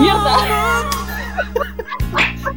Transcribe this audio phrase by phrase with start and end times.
[0.00, 0.36] ¡Mierda!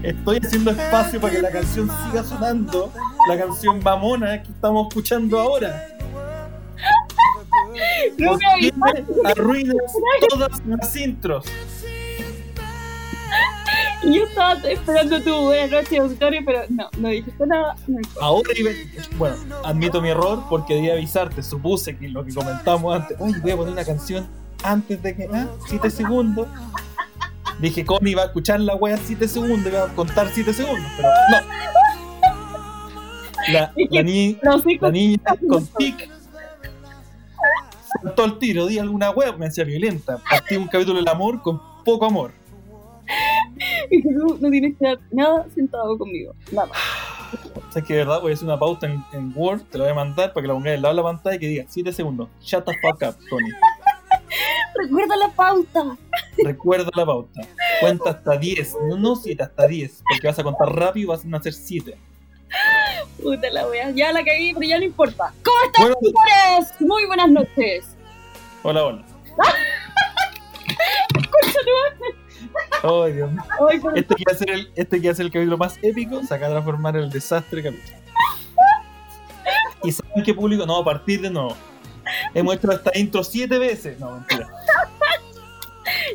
[0.04, 2.92] Estoy haciendo espacio para que la canción siga sonando.
[3.28, 5.88] La canción mamona que estamos escuchando ahora.
[8.18, 9.06] No ¿Por me qué avisaste.
[9.26, 9.76] arruinas
[10.30, 11.46] todas las intros?
[14.04, 17.76] Yo estaba esperando tu buena noche auditorio, pero no, no dijiste nada.
[17.88, 18.00] No.
[18.20, 18.72] Ahora iba.
[19.18, 21.42] Bueno, admito mi error porque debía avisarte.
[21.42, 23.16] Supuse que lo que comentamos antes.
[23.22, 24.28] Oye, voy a poner una canción
[24.64, 25.30] antes de que.
[25.34, 26.48] Ah, 7 segundos.
[27.60, 30.86] Dije, Connie va a escuchar la wea 7 segundos y va a contar 7 segundos.
[30.98, 31.38] Pero no.
[33.52, 34.92] La, la, ni- No sé la cómo.
[34.92, 36.10] niña con tic.
[38.02, 40.18] Saltó el tiro, di alguna wea, me decía violenta.
[40.30, 42.32] Partí un capítulo del amor con poco amor.
[43.90, 46.34] Y tú no tienes que dar nada sentado conmigo.
[46.52, 46.70] Nada.
[47.56, 49.86] O sea que de verdad voy a hacer una pauta en, en Word, te la
[49.86, 51.66] voy a mandar para que la pongas al lado de la pantalla y que diga
[51.68, 52.30] 7 segundos.
[52.42, 53.50] Shut the fuck up, Tony.
[54.76, 55.98] Recuerda la pauta.
[56.44, 57.42] Recuerda la pauta.
[57.80, 58.76] Cuenta hasta 10.
[58.90, 60.04] No, no 7, hasta 10.
[60.10, 61.98] Porque vas a contar rápido y vas a hacer 7.
[63.22, 63.92] Puta la wea.
[63.92, 65.34] Ya la cagué, pero ya no importa.
[65.44, 66.82] ¿Cómo están, Bueno, señores?
[66.82, 67.86] Muy buenas noches.
[68.64, 69.06] hola, hola.
[72.84, 73.42] Ay, Dios mío.
[73.70, 76.54] Ay, por- Este que, ser el, este que el capítulo más épico se acaba de
[76.56, 77.98] transformar en el desastre capítulo.
[79.84, 80.66] ¿Y saben qué público?
[80.66, 81.56] No, a partir de no.
[82.34, 84.00] Hemos hecho esta intro 7 veces.
[84.00, 84.48] No, mentira.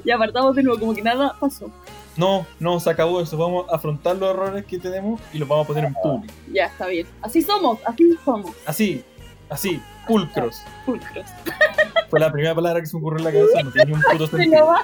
[0.05, 1.71] Ya apartamos de nuevo, como que nada pasó.
[2.17, 3.37] No, no, se acabó eso.
[3.37, 6.35] Vamos a afrontar los errores que tenemos y los vamos a poner en público.
[6.53, 7.07] Ya, está bien.
[7.23, 8.57] Así somos, así somos.
[8.67, 9.05] Así,
[9.49, 10.63] así, pulcros.
[10.85, 11.27] Pulcros.
[12.11, 13.63] Fue la primera palabra que se me ocurrió en la cabeza.
[13.63, 14.75] No tiene ni un puto sentido.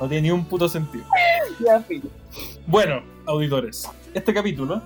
[0.00, 1.04] No tiene ni un puto sentido.
[1.64, 2.08] Ya, filo.
[2.66, 4.82] Bueno, auditores, este capítulo,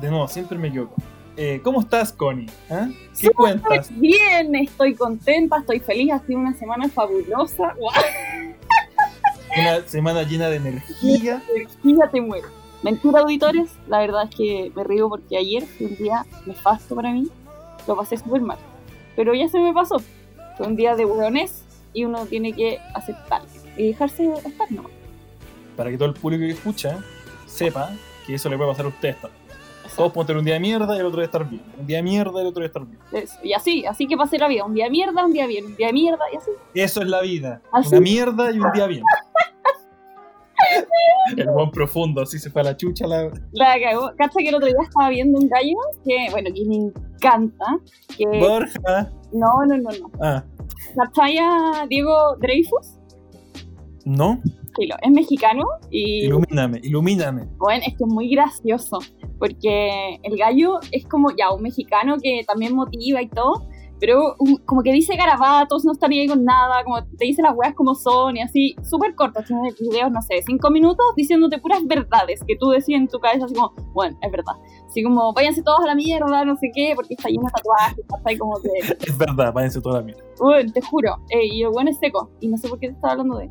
[0.00, 0.94] de nuevo, siempre me equivoco.
[1.40, 2.46] Eh, ¿Cómo estás, Connie?
[2.68, 2.88] ¿Ah?
[3.16, 3.90] ¿Qué cuentas?
[3.96, 6.12] Bien, estoy contenta, estoy feliz.
[6.12, 7.74] Ha sido una semana fabulosa.
[7.78, 7.94] Guau,
[9.56, 11.40] Una semana llena de energía.
[11.84, 12.48] ya te muero.
[12.82, 13.70] Mentira, auditores.
[13.86, 17.28] La verdad es que me río porque ayer fue un día nefasto para mí.
[17.86, 18.58] Lo pasé súper mal.
[19.14, 20.02] Pero ya se me pasó.
[20.56, 21.62] Fue un día de hueones
[21.92, 23.42] y uno tiene que aceptar
[23.76, 24.90] y dejarse estar, ¿no?
[25.76, 26.98] Para que todo el público que escucha
[27.46, 27.92] sepa
[28.26, 29.47] que eso le puede pasar a ustedes también.
[29.98, 31.62] Todos pueden tener un día de mierda y el otro día estar bien.
[31.78, 32.98] Un día de mierda y el otro día estar bien.
[33.12, 33.34] Eso.
[33.42, 34.64] Y así, así que pasé la vida.
[34.64, 36.50] Un día de mierda, un día bien, un día de mierda y así.
[36.74, 37.60] Eso es la vida.
[37.72, 37.88] Así.
[37.88, 39.02] Una mierda y un día bien.
[41.36, 44.10] El buen profundo, así se fue a la chucha la, La cagó.
[44.16, 47.66] Cacha que el otro día estaba viendo un gallo que, bueno, que me encanta.
[48.16, 48.26] Que...
[48.26, 49.12] Borja.
[49.32, 50.10] No, no, no, no.
[50.20, 50.44] Ah,
[50.96, 51.38] ¿Cachai
[51.88, 52.98] Diego Dreyfus?
[54.08, 54.40] ¿no?
[55.02, 57.48] Es mexicano y Ilumíname, ilumíname.
[57.58, 58.98] bueno, es que es muy gracioso
[59.38, 63.66] porque el gallo es como ya un mexicano que también motiva y todo,
[64.00, 67.54] pero un- como que dice garabatos, no ni ahí con nada, como te dice las
[67.56, 71.84] weas como son y así, súper cortos, tiene videos, no sé, cinco minutos diciéndote puras
[71.86, 74.54] verdades que tú decías en tu cabeza así como, bueno, es verdad.
[74.86, 77.98] Así como, váyanse todos a la mierda, no sé qué, porque está lleno de tatuajes,
[77.98, 78.68] está ahí como que,
[79.10, 80.22] Es verdad, váyanse toda la mierda.
[80.40, 83.12] bueno, te juro, y el bueno es seco, y no sé por qué te estaba
[83.12, 83.50] hablando de él.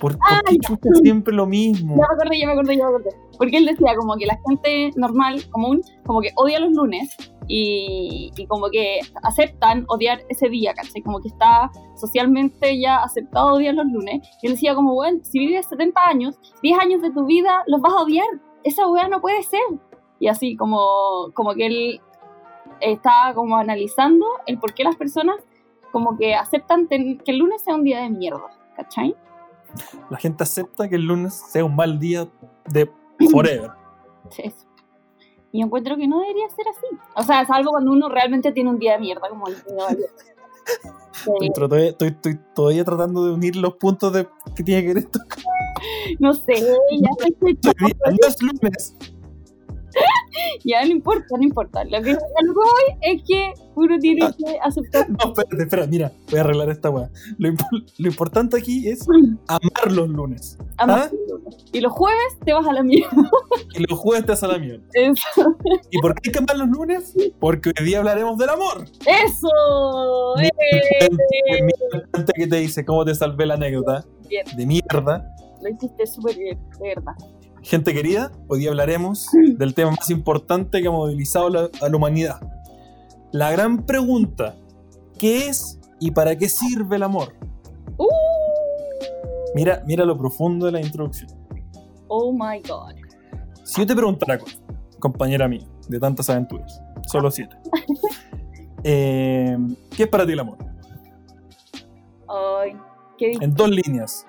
[0.00, 0.68] ¿Por, por Ah, qué ya.
[0.68, 1.96] chucha siempre lo mismo?
[1.96, 3.10] Ya me acordé, ya me acordé, ya me acordé.
[3.38, 7.16] Porque él decía como que la gente normal, común, como que odia los lunes
[7.48, 11.02] y, y como que aceptan odiar ese día, ¿cachai?
[11.02, 14.26] Como que está socialmente ya aceptado odiar los lunes.
[14.42, 17.80] Y él decía como, bueno, si vives 70 años, 10 años de tu vida los
[17.80, 18.26] vas a odiar.
[18.62, 19.60] Esa weá no puede ser.
[20.20, 20.78] Y así como,
[21.34, 22.00] como que él
[22.80, 25.36] estaba como analizando el por qué las personas
[25.92, 29.14] como que aceptan que el lunes sea un día de mierda, ¿cachai?
[30.10, 32.28] La gente acepta que el lunes sea un mal día
[32.68, 32.90] de
[33.30, 33.70] forever.
[34.38, 34.66] Eso.
[35.52, 36.96] Y yo encuentro que no debería ser así.
[37.14, 40.06] O sea, salvo cuando uno realmente tiene un día de mierda, como el día de
[41.14, 44.26] Estoy, todavía, estoy- estoy todavía tratando de unir los puntos de
[44.56, 45.18] que tiene que ver esto.
[46.18, 47.72] no sé, ya, estoy- día
[48.10, 48.96] No es lunes.
[50.64, 51.84] ya no importa, no importa.
[51.84, 55.08] Lo que, a que voy es que uno tiene que aceptar.
[55.10, 57.10] No, espérate, espera, mira, voy a arreglar esta weá.
[57.38, 59.06] Lo, impo- lo importante aquí es
[59.48, 60.58] amar los lunes.
[60.78, 61.56] amar el lunes.
[61.72, 63.10] Y los jueves te vas a la mierda.
[63.74, 64.84] Y los jueves te hacen la mierda.
[64.94, 65.56] Eso.
[65.90, 67.14] ¿Y por qué hay que amar los lunes?
[67.40, 68.84] Porque hoy día hablaremos del amor.
[69.06, 69.48] Eso.
[70.38, 71.08] Mi- eh,
[72.14, 75.34] gente que te dice cómo te salvé la anécdota Bien, de mierda.
[75.62, 77.12] lo hiciste súper bien, de verdad.
[77.64, 81.96] Gente querida, hoy día hablaremos del tema más importante que ha movilizado la- a la
[81.96, 82.40] humanidad.
[83.32, 84.54] La gran pregunta,
[85.18, 87.34] ¿qué es y para qué sirve el amor?
[87.96, 88.06] Uh,
[89.54, 91.30] Mira, mira lo profundo de la introducción.
[92.08, 92.94] oh my god.
[93.64, 94.46] Si yo te preguntara, co-
[95.00, 97.56] compañera mía, de tantas aventuras, solo siete,
[98.84, 99.56] eh,
[99.96, 100.58] ¿qué es para ti el amor?
[102.28, 102.76] Ay,
[103.16, 103.44] qué difícil.
[103.44, 104.26] En dos líneas.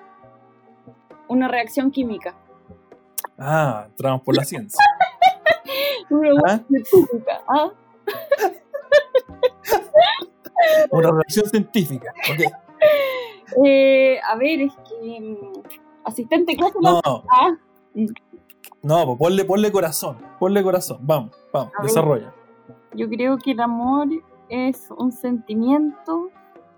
[1.28, 2.34] una reacción química.
[3.38, 4.78] Ah, entramos por la ciencia.
[6.10, 6.60] Una ¿Ah?
[7.48, 7.70] ¿ah?
[10.90, 12.12] Una reacción científica.
[13.64, 15.20] Eh, a ver, es que.
[15.20, 15.62] mm,
[16.04, 16.74] Asistente clase.
[16.80, 17.50] No, Ah,
[18.82, 20.18] no, pues ponle, ponle corazón.
[20.38, 20.98] Ponle corazón.
[21.00, 21.88] Vamos, vamos, A ver.
[21.88, 22.32] desarrolla.
[22.94, 24.06] yo creo que el amor
[24.48, 26.30] es un sentimiento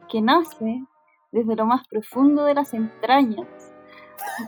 [0.08, 0.82] que nace
[1.32, 3.46] desde lo más profundo de las entrañas.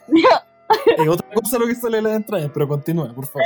[0.96, 3.42] Es otra cosa lo que sale de las entrañas, pero continúa, por favor.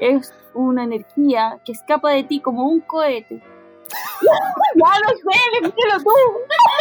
[0.00, 3.42] es una energía que escapa de ti como un cohete.
[4.76, 6.10] ya lo sé, dímelo tú.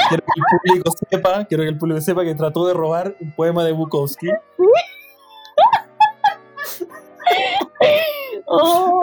[0.10, 3.32] Quiero que el público sepa, quiero que el público sepa que trató de robar un
[3.36, 4.30] poema de Bukowski.
[8.52, 9.02] Oh,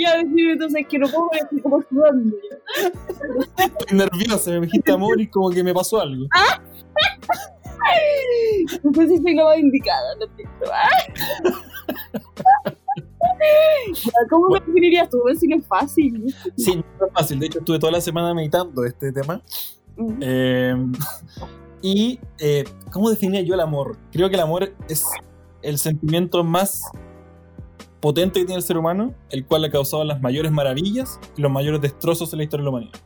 [0.00, 2.36] ya decime entonces que no puedo ver estoy como sudando.
[3.56, 6.26] Estoy nervioso, me dijiste amor y como que me pasó algo.
[8.82, 10.66] No sé si soy la más indicada, lo siento.
[10.72, 10.88] Ah.
[14.28, 15.22] ¿Cómo lo definirías tú?
[15.38, 16.34] Si no es fácil.
[16.56, 17.38] Sí, no es fácil.
[17.38, 19.42] De hecho, estuve toda la semana meditando este tema.
[19.96, 20.18] Mm.
[20.20, 20.76] Eh,
[21.82, 23.96] y, eh, ¿cómo definía yo el amor?
[24.12, 25.06] Creo que el amor es
[25.62, 26.84] el sentimiento más
[28.00, 31.50] potente que tiene el ser humano, el cual ha causado las mayores maravillas y los
[31.50, 33.00] mayores destrozos en la historia de la humanidad.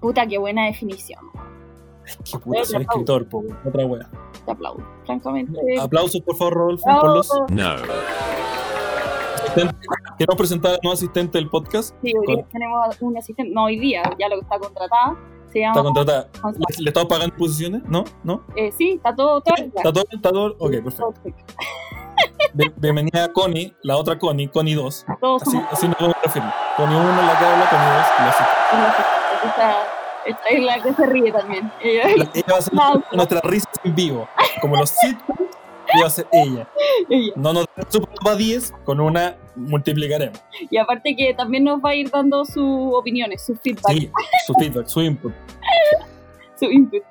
[0.00, 1.20] Puta, qué buena definición.
[2.30, 4.08] Qué puta, soy escritor, po, otra wea.
[4.44, 4.82] Te aplaudo.
[5.06, 5.58] Francamente.
[5.80, 7.00] Aplausos, por favor, Rodolfo, Bravo.
[7.00, 7.74] por los No.
[10.18, 11.94] Queremos presentar a la nueva asistente del podcast.
[12.02, 15.16] Sí, hoy día tenemos un asistente, no hoy día, ya lo que está contratada,
[15.52, 15.72] se llama...
[15.72, 16.28] Está contratada.
[16.52, 17.82] ¿Le, le estamos pagando posiciones?
[17.86, 18.04] ¿No?
[18.24, 18.42] ¿No?
[18.56, 20.04] Eh, sí, está todo, todo, ¿Está todo?
[20.10, 20.56] ¿Está todo?
[20.58, 21.14] Ok, perfecto.
[22.52, 25.06] Bien- Bienvenida a Connie, la otra Connie, Connie 2.
[25.20, 26.48] Todos Así, somos así nos vamos a referir.
[26.76, 29.02] Connie 1 la que habla, Connie 2 la asistente.
[29.46, 29.76] esta,
[30.26, 31.70] esta es la que se ríe también.
[31.82, 33.02] Ella, La- Ella va a ser No.
[33.12, 34.28] nuestra risa en vivo.
[34.60, 35.40] Como los sitcoms,
[36.02, 36.68] va a ser ella.
[37.10, 37.32] ella.
[37.36, 40.40] No nos da su papá 10, con una multiplicaremos.
[40.70, 44.10] Y aparte que también nos va a ir dando sus opiniones, sus feedback, Sí,
[44.46, 45.32] su feedback, su input.
[46.58, 47.02] su input.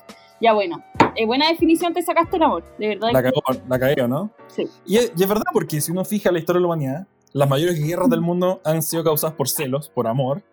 [0.41, 0.83] Ya bueno,
[1.15, 3.09] eh, buena definición te sacaste el amor, de verdad.
[3.13, 4.29] La cagó, la cagué, ¿no?
[4.47, 4.67] Sí.
[4.85, 7.47] Y es, y es verdad, porque si uno fija la historia de la humanidad, las
[7.49, 10.43] mayores guerras del mundo han sido causadas por celos, por amor.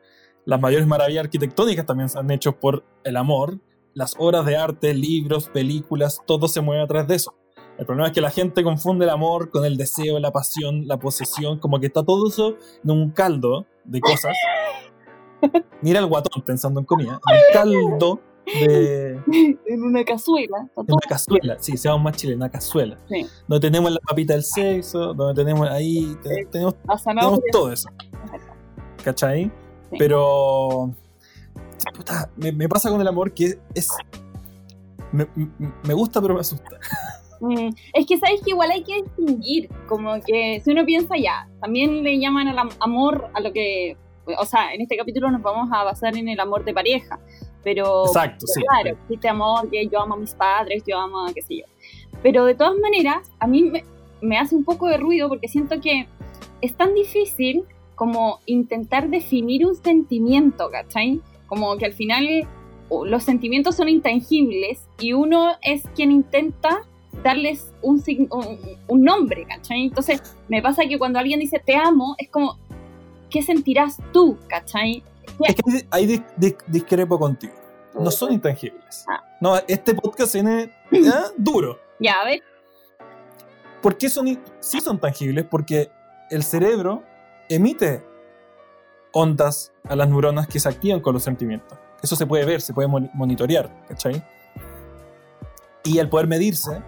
[0.45, 3.59] Las mayores maravillas arquitectónicas también se han hecho por el amor.
[3.95, 7.35] Las obras de arte, libros, películas, todo se mueve a través de eso.
[7.79, 10.99] El problema es que la gente confunde el amor con el deseo, la pasión, la
[10.99, 14.37] posesión, como que está todo eso en un caldo de cosas.
[15.83, 17.19] Mira el guatón pensando en comida.
[17.31, 18.21] En un caldo
[18.61, 19.19] de,
[19.67, 20.59] en una cazuela.
[20.77, 22.99] en una cazuela, sí, seamos más chilenos, una cazuela.
[23.09, 23.27] Sí.
[23.49, 27.89] Donde tenemos la papita del sexo, donde tenemos ahí, te- tenemos, tenemos todo eso.
[29.03, 29.51] ¿Cachai?
[29.91, 29.97] Sí.
[29.99, 30.95] Pero.
[31.95, 33.89] puta, me, me pasa con el amor que es.
[35.13, 35.27] Me,
[35.85, 36.79] me- gusta, pero me asusta.
[37.43, 41.49] Mm, es que sabes que igual hay que distinguir, como que si uno piensa ya,
[41.59, 43.97] también le llaman al am- amor a lo que,
[44.39, 47.19] o sea, en este capítulo nos vamos a basar en el amor de pareja,
[47.65, 48.61] pero Exacto, sí.
[48.61, 51.65] claro, existe amor, que yo amo a mis padres, yo amo a qué sé yo.
[52.23, 53.85] Pero de todas maneras, a mí me,
[54.21, 56.07] me hace un poco de ruido porque siento que
[56.61, 57.65] es tan difícil
[58.01, 61.21] como intentar definir un sentimiento, ¿cachai?
[61.47, 62.49] Como que al final
[63.05, 66.81] los sentimientos son intangibles y uno es quien intenta
[67.23, 68.59] darles un, un,
[68.89, 69.83] un nombre, ¿cachai?
[69.83, 72.57] Entonces me pasa que cuando alguien dice te amo, es como,
[73.29, 75.03] ¿qué sentirás tú, ¿cachai?
[75.47, 77.53] Es que ahí- ahí dis- dis- discrepo contigo.
[78.01, 79.05] No son intangibles.
[79.11, 79.23] Ah.
[79.43, 81.03] No, este podcast viene ¿eh?
[81.37, 81.79] duro.
[81.99, 82.41] Ya, a ver,
[83.83, 85.45] ¿Por qué son, sí son tangibles?
[85.45, 85.91] Porque
[86.31, 87.03] el cerebro
[87.55, 88.03] emite
[89.13, 91.77] ondas a las neuronas que se activan con los sentimientos.
[92.03, 94.23] Eso se puede ver, se puede moni- monitorear, ¿cachai?
[95.85, 96.81] Y al poder medirse,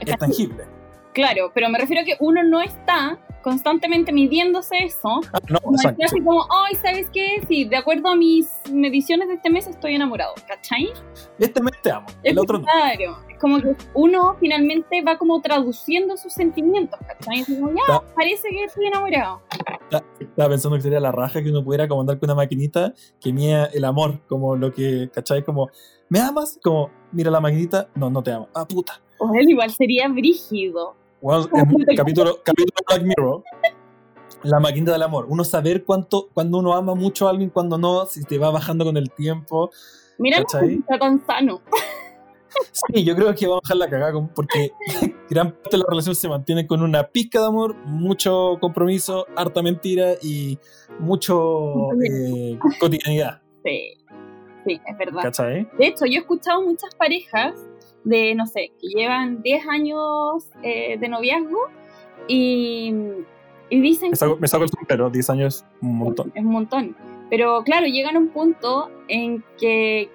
[0.00, 0.64] es tangible.
[1.12, 6.04] claro, pero me refiero a que uno no está constantemente midiéndose eso, Ah, no, decir
[6.04, 7.42] así como, ay, ¿sabes qué?
[7.48, 10.90] Sí, de acuerdo a mis mediciones de este mes estoy enamorado, ¿cachai?
[11.38, 12.64] Este mes te amo, el otro no.
[12.64, 17.44] Claro, es como que uno finalmente va como traduciendo sus sentimientos, ¿cachai?
[17.44, 18.00] Como, ya, Ya.
[18.14, 19.42] parece que estoy enamorado.
[20.20, 23.32] Estaba pensando que sería la raja que uno pudiera como andar con una maquinita que
[23.32, 25.44] mía el amor, como lo que, ¿cachai?
[25.44, 25.70] Como,
[26.08, 26.58] ¿me amas?
[26.62, 28.48] Como, mira la maquinita, no, no te amo.
[28.54, 29.00] Ah, puta.
[29.18, 30.94] O él igual sería brígido.
[31.20, 33.42] Bueno, en capítulo, capítulo Black Mirror,
[34.42, 35.26] la maquinita del amor.
[35.28, 38.84] Uno saber cuánto, cuando uno ama mucho a alguien, cuando no, si te va bajando
[38.84, 39.70] con el tiempo.
[40.18, 41.60] Mira, está tan sano.
[42.72, 44.72] Sí, yo creo que va a bajar la cagada porque
[45.30, 49.62] gran parte de la relación se mantiene con una pizca de amor, mucho compromiso, harta
[49.62, 50.58] mentira y
[50.98, 53.42] mucho eh, cotidianidad.
[53.64, 53.94] Sí,
[54.66, 55.22] sí, es verdad.
[55.22, 55.68] ¿Cachai?
[55.78, 57.54] De hecho, yo he escuchado muchas parejas
[58.04, 61.58] de, no sé, que llevan 10 años eh, de noviazgo
[62.28, 62.92] y,
[63.70, 64.10] y dicen...
[64.10, 66.32] Me saco, me saco el sombrero, 10 años es un montón.
[66.34, 66.96] Es un montón.
[67.30, 70.10] Pero claro, llegan a un punto en que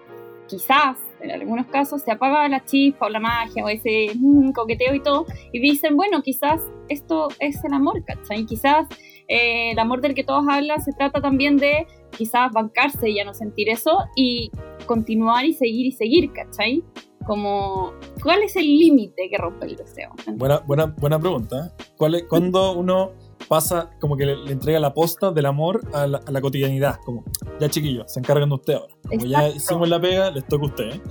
[0.48, 4.94] quizás, en algunos casos, se apaga la chispa o la magia o ese mm, coqueteo
[4.94, 8.46] y todo, y dicen, bueno, quizás esto es el amor, ¿cachai?
[8.46, 8.88] Quizás
[9.28, 13.26] eh, el amor del que todos hablan se trata también de quizás bancarse y ya
[13.26, 14.52] no sentir eso y
[14.86, 16.84] continuar y seguir y seguir, ¿cachai?
[17.26, 17.92] Como,
[18.24, 20.12] ¿cuál es el límite que rompe el deseo?
[20.36, 21.76] Buena, buena, buena pregunta.
[21.98, 23.12] ¿Cuál es, ¿Cuándo uno
[23.48, 27.00] pasa como que le, le entrega la posta del amor a la, a la cotidianidad?
[27.06, 27.24] Como,
[27.60, 28.94] ya chiquillos, se encargan de usted ahora.
[29.08, 29.58] Como ya Exacto.
[29.58, 30.90] hicimos la pega, les toca a usted.
[30.90, 31.02] ¿eh?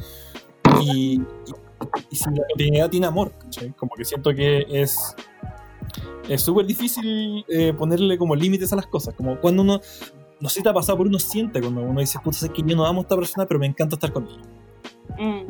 [0.80, 1.22] Y, y,
[2.10, 3.72] y si la cotidianidad tiene amor, ¿cachai?
[3.72, 5.14] Como que siento que es
[6.28, 9.14] es súper difícil eh, ponerle como límites a las cosas.
[9.14, 9.80] Como cuando uno,
[10.40, 12.62] no sé si te ha pasado, pero uno siente cuando uno dice, puta, sé que
[12.62, 14.42] yo no amo a esta persona, pero me encanta estar con ella.
[15.18, 15.46] Mm,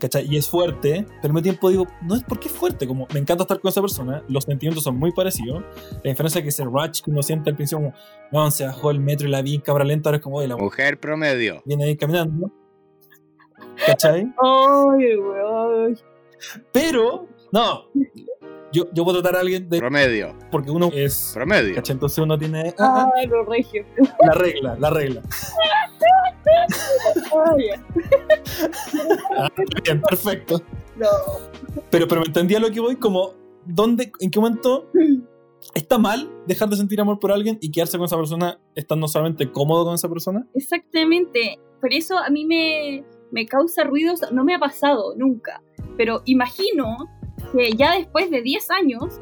[0.00, 0.26] ¿Cachai?
[0.28, 3.20] Y es fuerte, pero al mismo tiempo digo, no es porque es fuerte, como me
[3.20, 5.62] encanta estar con esa persona, los sentimientos son muy parecidos.
[6.04, 7.94] La diferencia es que ese rush que uno siente al principio, como,
[8.32, 10.48] no, se bajó el metro y la vi en cámara lenta, ahora es como, "Oye,
[10.48, 11.62] la Mujer promedio.
[11.64, 12.50] viene ahí caminando.
[13.86, 14.22] ¿Cachai?
[14.42, 15.98] Ay, weón.
[16.72, 17.84] Pero, no,
[18.72, 19.78] yo, yo puedo tratar a alguien de.
[19.78, 20.34] Promedio.
[20.50, 21.32] Porque uno es.
[21.34, 21.82] Promedio.
[21.86, 22.74] Entonces uno tiene.
[22.78, 23.84] ah, ah, Ay, lo regio.
[24.24, 25.22] la regla, la regla.
[29.36, 29.48] Ah,
[29.84, 30.60] bien, perfecto.
[30.96, 31.06] no.
[31.90, 33.34] Pero, pero me entendía lo que voy, como,
[33.64, 34.90] ¿dónde, en qué momento
[35.74, 39.50] está mal dejar de sentir amor por alguien y quedarse con esa persona estando solamente
[39.50, 40.46] cómodo con esa persona?
[40.54, 41.58] Exactamente.
[41.80, 44.20] Por eso a mí me, me causa ruidos.
[44.32, 45.62] No me ha pasado nunca.
[45.96, 46.96] Pero imagino
[47.52, 49.20] que ya después de 10 años,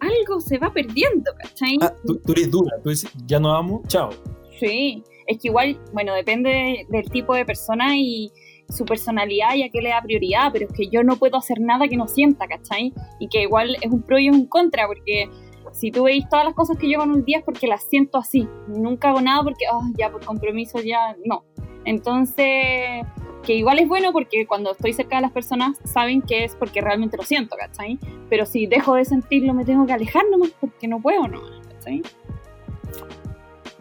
[0.00, 1.76] algo se va perdiendo, ¿cachai?
[1.82, 4.10] Ah, tú, tú eres dura, tú dices, ya no amo, chao.
[4.58, 5.02] Sí.
[5.26, 8.32] Es que igual, bueno, depende de- del tipo de persona y
[8.68, 11.60] su personalidad y a qué le da prioridad, pero es que yo no puedo hacer
[11.60, 12.92] nada que no sienta, ¿cachai?
[13.20, 15.28] Y que igual es un pro y un contra, porque
[15.72, 17.84] si tú veis todas las cosas que yo hago en un día es porque las
[17.84, 18.48] siento así.
[18.68, 21.44] Nunca hago nada porque, ah, ya por compromiso ya no.
[21.84, 23.04] Entonces,
[23.44, 26.80] que igual es bueno porque cuando estoy cerca de las personas saben que es porque
[26.80, 27.98] realmente lo siento, ¿cachai?
[28.28, 32.02] Pero si dejo de sentirlo me tengo que alejar nomás porque no puedo nomás, ¿cachai?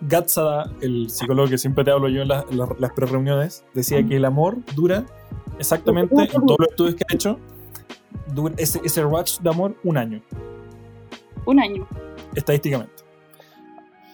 [0.01, 4.15] Gatsada, el psicólogo que siempre te hablo yo en, las- en las- pre-reuniones, decía que
[4.15, 5.05] el amor dura
[5.57, 7.37] exactamente, en todos los estudios que ha hecho,
[8.33, 10.21] dura ese, ese rush de amor un año,
[11.45, 11.85] Un año.
[12.33, 13.03] estadísticamente.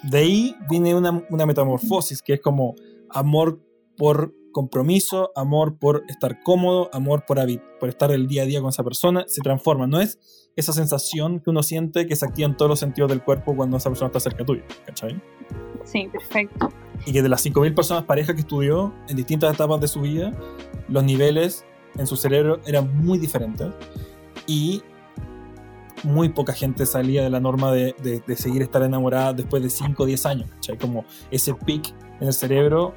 [0.01, 2.73] De ahí viene una, una metamorfosis que es como
[3.11, 3.59] amor
[3.95, 7.39] por compromiso, amor por estar cómodo, amor por,
[7.77, 9.85] por estar el día a día con esa persona, se transforma.
[9.85, 10.17] No es
[10.55, 13.75] esa sensación que uno siente que se activa en todos los sentidos del cuerpo cuando
[13.75, 15.21] esa persona está cerca tuyo, ¿cachai?
[15.83, 16.69] Sí, perfecto.
[17.05, 20.31] y que de las 5.000 personas parejas que estudió en distintas etapas de su vida,
[20.87, 21.65] los niveles
[21.97, 23.67] en su cerebro eran muy diferentes
[24.47, 24.81] y
[26.03, 29.69] muy poca gente salía de la norma de, de- de seguir estar enamorada después de
[29.69, 30.77] 5 o 10 años, ¿cachai?
[30.77, 32.93] Como ese pic en el cerebro,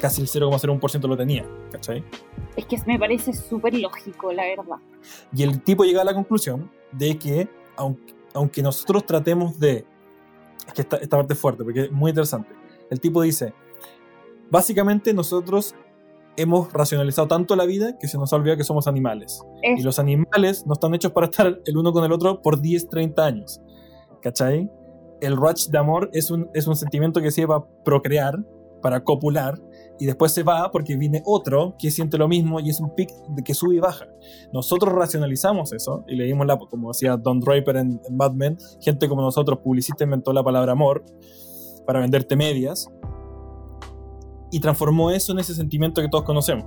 [0.00, 2.04] casi el 0,01% lo tenía, ¿cachai?
[2.56, 4.76] Es que me parece súper lógico, la verdad.
[5.34, 9.84] Y el tipo llega a la conclusión de que, aunque, aunque nosotros tratemos de.
[10.66, 12.50] Es que esta, esta parte es fuerte, porque es muy interesante.
[12.90, 13.54] El tipo dice:
[14.50, 15.74] Básicamente, nosotros
[16.36, 19.42] hemos racionalizado tanto la vida que se nos ha olvidado que somos animales.
[19.62, 22.60] Es, Y los animales no están hechos para estar el uno con el otro por
[22.60, 23.60] 10, 30 años.
[24.22, 24.70] ¿Cachai?
[25.20, 28.44] El rush de amor es un, es un sentimiento que sirve para procrear,
[28.84, 29.58] para copular,
[29.98, 33.10] y después se va porque viene otro que siente lo mismo y es un pic
[33.42, 34.06] que sube y baja.
[34.52, 39.08] Nosotros racionalizamos eso y leímos la, como decía Don Draper en, en Mad Men, gente
[39.08, 41.02] como nosotros, publicista, inventó la palabra amor
[41.86, 42.90] para venderte medias
[44.50, 46.66] y transformó eso en ese sentimiento que todos conocemos.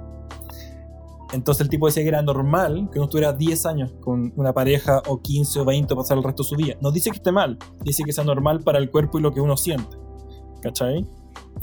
[1.34, 5.04] Entonces el tipo decía que era normal que uno estuviera 10 años con una pareja
[5.08, 6.74] o 15 o 20 o pasar el resto de su vida.
[6.82, 9.40] No dice que esté mal, dice que sea normal para el cuerpo y lo que
[9.40, 9.98] uno siente.
[10.64, 11.06] ¿Cachai?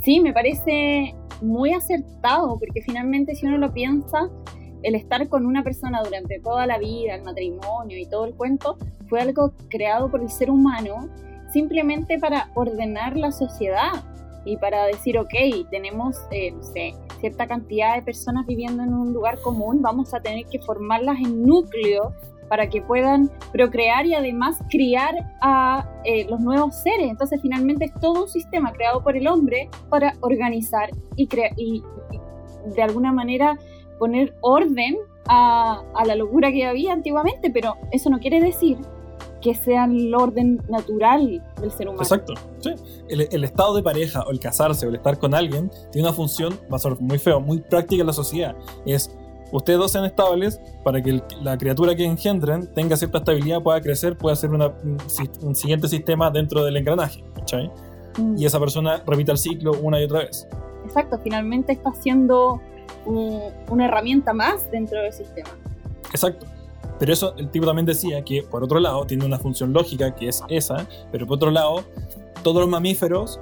[0.03, 4.31] Sí, me parece muy acertado, porque finalmente si uno lo piensa,
[4.83, 8.79] el estar con una persona durante toda la vida, el matrimonio y todo el cuento,
[9.09, 11.09] fue algo creado por el ser humano
[11.53, 13.93] simplemente para ordenar la sociedad
[14.45, 15.33] y para decir, ok,
[15.71, 20.21] tenemos, eh, no sé, cierta cantidad de personas viviendo en un lugar común, vamos a
[20.21, 22.13] tener que formarlas en núcleos
[22.49, 27.11] para que puedan procrear y además criar a eh, los nuevos seres.
[27.11, 32.23] Entonces finalmente es todo un sistema creado por el hombre para organizar y, y, y
[32.75, 33.59] de alguna manera
[33.99, 34.97] poner orden
[35.29, 38.79] a, a la locura que había antiguamente, pero eso no quiere decir
[39.41, 42.03] que sea el orden natural del ser humano.
[42.03, 42.33] Exacto.
[42.61, 42.71] Sí.
[43.09, 46.17] El, el estado de pareja o el casarse o el estar con alguien tiene una
[46.17, 48.57] función, va a ser muy feo, muy práctica en la sociedad.
[48.87, 49.15] Es
[49.53, 53.81] ustedes dos sean estables para que el- la criatura que engendren tenga cierta estabilidad, pueda
[53.81, 57.71] crecer, pueda hacer una- un, si- un siguiente sistema dentro del engranaje, ¿cachai?
[58.19, 58.39] Mm.
[58.39, 60.47] Y esa persona repita el ciclo una y otra vez.
[60.85, 62.61] Exacto, finalmente está siendo
[63.07, 65.49] un- una herramienta más dentro del sistema.
[66.11, 66.47] Exacto.
[66.99, 70.29] Pero eso el tipo también decía que, por otro lado, tiene una función lógica que
[70.29, 71.83] es esa, pero por otro lado,
[72.45, 73.41] todos los mamíferos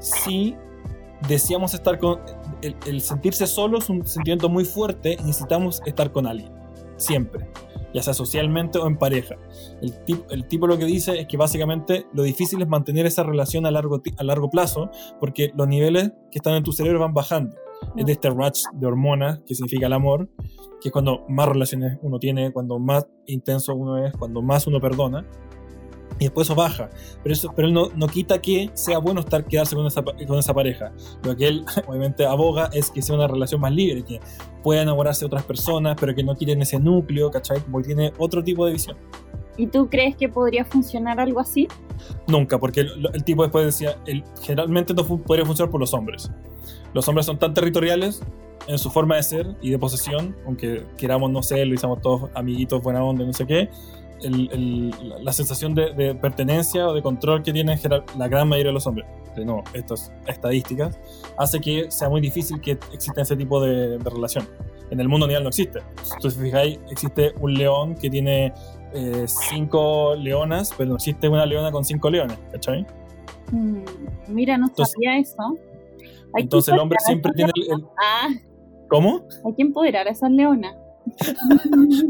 [0.00, 0.56] sí
[1.28, 2.18] deseamos estar con...
[2.62, 6.52] El, sentirse solo es un sentimiento muy fuerte necesitamos estar con alguien,
[6.96, 7.50] siempre,
[7.94, 9.36] ya sea socialmente o en pareja.
[9.82, 13.22] El, tip- el tipo lo que dice es que básicamente lo difícil es mantener esa
[13.22, 17.14] relación a largo, a largo plazo porque los niveles que están en tu cerebro van
[17.14, 17.54] bajando.
[17.94, 20.30] Es de este rush de hormonas, que significa el amor,
[20.80, 24.80] que es cuando más relaciones uno tiene, cuando más intenso uno es, cuando más uno
[24.80, 25.26] perdona.
[26.18, 26.88] Y después eso baja.
[27.22, 30.38] Pero, eso, pero él no, no quita que sea bueno estar quedarse con esa, con
[30.38, 30.92] esa pareja.
[31.22, 34.20] Lo que él obviamente aboga es que sea una relación más libre, que
[34.62, 37.60] pueda enamorarse de otras personas, pero que no quieren ese núcleo, ¿cachai?
[37.60, 38.96] Como tiene otro tipo de visión.
[39.58, 41.66] ¿Y tú crees que podría funcionar algo así?
[42.28, 45.94] Nunca, porque el, el tipo después decía, el, generalmente no fu- podría funcionar por los
[45.94, 46.30] hombres.
[46.92, 48.22] Los hombres son tan territoriales
[48.66, 52.30] en su forma de ser y de posesión, aunque queramos no ser, lo hicimos todos
[52.34, 53.70] amiguitos, buena onda, no sé qué,
[54.22, 57.78] el- el- la, sensación de, de pertenencia o de control que tienen
[58.18, 60.98] la gran mayoría de los hombres, de nuevo, estas estadísticas,
[61.38, 64.48] hace que sea muy difícil que exista ese tipo de, de relación.
[64.90, 65.80] En el mundo animal no existe.
[66.20, 68.52] Si fijáis, existe un león que tiene
[68.94, 72.86] eh, cinco leonas, pero no existe una leona con cinco leones, ¿cachai?
[73.52, 73.80] Mm,
[74.28, 75.58] mira, no Entonces- sabía eso.
[76.34, 78.28] Hay Entonces el hombre siempre tiene el, el- Ah,
[78.88, 79.24] ¿Cómo?
[79.44, 80.74] hay que empoderar a esas leonas.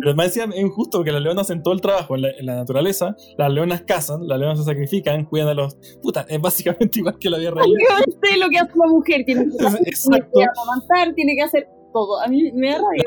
[0.01, 2.47] Pero me decía, es injusto porque las leonas hacen todo el trabajo en la, en
[2.47, 5.77] la naturaleza, las leonas cazan, las leonas se sacrifican, cuidan a los...
[6.03, 7.67] Puta, es básicamente igual que la vida real.
[7.89, 10.31] Básicamente lo que hace la mujer, tiene que, Exacto.
[10.39, 12.21] que amamantar, tiene que hacer todo.
[12.21, 13.05] A mí me da rabia.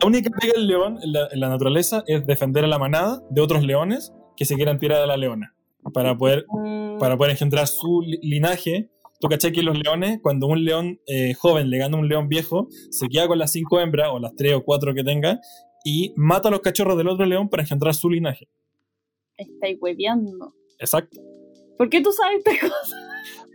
[0.00, 3.22] La única pega del león en la, en la naturaleza es defender a la manada
[3.30, 5.54] de otros leones que se quieran tirar a la leona
[5.92, 8.88] para poder, Mm, para poder engendrar su li- linaje.
[9.20, 12.28] Tú caché que los leones, cuando un león eh, joven le gana a un león
[12.28, 15.40] viejo, se queda con las cinco hembras o las tres o cuatro que tenga
[15.84, 18.48] y mata a los cachorros del otro león para engendrar su linaje.
[19.36, 20.54] Estáis hueveando.
[20.78, 21.20] Exacto.
[21.76, 22.92] ¿Por qué tú sabes estas cosas?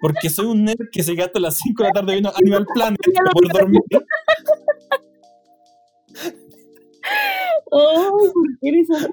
[0.01, 2.65] Porque soy un nerd que se queda hasta las 5 de la tarde viendo Animal
[2.73, 2.99] Planet
[3.33, 3.81] poder dormir.
[7.71, 9.09] Oh, ¿por qué eres así?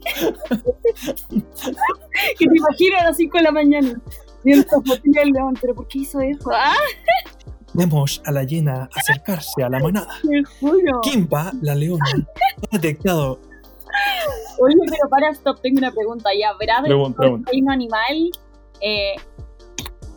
[2.38, 4.02] que te imagino a las 5 de la mañana.
[4.42, 6.50] Fotilla del león, pero ¿por qué hizo eso?
[6.52, 6.74] ¡Ah!
[7.72, 10.08] Vemos a la hiena acercarse a la manada.
[10.22, 11.00] ¡Qué juro!
[11.02, 12.04] Kimba, la leona,
[12.70, 13.38] ha detectado.
[14.60, 16.30] Oye, pero para, stop, tengo una pregunta.
[16.38, 17.22] ¿Ya pregunta.
[17.50, 18.30] reino animal
[18.80, 19.14] eh,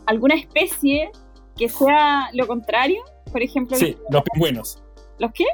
[0.06, 1.10] alguna especie
[1.56, 3.02] que sea lo contrario?
[3.30, 4.82] Por ejemplo, Sí, los pingüinos.
[5.18, 5.44] ¿los qué?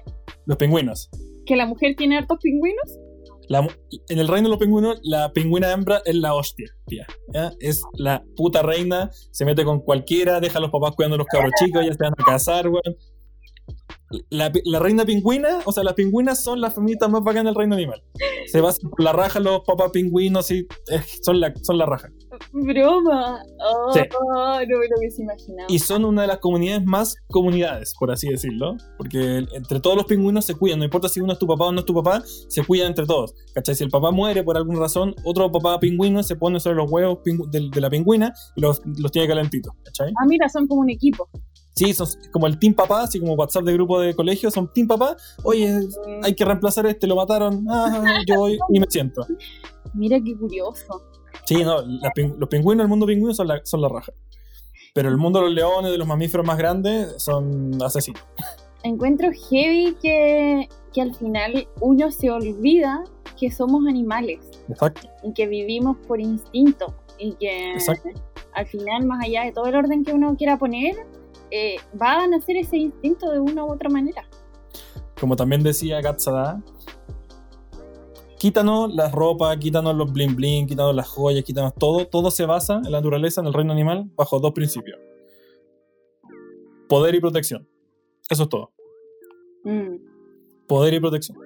[0.46, 1.10] Los pingüinos.
[1.46, 2.98] ¿Que la mujer tiene hartos pingüinos?
[3.50, 3.66] La
[4.08, 7.04] en el reino de los pingüinos, la pingüina hembra es la hostia, tía.
[7.58, 11.26] Es la puta reina, se mete con cualquiera, deja a los papás cuidando a los
[11.26, 12.96] cabros chicos, ya se van a casar, weón.
[14.30, 17.76] La, la reina pingüina, o sea, las pingüinas son las feministas más bacanas del reino
[17.76, 18.02] animal.
[18.46, 20.58] Se basan por la raja los papás pingüinos y
[20.90, 22.08] eh, son, la, son la raja.
[22.52, 23.40] ¡Broma!
[23.60, 24.00] Oh, Sí.
[24.10, 25.66] no me lo hubiese imaginado.
[25.68, 28.76] Y son una de las comunidades más comunidades, por así decirlo.
[28.98, 30.80] Porque entre todos los pingüinos se cuidan.
[30.80, 33.06] No importa si uno es tu papá o no es tu papá, se cuidan entre
[33.06, 33.32] todos.
[33.54, 33.74] ¿Cachai?
[33.74, 37.18] Si el papá muere por alguna razón, otro papá pingüino se pone sobre los huevos
[37.50, 39.72] del- de, la pingüina y los, los tiene calentitos.
[39.84, 40.08] ¿Cachai?
[40.20, 41.28] Ah, mira, son como un equipo.
[41.80, 44.86] Sí, son como el team papá, así como WhatsApp de grupo de colegio, son team
[44.86, 45.16] papá.
[45.44, 47.64] Oye, Mm, hay que reemplazar este, lo mataron.
[47.70, 49.26] Ah, yo voy y me siento.
[49.94, 51.02] Mira qué curioso.
[51.46, 54.12] Sí, no, las los pingüinos del mundo pingüino son la, son la raja.
[54.92, 58.22] Pero el mundo de los leones, de los mamíferos más grandes, son asesinos.
[58.82, 63.04] Encuentro heavy que, que al final uno se olvida
[63.38, 68.10] que somos animales Exacto, y que vivimos por instinto y que exacto.
[68.52, 70.96] al final, más allá de todo el orden que uno quiera poner,
[71.50, 74.24] eh, va a nacer ese instinto de una u otra manera.
[75.18, 76.62] Como también decía Gatsada,
[78.38, 82.06] quítanos la ropa, quítanos los bling bling, quítanos las joyas, quítanos todo.
[82.06, 84.98] Todo se basa en la naturaleza, en el reino animal, bajo dos principios.
[86.88, 87.68] Poder y protección.
[88.28, 88.72] Eso es todo.
[89.64, 89.96] Mm,
[90.66, 91.36] Poder y protección.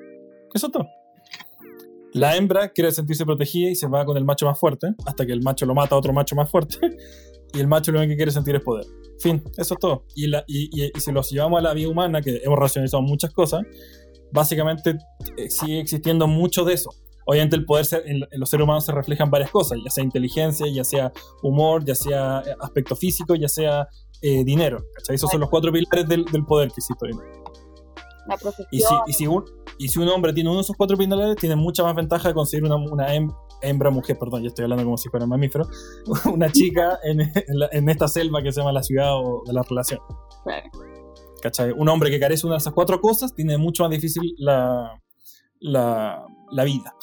[0.52, 0.86] Eso es todo.
[2.12, 5.32] La hembra quiere sentirse protegida y se va con el macho más fuerte, hasta que
[5.32, 6.78] el macho lo mata a otro macho más fuerte.
[7.54, 8.84] Y el macho lo único que quiere sentir es poder.
[9.20, 10.04] Fin, eso es todo.
[10.16, 13.02] Y, la- y- y- y si los llevamos a la vida humana, que hemos racionalizado
[13.02, 13.62] muchas cosas,
[14.32, 14.96] básicamente
[15.36, 16.90] eh, sigue existiendo mucho de eso.
[17.26, 20.84] Obviamente el poder en, los seres humanos se reflejan varias cosas, ya sea inteligencia, ya
[20.84, 21.12] sea
[21.42, 23.88] humor, ya sea eh, aspecto físico, ya sea
[24.20, 24.84] eh, dinero.
[24.96, 25.16] ¿cachai?
[25.16, 27.12] Esos son los cuatro pilares del, del poder que existe hoy.
[27.12, 27.42] en día.
[28.26, 28.68] la profesión.
[28.72, 29.44] Y si, y, si un,
[29.78, 32.34] y si un hombre tiene uno de esos cuatro pilares, tiene mucha más ventaja de
[32.34, 33.14] conseguir una, una
[33.62, 35.66] hembra mujer, perdón, ya estoy hablando como si fuera un mamífero,
[36.32, 39.52] una chica en, en la- en esta selva que se llama la ciudad o de
[39.52, 40.00] la relación.
[40.44, 40.68] Claro.
[41.42, 41.72] ¿Cachai?
[41.72, 45.00] Un hombre que carece de una de esas cuatro cosas tiene mucho más difícil la,
[45.60, 46.94] la, la vida.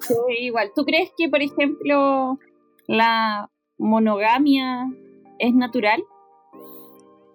[0.00, 0.72] Sí, igual.
[0.74, 2.38] ¿Tú crees que, por ejemplo,
[2.88, 4.86] la monogamia
[5.38, 6.02] es natural?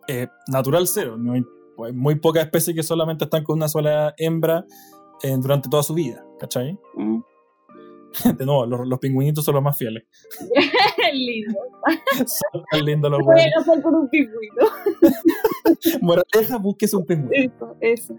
[0.10, 1.16] Eh, natural cero.
[1.18, 1.44] No hay,
[1.86, 4.66] hay muy pocas especies que solamente están con una sola hembra
[5.24, 6.26] eh, durante toda su vida.
[6.40, 6.78] ¿Cachai?
[6.96, 7.20] Mm.
[8.38, 10.04] De nuevo, los, los pingüinitos son los más fieles.
[11.14, 11.60] Lindo.
[12.26, 13.54] Son tan lindos los Voy buenos.
[13.54, 14.66] a casar con un pingüino.
[16.02, 17.32] Moraleja, búsquese un pingüino.
[17.34, 18.16] Eso, eso.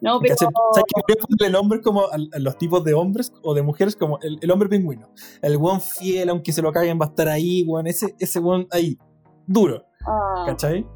[0.00, 0.36] No, pero.
[0.36, 0.54] ¿Sabes?
[0.74, 3.96] Voy a ponerle el nombre como a, a los tipos de hombres o de mujeres
[3.96, 5.10] como el, el hombre pingüino.
[5.42, 7.86] El buen fiel, aunque se lo caguen, va a estar ahí, weón.
[7.86, 8.98] Ese, ese buen ahí,
[9.46, 9.84] duro.
[10.06, 10.86] Ah, ¿Cachai?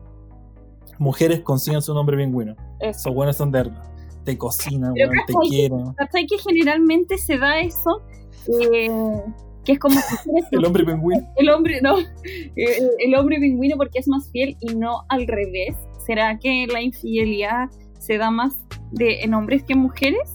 [0.98, 2.54] Mujeres consiguen su nombre pingüino.
[2.80, 3.00] eso.
[3.00, 3.70] Son buenos son de.
[4.24, 5.92] Te cocinan, te quieren.
[5.94, 8.00] ¿Cachai que generalmente se da eso?
[8.48, 8.90] Eh,
[9.64, 9.98] que es como
[10.52, 11.26] El hombre pingüino.
[11.36, 15.74] el hombre, no, eh, el hombre pingüino porque es más fiel y no al revés.
[16.06, 18.54] ¿Será que la infidelidad se da más
[18.92, 20.30] de, en hombres que en mujeres?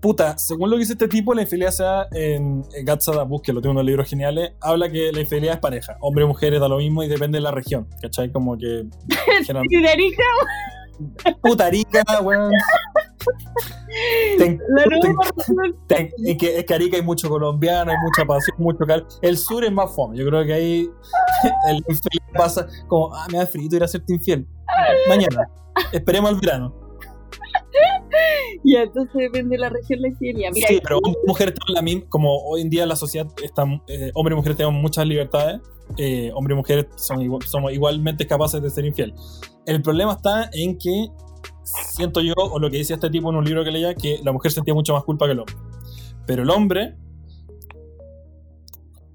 [0.00, 3.52] Puta, según lo que dice este tipo, la infidelidad se da en, en Gatsada que
[3.52, 5.98] lo tiene unos libros geniales, habla que la infidelidad es pareja.
[6.00, 7.86] Hombre y mujeres da lo mismo y depende de la región.
[8.00, 8.32] ¿Cachai?
[8.32, 8.86] Como que.
[9.44, 9.66] general-
[11.00, 12.50] Y de Arica, Puta rica, weón.
[14.38, 15.16] Ten- ten-
[15.86, 19.06] ten- es, que, es que Arica hay mucho colombiano, hay mucha pasión, mucho cal.
[19.22, 20.16] El sur es más fome.
[20.16, 20.90] Yo creo que ahí
[21.68, 24.46] el infiel pasa como, ah, me da frío ir a hacerte infiel.
[25.08, 25.48] Mañana.
[25.92, 26.74] Esperemos al verano.
[28.64, 30.50] Y entonces depende de la región la infidelidad.
[30.52, 32.96] Mira, sí, pero hombre y mujer están en la misma, como hoy en día la
[32.96, 35.60] sociedad está, eh, hombre y mujer tenemos muchas libertades,
[35.96, 39.14] eh, hombre y mujer son igual- somos igualmente capaces de ser infiel.
[39.66, 41.08] El problema está en que
[41.62, 44.32] siento yo, o lo que dice este tipo en un libro que leía, que la
[44.32, 45.54] mujer sentía mucho más culpa que el hombre.
[46.26, 46.94] Pero el hombre,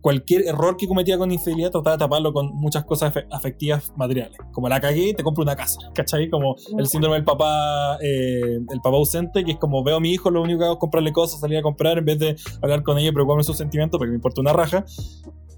[0.05, 4.37] cualquier error que cometía con infidelidad trataba de taparlo con muchas cosas afe- afectivas materiales.
[4.51, 6.29] Como la cagué, te compro una casa, ¿cachai?
[6.29, 10.11] Como el síndrome del papá, eh, el papá ausente, que es como veo a mi
[10.11, 12.83] hijo, lo único que hago es comprarle cosas, salir a comprar en vez de hablar
[12.83, 14.85] con ella y preocuparme sus sentimientos porque me importa una raja.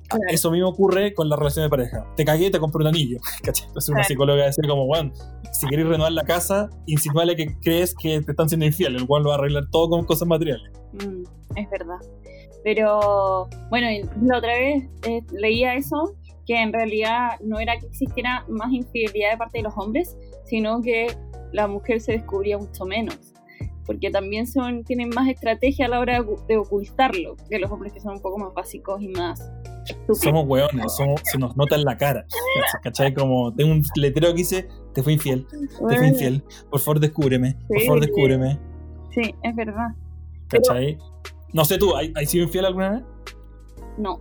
[0.08, 0.24] Claro.
[0.30, 2.06] Eso mismo ocurre con la relación de pareja.
[2.16, 3.18] Te cagué, te compro un anillo.
[3.44, 3.68] ¿Cachai?
[3.68, 4.08] Entonces una Claro.
[4.08, 5.12] psicóloga decir como, bueno,
[5.52, 8.96] si querés renovar la casa, insinúale que crees que te están siendo infiel.
[8.96, 10.72] El cual lo va a arreglar todo con cosas materiales.
[10.94, 11.24] Mm,
[11.58, 11.98] es verdad.
[12.68, 13.88] Pero bueno,
[14.24, 19.32] la otra vez eh, leía eso, que en realidad no era que existiera más infidelidad
[19.32, 21.08] de parte de los hombres, sino que
[21.54, 23.18] la mujer se descubría mucho menos.
[23.86, 27.72] Porque también son, tienen más estrategia a la hora de, ocu- de ocultarlo que los
[27.72, 29.40] hombres que son un poco más básicos y más
[29.86, 30.20] estúpidos.
[30.20, 32.26] Somos hueones, somos- se nos nota en la cara.
[32.84, 33.14] ¿Cachai?
[33.14, 35.48] Como tengo un letrero que dice, te fui infiel,
[35.88, 36.44] te fui infiel.
[36.70, 37.56] Por favor, descúbreme.
[37.66, 38.60] Por favor, descúbreme.
[39.16, 39.88] Sí, es verdad.
[40.50, 40.98] ¿Cachai?
[41.58, 43.04] No sé tú, ¿hay, ¿hay sido infiel alguna vez?
[43.98, 44.20] No.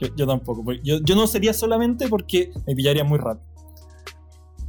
[0.00, 0.64] Yo, yo tampoco.
[0.82, 3.46] Yo, yo no sería solamente porque me pillaría muy rápido.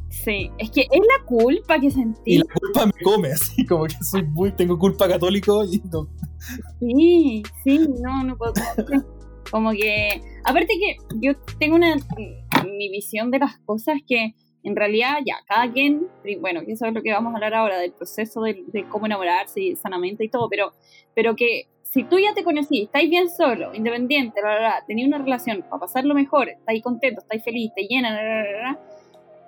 [0.09, 2.37] Sí, es que es la culpa que Y sentí.
[2.39, 6.09] la culpa me come, así como que soy muy, tengo culpa católico y no-
[6.81, 8.51] Sí, sí, no, no puedo.
[9.49, 11.95] Como que, aparte que yo tengo una,
[12.65, 16.07] mi visión de las cosas que en realidad ya, cada quien,
[16.39, 19.61] bueno, eso es lo que vamos a hablar ahora, del proceso de, de cómo enamorarse
[19.61, 20.73] y sanamente y todo, pero,
[21.13, 25.07] pero que si tú ya te conocí, estáis bien solo, independiente, bla, bla, bla, tenéis
[25.07, 28.79] una relación para pasarlo mejor, estáis contento, estáis feliz, te llena, bla, bla, bla,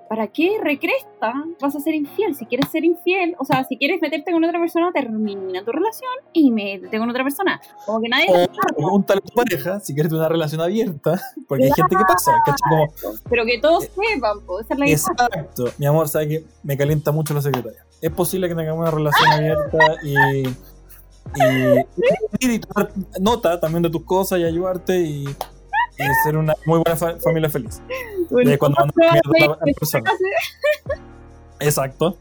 [0.08, 2.36] ¿para qué recresta vas a ser infiel?
[2.36, 6.12] Si quieres ser infiel, o sea, si quieres meterte con otra persona, termina tu relación
[6.34, 7.62] y métete con otra persona.
[7.86, 8.28] Como que nadie...
[8.30, 12.04] O pregúntale a tu pareja si quieres tener una relación abierta, porque hay gente que
[12.08, 12.32] pasa,
[13.30, 14.96] Pero que todos sepan, pues, esa es la idea.
[14.96, 17.86] exacto, mi amor, sabe que me calienta mucho la secretaria.
[18.02, 20.48] Es posible que tengamos una relación abierta y,
[22.42, 25.26] y, y tomar nota también de tus cosas y ayudarte y,
[25.98, 27.82] y ser una muy buena fa- familia feliz.
[28.30, 30.12] Bueno, De cuando ¿cómo mandas te vas mierda a persona.
[31.60, 32.18] Exacto.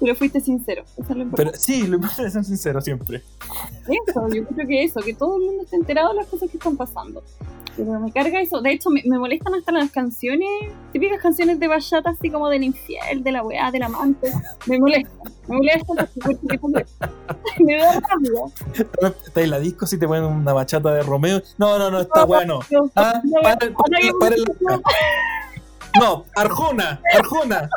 [0.00, 0.82] Pero fuiste sincero.
[0.96, 1.52] Eso es lo importante.
[1.52, 3.22] Pero sí, lo importante es ser sincero siempre.
[4.08, 6.56] Eso, yo creo que eso, que todo el mundo esté enterado de las cosas que
[6.56, 7.22] están pasando.
[7.76, 8.60] Pero me carga eso.
[8.60, 10.48] De hecho, me, me molestan hasta las canciones,
[10.92, 14.32] típicas canciones de bachata, así como del infiel, de la weá, del amante.
[14.66, 15.18] Me molestan.
[15.46, 17.10] Me molestan porque me molestan.
[17.66, 18.42] Me da rabia.
[19.26, 21.42] Está en la disco si te ponen una bachata de Romeo.
[21.58, 22.60] No, no, no, está bueno.
[22.70, 23.72] No, Ah, para, para,
[24.18, 24.36] para
[26.36, 27.68] Arjona, Arjona.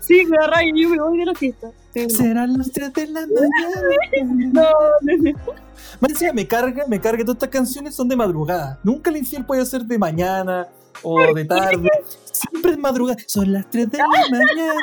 [0.00, 0.72] Sí, me rabia.
[0.76, 1.70] Yo me voy de la fiesta.
[1.92, 2.10] Sí.
[2.10, 3.20] Serán las 3 de la
[4.22, 4.52] mañana.
[4.52, 4.62] No,
[5.00, 6.08] no, no.
[6.08, 7.24] Decía, me carga, me carga.
[7.24, 8.78] Todas estas canciones son de madrugada.
[8.82, 10.68] Nunca el infiel puede ser de mañana.
[11.02, 11.88] o de tarde.
[12.50, 13.18] Siempre es madrugada.
[13.26, 14.74] Son las 3 de la mañana.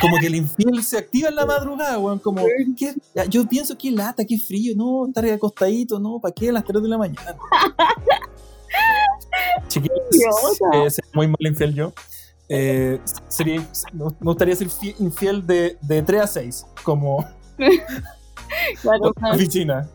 [0.00, 2.18] Como que el infiel se activa en la madrugada, weón.
[2.18, 2.44] Como,
[2.76, 2.94] ¿qué?
[3.28, 6.82] yo pienso que lata, qué frío, no, estar acostadito, no, ¿para qué a las 3
[6.82, 7.36] de la mañana?
[9.68, 11.92] Chiquillos, eh, muy mal infiel yo.
[12.48, 14.68] Eh, sería, me gustaría ser
[14.98, 17.26] infiel de, de 3 a 6, como
[18.82, 19.88] claro, oficina.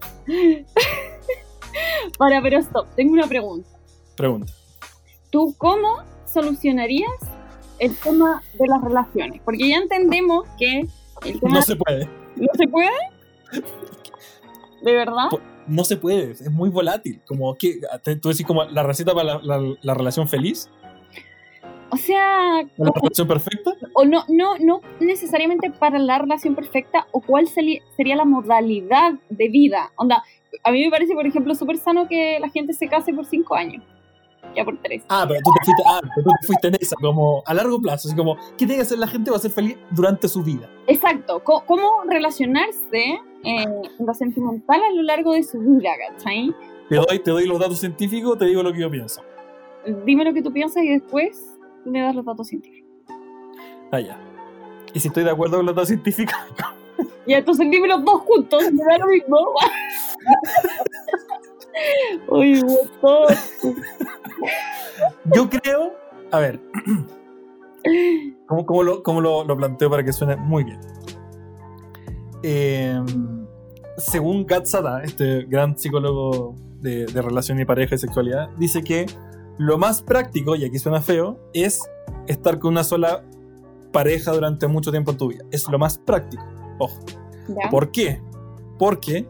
[2.18, 3.70] Para, pero stop, tengo una pregunta.
[4.18, 4.52] Pregunta.
[5.32, 7.10] ¿Tú cómo solucionarías
[7.80, 9.42] el tema de las relaciones?
[9.44, 10.82] Porque ya entendemos que
[11.26, 12.10] el tema no se puede.
[12.36, 12.92] ¿No se puede?
[14.84, 15.30] ¿De verdad?
[15.68, 17.22] No se puede, es muy volátil.
[17.26, 17.80] Como que
[18.22, 20.70] tú decís como la receta para la relación feliz.
[21.92, 22.64] O sea.
[22.78, 23.72] ¿La relación perfecta?
[23.94, 29.50] O no, no, no necesariamente para la relación perfecta, o cuál sería la modalidad de
[29.50, 29.92] vida.
[29.96, 30.24] Onda,
[30.64, 33.56] a mí me parece, por ejemplo, súper sano que la gente se case por cinco
[33.56, 33.84] años.
[34.56, 35.04] Ya por tres.
[35.10, 37.80] Ah, pero tú te fuiste, ah, pero tú te fuiste en esa, como a largo
[37.80, 38.08] plazo.
[38.08, 40.70] Así como, ¿qué tiene que hacer la gente para ser feliz durante su vida?
[40.88, 41.42] Exacto.
[41.44, 46.54] ¿Cómo, relacionarse en lo sentimental a lo largo de su vida, ¿cachai?
[46.90, 49.22] Te doy, te doy los datos científicos, te digo lo que yo pienso.
[50.06, 52.90] Dime lo que tú piensas y después me das los datos científicos.
[53.92, 54.20] Ah, ya.
[54.94, 56.36] ¿Y si estoy de acuerdo con los datos científicos?
[57.28, 59.38] Ya, entonces dime los dos juntos, me da lo mismo.
[62.28, 62.62] Uy,
[65.34, 65.94] Yo creo,
[66.32, 66.60] a ver,
[68.48, 70.80] ¿cómo, lo, cómo lo, lo, planteo para que suene muy bien?
[72.44, 73.00] Eh,
[73.98, 79.06] según Gatsada, este gran psicólogo de, de relación y pareja y sexualidad, dice que
[79.58, 81.82] lo más práctico, y aquí suena feo, es
[82.28, 83.24] estar con una sola
[83.92, 85.44] pareja durante mucho tiempo en tu vida.
[85.52, 86.44] Es lo más práctico.
[86.80, 87.00] Ojo.
[87.70, 88.22] ¿Por qué?
[88.80, 89.28] Porque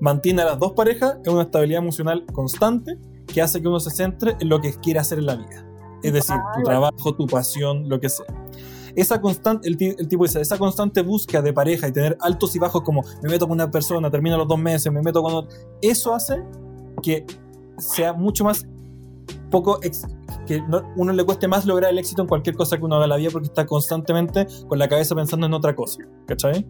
[0.00, 3.90] mantiene a las dos parejas en una estabilidad emocional constante que hace que uno se
[3.90, 5.66] centre en lo que quiere hacer en la vida.
[6.02, 8.26] Es decir, tu trabajo, tu pasión, lo que sea.
[8.94, 12.82] Esa constante, el, tipo dice, esa constante búsqueda de pareja y tener altos y bajos
[12.82, 16.14] como me meto con una persona, termino los dos meses, me meto con otro, eso
[16.14, 16.42] hace
[17.02, 17.24] que
[17.78, 18.66] sea mucho más
[19.50, 19.80] poco
[20.46, 20.62] que
[20.96, 23.16] uno le cueste más lograr el éxito en cualquier cosa que uno haga en la
[23.16, 26.02] vida porque está constantemente con la cabeza pensando en otra cosa.
[26.26, 26.66] ¿Cachai?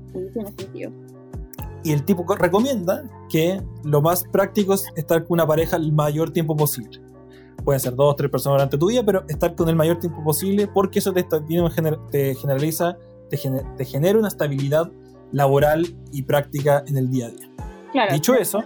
[1.84, 6.30] Y el tipo recomienda que lo más práctico es estar con una pareja el mayor
[6.30, 7.00] tiempo posible.
[7.64, 10.22] Pueden ser dos o tres personas durante tu día, pero estar con el mayor tiempo
[10.24, 12.96] posible porque eso te, te generaliza,
[13.30, 13.38] te,
[13.76, 14.90] te, genera una estabilidad
[15.30, 17.48] laboral y práctica en el día a día.
[18.12, 18.64] Dicho eso,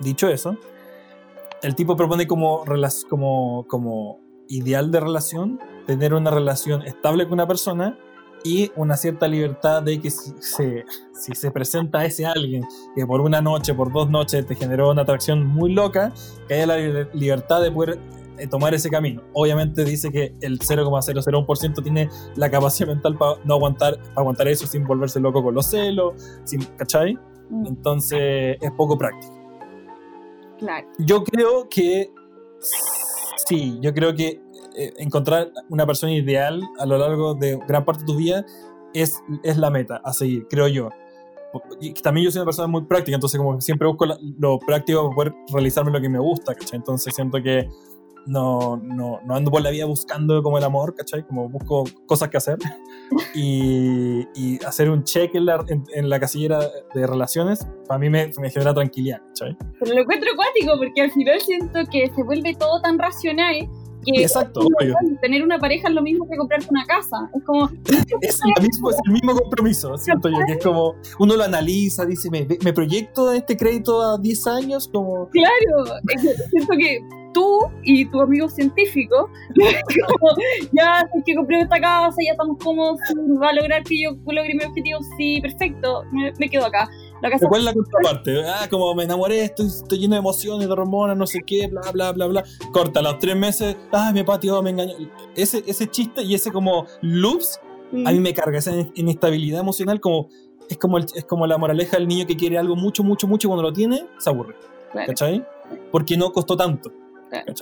[0.00, 0.56] dicho eso,
[1.62, 2.64] el tipo propone como,
[3.08, 7.98] como, como ideal de relación tener una relación estable con una persona
[8.44, 12.62] y una cierta libertad de que si se, si se presenta a ese alguien
[12.94, 16.12] que por una noche, por dos noches te generó una atracción muy loca,
[16.46, 17.98] que haya la libertad de poder
[18.36, 19.22] eh, tomar ese camino.
[19.32, 24.84] Obviamente dice que el 0,001% tiene la capacidad mental para no aguantar, aguantar eso sin
[24.84, 27.14] volverse loco con los celos, sin, ¿cachai?
[27.48, 27.66] Mm.
[27.66, 29.32] Entonces es poco práctico.
[30.98, 32.10] Yo creo que
[33.48, 34.40] sí, yo creo que
[34.76, 38.44] eh, encontrar una persona ideal a lo largo de gran parte de tu vida
[38.92, 40.90] es, es la meta a seguir, creo yo.
[41.80, 44.06] Y también yo soy una persona muy práctica, entonces como siempre busco
[44.38, 46.78] lo práctico para poder realizarme lo que me gusta, ¿cachai?
[46.78, 47.68] Entonces siento que
[48.26, 51.24] no, no, no, ando por la vida buscando como el amor, ¿cachai?
[51.24, 52.58] Como busco cosas que hacer
[53.34, 56.58] y, y hacer un check en la, en, la, casillera
[56.94, 59.56] de relaciones, para mí me, me, genera tranquilidad, ¿cachai?
[59.78, 63.68] Pero lo encuentro acuático porque al final siento que se vuelve todo tan racional
[64.04, 64.66] que Exacto,
[65.20, 67.30] tener una pareja es lo mismo que comprarte una casa.
[67.34, 67.70] Es como.
[68.20, 70.94] Es, mismo, es el mismo compromiso, siento yo, que es como.
[71.18, 75.28] Uno lo analiza, dice, me, me proyecto este crédito a 10 años, como.
[75.30, 76.00] Claro,
[76.50, 77.00] siento que
[77.34, 79.28] tú y tu amigo científico,
[80.72, 82.98] ya es que compré esta casa, ya estamos cómodos,
[83.42, 86.88] va a lograr que yo logre mi objetivo, sí, perfecto, me, quedo acá.
[87.30, 88.48] Casa ¿Cuál es la contraparte?
[88.48, 91.90] Ah, como me enamoré, estoy, estoy, lleno de emociones, de hormonas, no sé qué, bla,
[91.92, 92.44] bla, bla, bla.
[92.72, 94.94] Corta, los tres meses, ah, mi patio me engañó.
[95.34, 97.60] Ese, ese chiste y ese como loops,
[97.92, 98.22] a mí mm.
[98.22, 100.28] me carga esa inestabilidad emocional como...
[100.66, 103.48] Es como, es como la moraleja del niño que quiere algo mucho, mucho, mucho y
[103.48, 104.56] cuando lo tiene, se aburre.
[104.94, 105.44] ¿Cachai?
[105.92, 106.90] Porque no costó tanto.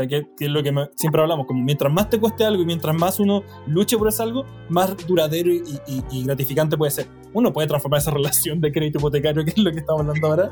[0.09, 3.19] Que, es lo que siempre hablamos, como mientras más te cueste algo y mientras más
[3.21, 7.07] uno luche por ese algo, más duradero y, gratificante puede ser.
[7.33, 10.51] Uno puede transformar esa relación de crédito hipotecario, que es lo que estamos hablando ahora,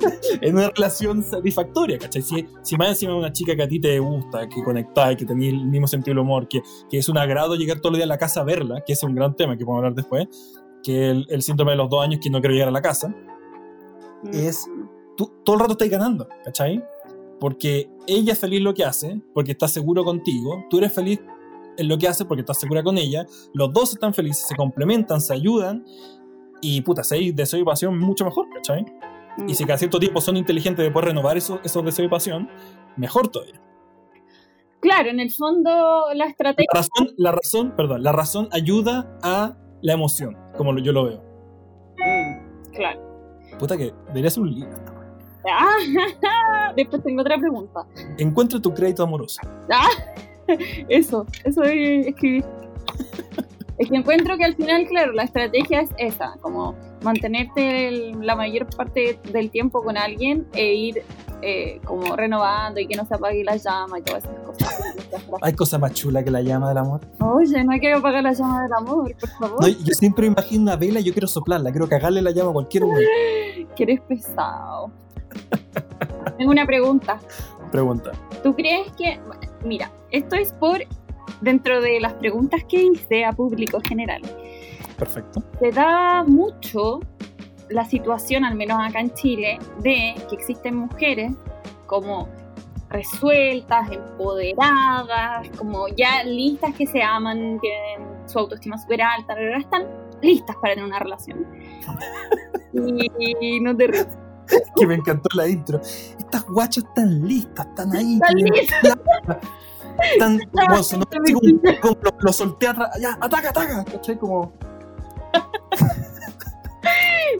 [0.40, 2.22] en una relación satisfactoria, ¿cachai?
[2.22, 5.54] Si, si más encima una chica que a ti te gusta, que conectáis, que tenéis
[5.54, 8.12] el mismo sentido del humor, que, que, es un agrado llegar todos los días a
[8.14, 10.26] la casa a verla, que es un gran tema que podemos hablar después,
[10.82, 13.08] que el, el síntoma de los dos años que no quiero llegar a la casa,
[13.08, 14.28] mm.
[14.32, 14.66] es
[15.16, 16.82] tú todo el rato estás ganando, ¿cachai?
[17.44, 21.20] porque ella es feliz lo que hace, porque está seguro contigo, tú eres feliz
[21.76, 25.20] en lo que hace porque estás segura con ella, los dos están felices, se complementan,
[25.20, 25.84] se ayudan
[26.62, 28.86] y puta, si hay deseo y pasión, mucho mejor, ¿cachai?
[29.46, 32.48] Y si cada cierto tiempo son inteligentes de poder renovar esos, esos deseos y pasión,
[32.96, 33.60] mejor todavía.
[34.80, 36.68] Claro, en el fondo la estrategia...
[36.72, 41.22] La razón, la razón, perdón, la razón ayuda a la emoción, como yo lo veo.
[41.98, 43.00] Mm, claro.
[43.58, 44.93] Puta que debería ser un libro.
[45.50, 47.86] Ah, después tengo otra pregunta.
[48.18, 49.40] Encuentra tu crédito amoroso.
[49.70, 49.88] Ah,
[50.88, 52.44] eso, eso es escribir.
[53.76, 58.36] Es que encuentro que al final, claro, la estrategia es esa, como mantenerte el- la
[58.36, 61.02] mayor parte del tiempo con alguien e ir
[61.42, 64.94] eh, como renovando y que no se apague la llama y todas esas cosas.
[65.42, 67.00] Hay cosa más chula que la llama del amor.
[67.20, 69.60] Oye, no hay que apagar la llama del amor, por favor.
[69.60, 72.52] No, yo siempre imagino una vela y yo quiero soplarla, quiero cagarle la llama a
[72.54, 73.04] cualquier güey.
[73.76, 74.90] Que eres pesado.
[76.38, 77.18] Tengo una pregunta.
[77.70, 78.12] Pregunta.
[78.42, 79.20] ¿Tú crees que,
[79.64, 80.78] mira, esto es por
[81.40, 84.22] dentro de las preguntas que hice a público general?
[84.98, 85.42] Perfecto.
[85.60, 87.00] Se da mucho
[87.68, 91.32] la situación, al menos acá en Chile, de que existen mujeres
[91.86, 92.28] como
[92.90, 99.86] resueltas, empoderadas, como ya listas que se aman, tienen su autoestima súper alta, están
[100.22, 101.46] listas para tener una relación.
[102.76, 104.08] Y, no te ríes.
[104.76, 105.80] Que me encantó la intro.
[105.80, 108.14] Estas guachas están listas, están ahí.
[108.14, 108.98] Están listas.
[110.12, 112.90] Están como, sonó así como, como lo, lo solté atrás.
[113.00, 113.84] Ya, ataca, ataca.
[113.84, 114.18] ¿Cachai?
[114.18, 114.52] Como.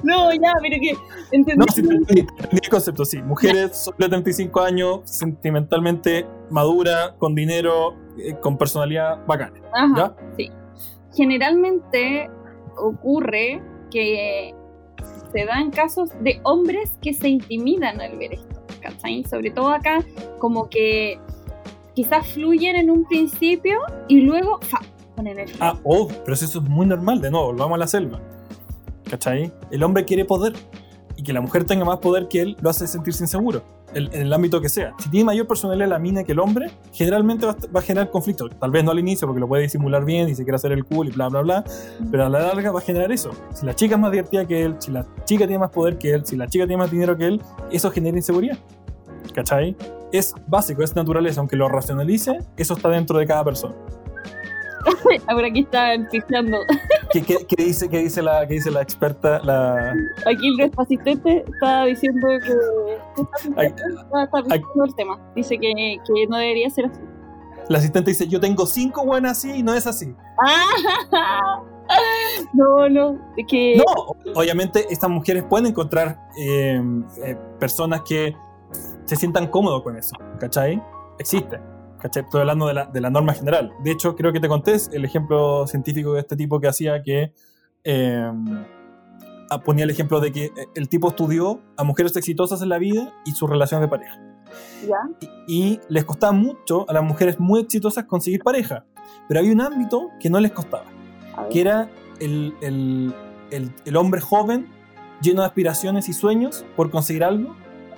[0.03, 0.97] No, ya, pero que
[1.31, 1.57] entendí.
[1.57, 3.23] No, sí, entendí, el concepto, sí.
[3.23, 9.53] Mujeres sobre 35 años, sentimentalmente madura, con dinero, eh, con personalidad bacana.
[9.73, 10.17] Ajá.
[10.37, 10.55] ¿Ya?
[11.15, 12.29] generalmente
[12.77, 14.55] ocurre que
[15.35, 19.25] se dan casos de hombres que se intimidan al ver esto, ¿cachai?
[19.25, 20.05] Sobre todo acá,
[20.39, 21.19] como que
[21.93, 24.81] quizás fluyen en un principio y luego ¡fa!
[25.17, 28.21] ponen el Ah, oh, pero eso es muy normal, de nuevo, volvamos a la selva.
[29.11, 29.53] ¿Cachai?
[29.73, 30.53] El hombre quiere poder
[31.17, 33.63] y que la mujer tenga más poder que él lo hace sentirse inseguro,
[33.95, 34.93] el- en el ámbito que sea.
[34.99, 38.11] Si tiene mayor personalidad la mina que el hombre, generalmente va a, va a generar
[38.11, 38.49] conflicto.
[38.49, 40.85] Tal vez no al inicio porque lo puede disimular bien y se quiere hacer el
[40.85, 41.65] cool y bla, bla, bla,
[42.11, 43.31] pero a la larga va a generar eso.
[43.55, 46.13] Si la chica es más divertida que él, si la chica tiene más poder que
[46.13, 48.59] él, si la chica tiene más dinero que él, eso genera inseguridad.
[49.35, 49.77] ¿Cachai?
[50.13, 53.75] Es básico, es naturaleza, aunque lo racionalice, eso está dentro de cada persona.
[55.29, 56.59] Ahora aquí están pisteando.
[57.13, 59.41] ¿Qué, qué, qué dice, qué, dice la, qué dice la experta?
[59.43, 59.95] La...
[60.27, 63.25] Aquí nuestro asistente está diciendo que
[63.57, 65.33] Ay, está, está diciendo el tema.
[65.35, 67.01] Dice que, que no debería ser así.
[67.69, 70.15] La asistente dice, yo tengo cinco buenas así y no es así.
[70.39, 71.63] ¡Ah!
[72.55, 73.85] No, no, es que No,
[74.35, 76.81] obviamente estas mujeres pueden encontrar eh,
[77.23, 78.35] eh, personas que
[79.05, 80.83] se sientan cómodos con eso, ¿cachai?
[81.19, 81.61] Existe,
[82.05, 82.23] ¿cachai?
[82.23, 83.73] Estoy hablando de la, de la norma general.
[83.83, 87.33] De hecho, creo que te conté el ejemplo científico de este tipo que hacía que
[87.83, 88.31] eh,
[89.51, 92.79] ah, ponía el ejemplo de que eh, el tipo estudió a mujeres exitosas en la
[92.79, 94.21] vida y sus relaciones de pareja.
[94.87, 94.99] ya.
[95.47, 98.85] y, y les costaba mucho a las mujeres muy exitosas conseguir pareja.
[99.29, 100.85] Pero había un ámbito que no les costaba,
[101.51, 101.89] que era
[102.21, 103.15] el, el-
[103.51, 104.67] el- el hombre joven
[105.21, 107.55] lleno de aspiraciones y sueños por conseguir algo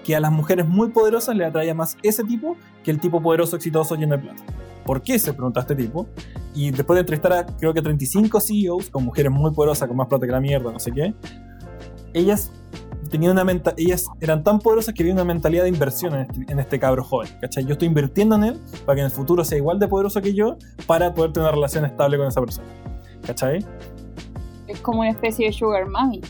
[0.06, 3.56] que a las mujeres muy poderosas le atraía más ese tipo que el tipo poderoso,
[3.56, 4.42] exitoso, lleno de plata.
[4.84, 5.18] ¿Por qué?
[5.18, 6.06] Se pregunta este tipo.
[6.54, 10.06] Y después de entrevistar a creo que 35 CEOs con mujeres muy poderosas, con más
[10.06, 11.12] plata que la mierda, no sé qué,
[12.14, 12.52] ellas
[13.10, 16.60] tenían una ellas eran tan poderosas que había una mentalidad de inversión en este, en
[16.60, 17.28] este cabro joven.
[17.66, 20.34] Yo estoy invirtiendo en él para que en el futuro sea igual de poderoso que
[20.34, 22.68] yo para poder tener una relación estable con esa persona.
[23.26, 23.58] ¿Cachai?
[24.68, 26.20] Es como una especie de sugar mommy.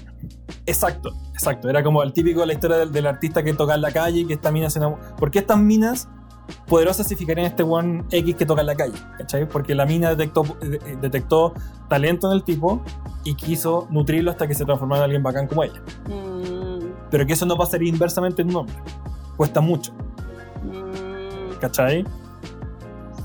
[0.66, 1.68] Exacto, exacto.
[1.68, 4.20] Era como el típico de la historia del, del artista que toca en la calle
[4.20, 5.14] y que esta mina se enamora.
[5.16, 6.08] ¿Por qué estas minas
[6.68, 8.94] poderosas se fijarían en este one X que toca en la calle?
[9.18, 9.48] ¿Cachai?
[9.48, 11.52] Porque la mina detectó, de- eh, detectó
[11.88, 12.82] talento en el tipo
[13.24, 15.80] y quiso nutrirlo hasta que se transformara en alguien bacán como ella.
[16.08, 18.74] Mm, Pero que eso no pasaría inversamente en un hombre.
[19.36, 19.92] Cuesta mucho,
[20.64, 22.04] mm, ¿cachai?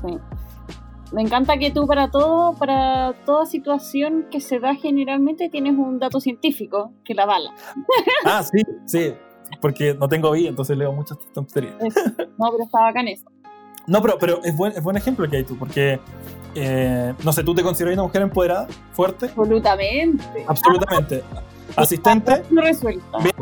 [0.00, 0.18] sí.
[1.12, 5.98] Me encanta que tú para todo, para toda situación que se da generalmente tienes un
[5.98, 7.52] dato científico que la avala.
[8.24, 9.14] Ah, sí, sí.
[9.60, 11.74] Porque no tengo vida, entonces leo muchas tonterías.
[12.38, 13.26] No, pero está bacán eso.
[13.86, 16.00] No, pero, pero es, buen, es buen ejemplo que hay tú, porque,
[16.54, 19.26] eh, no sé, ¿tú te consideras una mujer empoderada, fuerte?
[19.26, 20.44] Absolutamente.
[20.46, 21.22] Absolutamente.
[21.76, 23.18] Asistente, No resuelta.
[23.18, 23.34] Bien.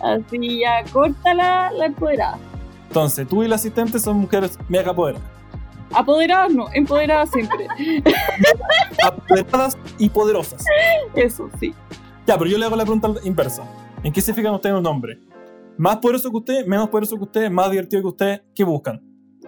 [0.00, 2.38] Así ya corta la, la empoderada.
[2.88, 5.26] entonces tú y la asistente son mujeres mega apoderadas.
[5.92, 7.66] Apoderadas no, empoderadas siempre.
[9.04, 10.64] Apoderadas y poderosas.
[11.14, 11.74] Eso, sí.
[12.26, 13.64] Ya, pero yo le hago la pregunta inversa.
[14.02, 15.18] ¿En qué se fijan ustedes en un hombre?
[15.76, 19.00] más poderoso que usted, menos poderoso que usted, más divertido que usted, ¿qué buscan?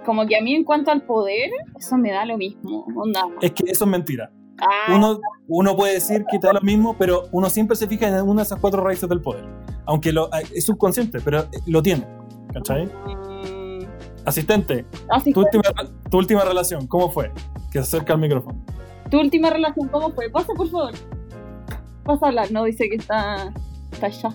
[0.04, 2.86] Como que a mí en cuanto al poder, eso me da lo mismo.
[2.94, 3.26] Onda.
[3.40, 4.30] Es que eso es mentira.
[4.58, 8.08] Ah, Uno, uno puede decir que te da lo mismo, pero uno siempre se fija
[8.08, 9.44] en una de esas cuatro raíces del poder.
[9.84, 12.06] Aunque lo, es subconsciente, pero eh, lo tiene.
[12.52, 12.86] ¿Cachai?
[12.86, 13.25] mm,
[14.26, 14.84] Asistente,
[15.32, 15.62] tu última,
[16.10, 17.30] tu última relación, ¿cómo fue?
[17.70, 18.60] Que se acerca al micrófono.
[19.08, 20.28] ¿Tu última relación cómo fue?
[20.30, 20.92] Pasa, por favor.
[22.02, 23.52] Pasa a hablar, no dice que está,
[23.92, 24.30] está allá.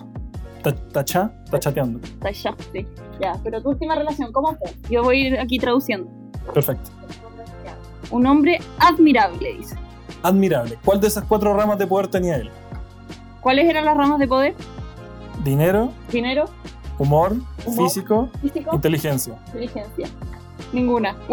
[0.64, 1.30] ¿Está, cha?
[1.44, 2.00] ¿Está chateando?
[2.02, 2.86] Está allá, sí.
[3.20, 4.72] Ya, pero tu última relación, ¿cómo fue?
[4.88, 6.10] Yo voy a ir aquí traduciendo.
[6.54, 6.90] Perfecto.
[8.10, 9.76] Un hombre admirable, dice.
[10.22, 10.78] Admirable.
[10.84, 12.50] ¿Cuál de esas cuatro ramas de poder tenía él?
[13.42, 14.54] ¿Cuáles eran las ramas de poder?
[15.44, 16.46] Dinero, Dinero,
[16.98, 17.34] humor,
[17.66, 17.88] Humor.
[17.88, 19.34] físico, físico, inteligencia.
[19.46, 20.08] inteligencia.
[20.72, 21.16] Ninguna.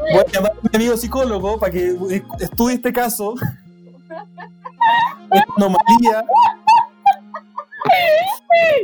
[0.00, 1.96] Voy a llamar a mi amigo psicólogo para que
[2.40, 3.34] estudie este caso.
[5.30, 6.24] Esta anomalía.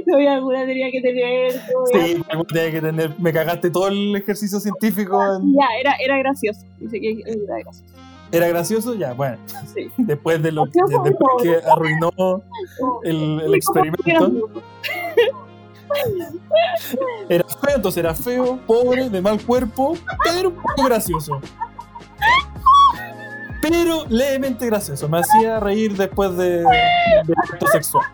[0.06, 1.52] No, y alguna tenía que tener.
[1.92, 3.14] Sí, algo tenía que tener.
[3.20, 5.22] Me cagaste todo el ejercicio científico.
[5.36, 6.60] en- Ya, era, era gracioso.
[6.78, 7.94] Dice que era gracioso.
[8.32, 8.94] ¿Era gracioso?
[8.94, 9.38] Ya, bueno.
[9.74, 9.90] Sí.
[9.98, 10.72] Después de lo de-
[11.04, 12.10] después que arruinó
[13.04, 14.50] el, el experimento.
[17.28, 21.40] Era feo, entonces era feo, pobre, de mal cuerpo, pero un poco gracioso.
[23.62, 25.08] Pero levemente gracioso.
[25.08, 28.04] Me hacía reír después de, del acto sexual.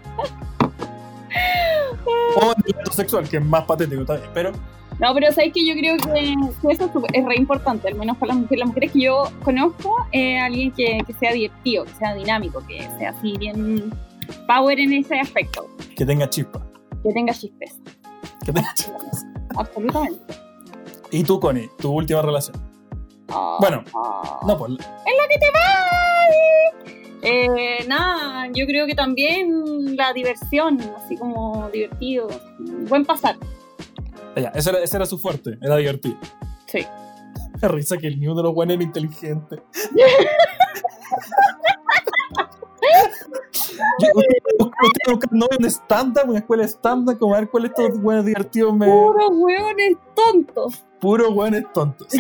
[2.37, 4.31] O del acto sexual, que es más patético también.
[4.33, 4.53] Pero
[5.03, 8.17] No, pero sabes que yo creo que, que eso es es re importante, al menos
[8.19, 8.61] para las mujeres.
[8.61, 12.89] Las mujeres que yo conozco, eh, alguien que, que sea divertido, que sea dinámico, que
[12.99, 13.93] sea así bien
[14.47, 16.65] power en ese aspecto, que tenga chispa.
[17.03, 17.81] que tenga chispes.
[18.47, 19.27] Que tenga chispas.
[19.57, 20.35] Absolutamente.
[21.11, 22.57] Y tú, Connie, tu última relación.
[23.29, 24.39] Ah, Bueno, ah.
[24.47, 24.73] no, pues
[27.25, 32.29] Eh, nada, yo creo que también la diversión, así como divertido,
[32.89, 33.37] buen pasar.
[34.37, 36.17] Ya, ese era, ese era su fuerte, era divertido.
[36.67, 36.87] Sí.
[37.61, 39.63] Me risa que el ni uno de los buenos era inteligente.
[39.95, 40.07] Yo-
[44.59, 48.01] Usted usted busca novio en estándar, una escuela estándar, como a ver cuál es estos
[48.01, 48.87] buenos divertidos, me...
[48.87, 50.85] Puros hueones tontos.
[51.01, 52.09] Puros buenos tontos.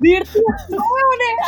[0.00, 1.38] Divertido, hueones.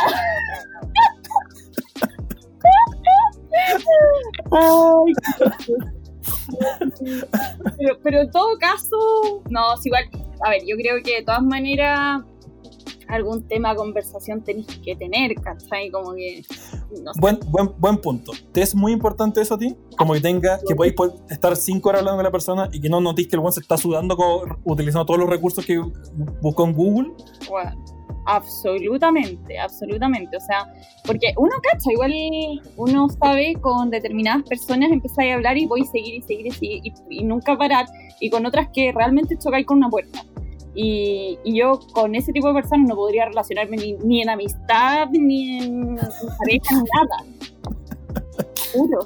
[4.51, 5.75] Ay, qué
[7.77, 10.03] pero, pero en todo caso, no, es igual.
[10.45, 12.21] A ver, yo creo que de todas maneras
[13.07, 15.89] algún tema de conversación tenéis que tener, ¿cachai?
[15.91, 16.43] Como que,
[17.03, 17.19] no sé.
[17.19, 18.31] Buen, buen, buen punto.
[18.53, 19.75] ¿Te es muy importante eso a ti?
[19.97, 20.95] Como que tenga, que podáis
[21.29, 23.59] estar cinco horas hablando con la persona y que no notéis que el buen se
[23.59, 25.81] está sudando co- utilizando todos los recursos que
[26.41, 27.11] buscó en Google.
[27.49, 27.71] Bueno,
[28.25, 30.37] absolutamente, absolutamente.
[30.37, 30.71] O sea,
[31.05, 32.13] porque uno cacha, igual
[32.77, 36.51] uno sabe con determinadas personas empezáis a hablar y voy a seguir y seguir y
[36.51, 37.85] seguir y, y nunca parar.
[38.19, 40.23] Y con otras que realmente chocáis con una puerta.
[40.73, 45.09] Y, y yo con ese tipo de personas no podría relacionarme ni, ni en amistad,
[45.11, 45.97] ni en, en
[46.37, 47.25] pareja, ni nada.
[48.73, 48.99] Juro.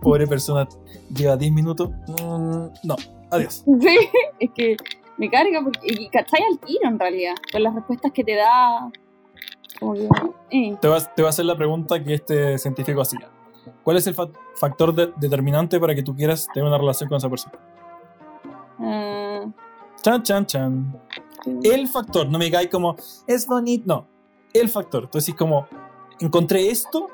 [0.00, 0.68] Pobre persona,
[1.14, 1.90] lleva 10 minutos.
[2.08, 2.96] Mm, no,
[3.30, 3.64] adiós.
[3.80, 3.98] Sí,
[4.40, 4.76] es que
[5.18, 8.90] me carga porque, y cachai al tiro en realidad, con las respuestas que te da.
[9.78, 10.08] Como que,
[10.50, 10.76] eh.
[10.80, 13.28] Te voy, a, te voy a hacer la pregunta que este científico hacía.
[13.84, 17.18] ¿Cuál es el fa- factor de- determinante para que tú quieras tener una relación con
[17.18, 17.54] esa persona?
[18.78, 19.44] Ah,
[20.02, 21.00] Chan, chan, chan.
[21.62, 22.96] El factor, no me cae como,
[23.26, 23.84] es bonito.
[23.86, 24.06] No,
[24.52, 25.08] el factor.
[25.08, 25.66] Tú decís como,
[26.20, 27.08] encontré esto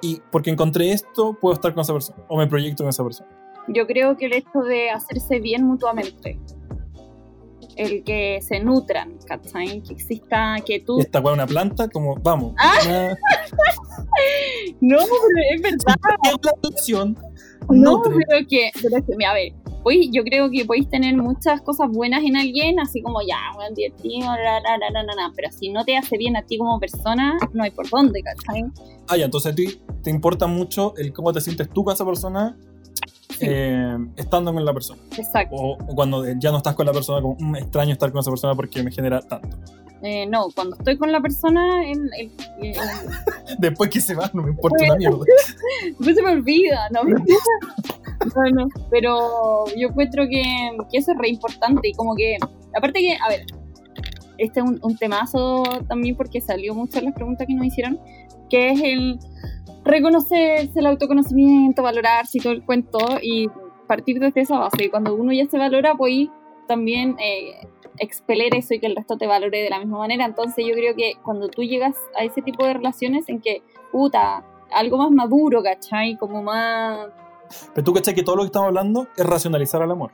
[0.00, 3.28] y porque encontré esto puedo estar con esa persona o me proyecto con esa persona.
[3.68, 6.38] Yo creo que el hecho de hacerse bien mutuamente,
[7.76, 9.82] el que se nutran, ¿cachai?
[9.82, 10.98] Que exista, que tú...
[11.00, 12.54] Esta es una planta, como, vamos.
[12.58, 12.74] Ah.
[12.86, 13.18] una-
[14.80, 15.94] No, pero es verdad.
[16.22, 17.18] ¿Qué es la opción?
[17.70, 19.52] No, pero que, pero que, a ver,
[19.82, 23.74] pues, yo creo que podéis tener muchas cosas buenas en alguien, así como ya, buen
[23.74, 26.58] divertido, la, la, la, la, la, la, pero si no te hace bien a ti
[26.58, 28.64] como persona, no hay por dónde, ¿cachai?
[29.08, 32.04] Ah, ya, entonces a ti te importa mucho el cómo te sientes tú con esa
[32.04, 32.56] persona
[33.38, 33.46] Sí.
[33.48, 35.00] eh, estando con la persona.
[35.16, 35.54] Exacto.
[35.56, 38.30] O, o cuando ya no estás con la persona, como "Mm, extraño estar con esa
[38.30, 39.56] persona porque me genera tanto.
[40.02, 42.32] Eh, no, cuando estoy con la persona, el, el-
[42.62, 42.74] el-
[43.58, 45.18] Después que se va, no me importa una mierda.
[45.84, 47.02] Después se me olvida, ¿no?
[47.04, 50.42] no, no, pero yo encuentro que,
[50.90, 52.36] que eso es re importante y como que,
[52.76, 53.46] aparte que, a ver,
[54.38, 57.98] este es un, un temazo también porque salió mucho en las preguntas que nos hicieron,
[58.50, 59.18] que es el
[59.86, 63.48] reconocerse, el autoconocimiento, valorarse y todo el cuento y
[63.86, 64.84] partir desde esa base.
[64.84, 66.28] Y cuando uno ya se valora, pues
[66.66, 67.66] también eh,
[67.98, 70.24] expeler eso y que el resto te valore de la misma manera.
[70.24, 73.62] Entonces yo creo que cuando tú llegas a ese tipo de relaciones en que,
[73.92, 76.16] puta, algo más maduro, ¿cachai?
[76.16, 77.08] Como más...
[77.74, 78.14] Pero tú, ¿cachai?
[78.14, 80.10] Que todo lo que estamos hablando es racionalizar al amor.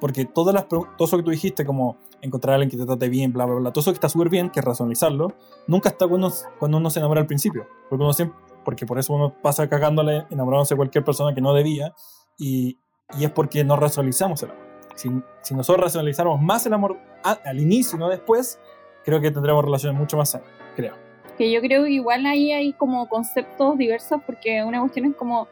[0.00, 3.08] Porque todas las, todo eso que tú dijiste, como encontrar a alguien que te trate
[3.08, 5.32] bien, bla, bla, bla, todo eso que está súper bien, que es racionalizarlo,
[5.66, 7.66] nunca está cuando, cuando uno se enamora al principio.
[7.88, 11.54] Porque, uno siempre, porque por eso uno pasa cagándole, enamorándose de cualquier persona que no
[11.54, 11.94] debía,
[12.38, 12.78] y,
[13.18, 14.62] y es porque no racionalizamos el amor.
[14.94, 15.10] Si,
[15.42, 18.58] si nosotros racionalizáramos más el amor al inicio no después,
[19.04, 20.94] creo que tendremos relaciones mucho más sanas, creo.
[21.38, 25.48] Que yo creo que igual ahí hay como conceptos diversos, porque una cuestión es como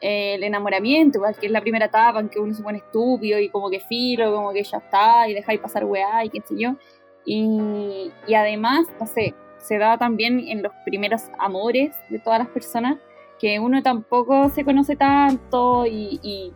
[0.00, 3.38] eh, el enamoramiento, igual que es la primera etapa en que uno se pone estúpido
[3.38, 6.54] y como que filo, como que ya está, y dejáis pasar weá y qué sé
[6.58, 6.74] yo.
[7.24, 9.34] Y, y además, no sé,
[9.64, 12.98] se da también en los primeros amores de todas las personas,
[13.40, 16.52] que uno tampoco se conoce tanto y, y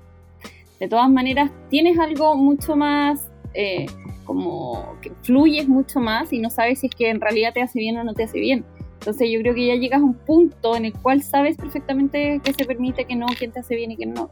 [0.79, 3.87] de todas maneras tienes algo mucho más, eh,
[4.25, 7.79] como que fluyes mucho más y no sabes si es que en realidad te hace
[7.79, 8.65] bien o no te hace bien.
[9.01, 12.53] Entonces yo creo que ya llegas a un punto en el cual sabes perfectamente qué
[12.53, 14.29] se permite, que no, quién te hace bien y quién no.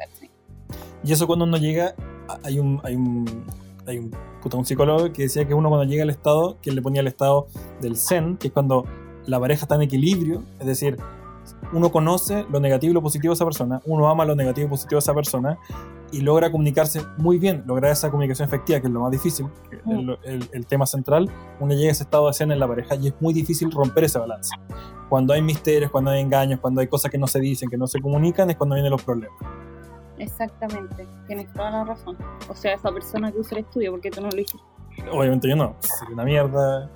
[1.03, 1.95] Y eso cuando uno llega,
[2.43, 3.25] hay un, hay un,
[3.87, 4.11] hay un,
[4.43, 7.07] puta, un psicólogo que decía que uno cuando llega al estado, que le ponía el
[7.07, 7.47] estado
[7.81, 8.85] del zen, que es cuando
[9.27, 10.97] la pareja está en equilibrio, es decir,
[11.73, 14.71] uno conoce lo negativo y lo positivo de esa persona, uno ama lo negativo y
[14.71, 15.59] positivo de esa persona
[16.13, 19.47] y logra comunicarse muy bien, lograr esa comunicación efectiva, que es lo más difícil,
[19.85, 20.11] mm.
[20.25, 21.31] el, el, tema central,
[21.61, 24.05] uno llega a ese estado de escena en la pareja y es muy difícil romper
[24.05, 24.55] ese balance.
[25.09, 27.87] Cuando hay misterios, cuando hay engaños, cuando hay cosas que no se dicen, que no
[27.87, 29.39] se comunican, es cuando vienen los problemas.
[30.19, 32.17] Exactamente, tienes toda la razón.
[32.49, 34.67] O sea, esa persona que usa el estudio, porque tú no lo hiciste?
[35.11, 36.91] Obviamente yo no, sería una mierda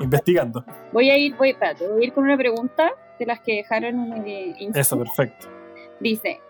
[0.00, 0.64] investigando.
[0.92, 4.12] Voy a ir, voy, espérate, voy a ir con una pregunta de las que dejaron
[4.12, 5.46] en el Eso, perfecto.
[6.00, 6.40] Dice,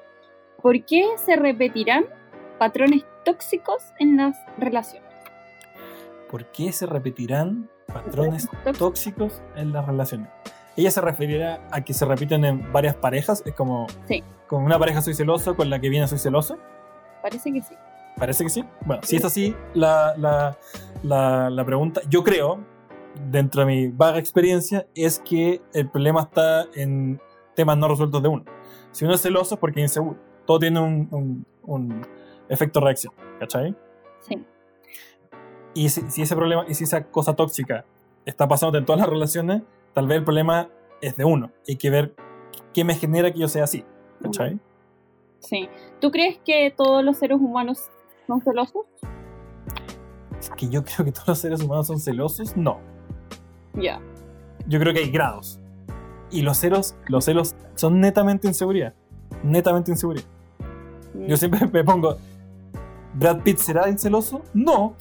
[0.62, 2.06] ¿por qué se repetirán
[2.58, 5.10] patrones tóxicos en las relaciones?
[6.30, 10.28] ¿Por qué se repetirán patrones tóxicos en las relaciones?
[10.76, 14.24] Ella se referirá a que se repiten en varias parejas, es como sí.
[14.52, 16.58] Con una pareja soy celoso, con la que viene soy celoso.
[17.22, 17.74] Parece que sí.
[18.18, 18.62] Parece que sí.
[18.84, 20.58] Bueno, si es así, la, la,
[21.02, 22.62] la, la pregunta, yo creo,
[23.30, 27.18] dentro de mi vaga experiencia, es que el problema está en
[27.56, 28.44] temas no resueltos de uno.
[28.90, 30.18] Si uno es celoso es porque es inseguro.
[30.44, 32.06] Todo tiene un, un,
[32.50, 33.74] efecto reacción, ¿cachai?
[34.20, 34.44] Sí.
[35.72, 37.86] Y si, ese problema, y si esa cosa tóxica
[38.26, 39.62] está pasando en todas las relaciones,
[39.94, 40.68] tal vez el problema
[41.00, 41.52] es de uno.
[41.66, 42.14] Hay que ver
[42.74, 43.86] qué me genera que yo sea así,
[44.22, 44.58] ¿cachai?
[45.40, 45.68] Sí.
[46.00, 47.90] ¿Tú crees que todos los seres humanos
[48.26, 48.86] son celosos?
[50.38, 52.80] Es que yo creo que todos los seres humanos son celosos, no.
[53.74, 54.00] Ya.
[54.66, 55.60] Yo creo que hay grados.
[56.30, 58.94] Y los celos, los celos son netamente inseguridad.
[59.42, 60.24] Netamente inseguridad.
[61.14, 61.26] Mm.
[61.26, 62.16] Yo siempre me pongo,
[63.14, 64.42] ¿Brad Pitt será inceloso?
[64.54, 64.96] No.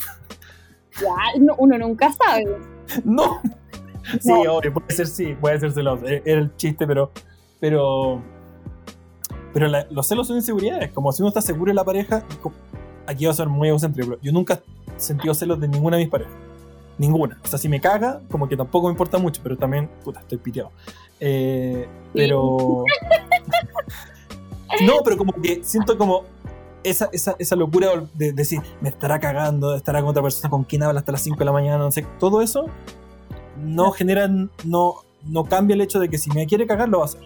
[1.00, 1.16] Ya,
[1.58, 2.46] uno nunca sabe.
[3.06, 3.40] No.
[4.20, 6.06] Sí, obvio, puede ser sí, puede ser celoso.
[6.06, 7.12] E-, era el chiste, pero.
[7.60, 8.22] Pero.
[9.54, 10.92] Pero los celos son inseguridades.
[10.92, 12.24] Como si uno está seguro en la pareja.
[13.06, 14.18] Aquí va a ser muy egocéntrico.
[14.22, 14.62] Yo nunca
[14.96, 16.34] he sentido celos de ninguna de mis parejas.
[16.98, 17.40] Ninguna.
[17.44, 20.38] O sea, si me caga, como que tampoco me importa mucho, pero también, puta, estoy
[20.38, 20.72] piteado.
[21.20, 22.86] Eh, pero.
[24.86, 26.24] no, pero como que siento como
[26.84, 30.84] esa, esa, esa locura de, decir, me estará cagando, estará con otra persona con quien
[30.84, 32.66] habla hasta las 5 de la mañana, no sé, todo eso
[33.58, 34.28] no genera,
[34.64, 37.22] no, no cambia el hecho de que si me quiere cagar, lo va a hacer.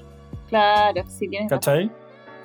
[0.50, 1.50] Claro, sí tienes.
[1.50, 1.92] ¿Cachai?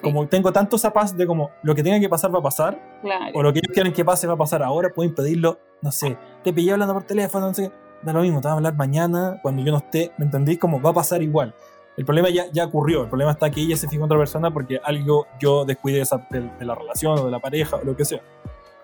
[0.02, 3.00] Como tengo tanto esa paz de como lo que tenga que pasar va a pasar,
[3.02, 3.32] claro.
[3.34, 6.16] o lo que ellos quieren que pase va a pasar ahora, puedo impedirlo, no sé,
[6.42, 7.70] te pillé hablando por teléfono, no sé,
[8.02, 10.56] da lo mismo, te van a hablar mañana, cuando yo no esté, ¿me entendí?
[10.56, 11.54] Como va a pasar igual.
[11.96, 14.50] El problema ya, ya ocurrió, el problema está que ella se fijó en otra persona
[14.50, 17.96] porque algo yo descuide esa, de, de la relación o de la pareja o lo
[17.96, 18.22] que sea.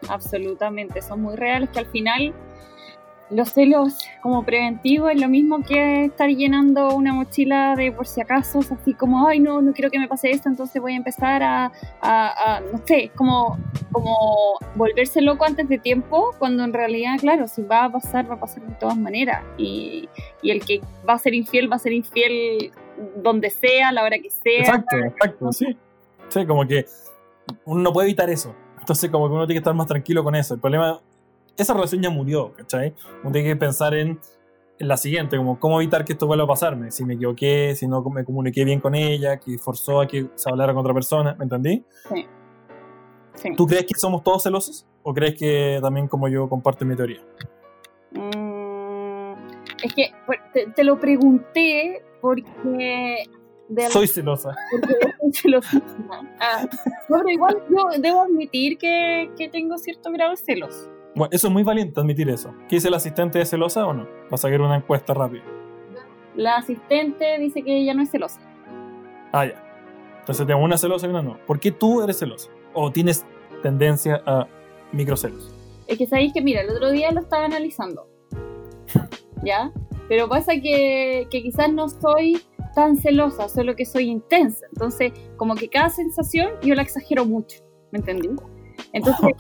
[0.08, 2.34] Absolutamente, son muy reales que al final
[3.30, 8.20] los celos como preventivo es lo mismo que estar llenando una mochila de por si
[8.20, 11.42] acaso, así como, ay, no, no quiero que me pase esto, entonces voy a empezar
[11.42, 13.58] a, a, no sé, como,
[13.90, 18.34] como volverse loco antes de tiempo, cuando en realidad, claro, si va a pasar, va
[18.34, 19.42] a pasar de todas maneras.
[19.56, 20.08] Y,
[20.42, 22.70] y el que va a ser infiel, va a ser infiel
[23.16, 24.60] donde sea, a la hora que sea.
[24.60, 25.76] Exacto, exacto, sí.
[26.28, 26.86] Sí, como que
[27.64, 28.54] uno no puede evitar eso.
[28.78, 30.54] Entonces, como que uno tiene que estar más tranquilo con eso.
[30.54, 31.00] El problema
[31.56, 32.94] esa relación ya murió, ¿cachai?
[33.22, 34.18] Uno tiene que pensar en,
[34.78, 38.02] la siguiente, como cómo evitar que esto vuelva a pasarme, si me equivoqué, si no
[38.10, 41.44] me comuniqué bien con ella, que forzó a que se hablara con otra persona, ¿me
[41.44, 41.82] entendí?
[42.12, 42.26] Sí.
[43.36, 43.50] sí.
[43.56, 44.86] ¿Tú crees que somos todos celosos?
[45.02, 47.22] ¿O crees que también como yo comparto mi teoría?
[48.10, 49.32] Mm,
[49.82, 50.40] es que pues,
[50.74, 53.24] te, lo pregunté porque
[53.88, 54.54] soy celosa.
[54.70, 55.82] Porque soy celosa.
[56.38, 56.68] Ah,
[57.08, 61.52] pero igual yo debo admitir que, que tengo cierto grado de celos Bueno, eso es
[61.52, 62.52] muy valiente admitir eso.
[62.68, 64.04] ¿Qué dice el asistente de celosa o no?
[64.04, 65.44] Va a sacar una encuesta rápida.
[66.34, 68.38] La asistente dice que ella no es celosa.
[69.32, 69.54] Ah, ya.
[70.18, 71.38] Entonces tengo una celosa y una no.
[71.46, 72.50] ¿Por qué tú eres celosa?
[72.74, 73.24] ¿O tienes
[73.62, 74.46] tendencia a
[74.92, 75.54] microcelos?
[75.86, 78.06] Es que sabéis que, mira, el otro día lo estaba analizando.
[79.42, 79.72] ¿Ya?
[80.10, 82.42] Pero pasa que, que quizás no soy
[82.74, 84.66] tan celosa, solo que soy intensa.
[84.70, 87.60] Entonces, como que cada sensación yo la exagero mucho.
[87.90, 88.28] ¿Me entendí?
[88.96, 89.32] Entonces,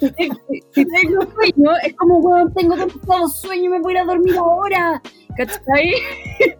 [0.00, 0.30] si, te-
[0.72, 4.36] si tengo sueño, es como, weón, tengo demasiado sueño, me voy a ir a dormir
[4.36, 5.02] ahora.
[5.36, 5.92] ¿Cachai?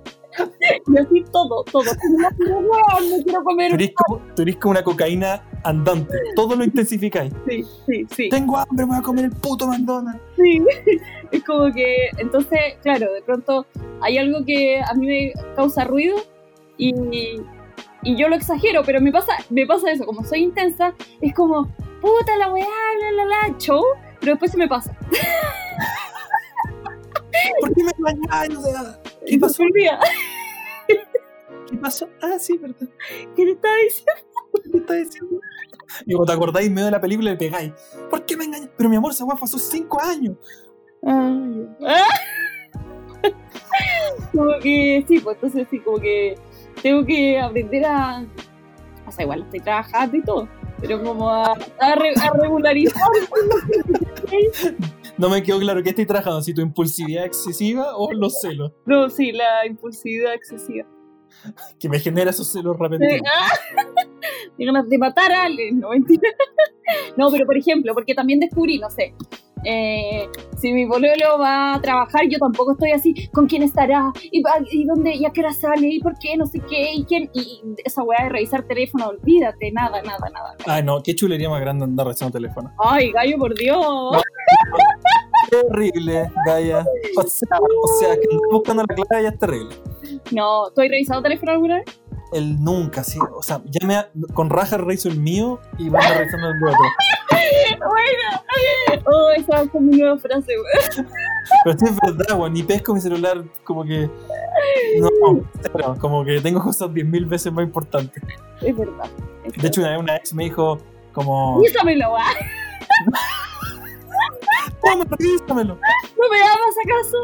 [0.86, 1.82] Y así todo, todo.
[1.82, 6.14] Weón, me quiero comer Tú un eres como, tú eres como una cocaína andante.
[6.36, 7.32] Todo lo intensificáis.
[7.48, 8.28] Sí, sí, sí.
[8.28, 10.20] Tengo hambre, me voy a comer el puto McDonald's.
[10.36, 10.62] Sí,
[11.32, 13.66] es como que, entonces, claro, de pronto
[14.00, 16.16] hay algo que a mí me causa ruido
[16.76, 16.94] y,
[18.04, 21.66] y yo lo exagero, pero me pasa, me pasa eso, como soy intensa, es como,
[22.00, 22.66] puta la weá,
[23.00, 23.82] la la la, show,
[24.20, 24.96] pero después se me pasa.
[27.60, 28.56] ¿Por qué me engañáis?
[28.56, 29.64] O sea, ¿Qué pasó?
[31.68, 32.08] ¿Qué pasó?
[32.22, 32.88] Ah, sí, verdad.
[33.36, 34.12] ¿Qué te estaba diciendo?
[34.72, 35.40] ¿Qué está diciendo?
[36.06, 37.72] Y cuando te acordáis en medio de la película le pegáis.
[38.10, 38.70] ¿Por qué me engañas?
[38.76, 40.36] Pero mi amor, esa weá pasó cinco años.
[41.02, 42.08] Ay, ah.
[44.32, 46.36] como que, sí, pues entonces sí, como que
[46.82, 48.24] tengo que aprender a,
[49.06, 50.48] o sea, igual estoy trabajando y todo,
[50.80, 53.02] pero como a, a, re- a regularizar.
[55.16, 59.10] No me quedó claro que estoy trabajando, si tu impulsividad excesiva o los celos, No,
[59.10, 60.86] sí, la impulsividad excesiva.
[61.80, 63.20] que me genera esos celos repentinos.
[63.26, 63.84] ah,
[64.58, 66.28] de ganas de matar a alguien, no mentira.
[67.16, 69.14] No, pero por ejemplo, porque también descubrí, no sé,
[69.64, 74.12] eh, si mi pololo va a trabajar, yo tampoco estoy así, ¿con quién estará?
[74.30, 74.42] ¿Y,
[74.86, 75.14] dónde?
[75.14, 75.88] ¿Y a qué hora sale?
[75.88, 76.36] ¿Y por qué?
[76.36, 77.30] No sé qué, ¿y quién?
[77.32, 80.56] Y, esa weá de revisar teléfono, olvídate, nada, nada, nada.
[80.66, 82.72] Ah, no, qué chulería más grande andar revisando teléfono.
[82.78, 84.22] Ay, gallo, por Dios.
[85.50, 86.84] Qué horrible, Gaia.
[87.16, 89.74] O sea, o sea, que andar buscando la clave ya es terrible.
[90.30, 92.00] No, ¿tú has revisado teléfono alguna vez?
[92.32, 93.18] El nunca, sí.
[93.34, 96.56] O sea, ya me ha- con raja reviso el mío y van a revisando el
[96.64, 96.78] otro.
[97.78, 101.08] Bueno, oh, esa fue mi nueva frase, weón.
[101.64, 102.52] Pero sí es verdad, weón.
[102.52, 104.10] Ni pesco mi celular, como que.
[105.00, 108.22] No, cero, como que tengo cosas 10.000 veces más importantes.
[108.60, 109.08] Es verdad.
[109.44, 110.78] es De hecho, una vez una ex me dijo,
[111.12, 111.60] como.
[111.60, 112.34] Revísamelo, ah.
[114.82, 115.74] Toma, revísamelo.
[115.74, 117.18] ¿No me amas acaso?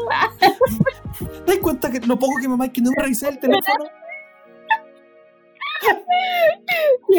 [1.45, 3.85] ¿Te das cuenta que lo poco que me que no me revisé el teléfono?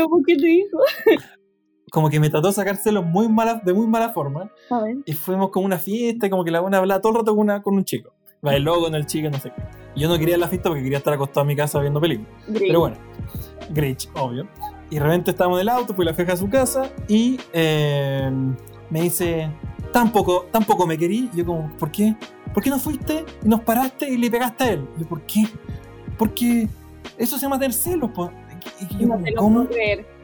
[0.09, 0.79] ¿por qué te dijo?
[1.97, 4.51] Como que me trató de sacárselo muy mala, de muy mala forma.
[4.69, 4.97] A ver.
[5.07, 7.63] Y fuimos con una fiesta, como que la buena hablaba todo el rato con, una,
[7.63, 8.13] con un chico.
[8.43, 9.63] Bailó con el chico, no sé qué.
[9.95, 12.31] Y yo no quería la fiesta porque quería estar acostado en mi casa viendo películas.
[12.53, 12.97] Pero bueno,
[13.71, 14.47] Grinch, obvio.
[14.91, 18.31] Y de repente estábamos en el auto, fui la feja a su casa y eh,
[18.91, 19.51] me dice,
[19.91, 21.31] tampoco, tampoco me querí.
[21.33, 22.15] Y yo como, ¿por qué?
[22.53, 24.87] ¿Por qué no fuiste y nos paraste y le pegaste a él?
[24.99, 25.45] Y yo, ¿por qué?
[26.19, 26.69] Porque
[27.17, 28.31] eso se llama tener celos, po.
[28.83, 29.55] Y yo No como, te lo ¿cómo?
[29.61, 30.16] puedo creer.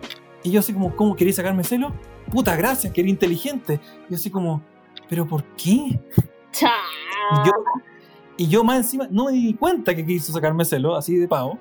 [0.43, 1.93] Y yo así como, ¿cómo queréis sacarme celos?
[2.31, 3.81] Puta, gracias, que eres inteligente.
[4.09, 4.63] Y yo así como,
[5.09, 6.01] ¿pero por qué?
[7.33, 7.53] Y yo,
[8.37, 11.59] y yo más encima no me di cuenta que quiso sacarme celo, así de pavo.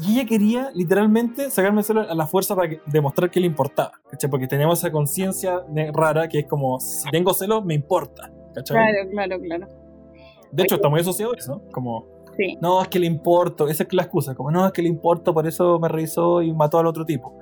[0.00, 3.92] Y ella quería literalmente sacarme celo a la fuerza para que- demostrar que le importaba.
[4.10, 4.30] ¿cachai?
[4.30, 8.30] Porque tenemos esa conciencia rara que es como, si tengo celos, me importa.
[8.54, 8.76] ¿cachai?
[8.76, 9.68] Claro, claro, claro.
[10.52, 11.62] De hecho, está muy asociado a eso.
[11.72, 12.06] Como,
[12.38, 12.56] Sí.
[12.60, 13.66] no, es que le importo.
[13.66, 14.34] Esa es la excusa.
[14.34, 17.36] Como, no, es que le importo, por eso me revisó y mató al otro tipo.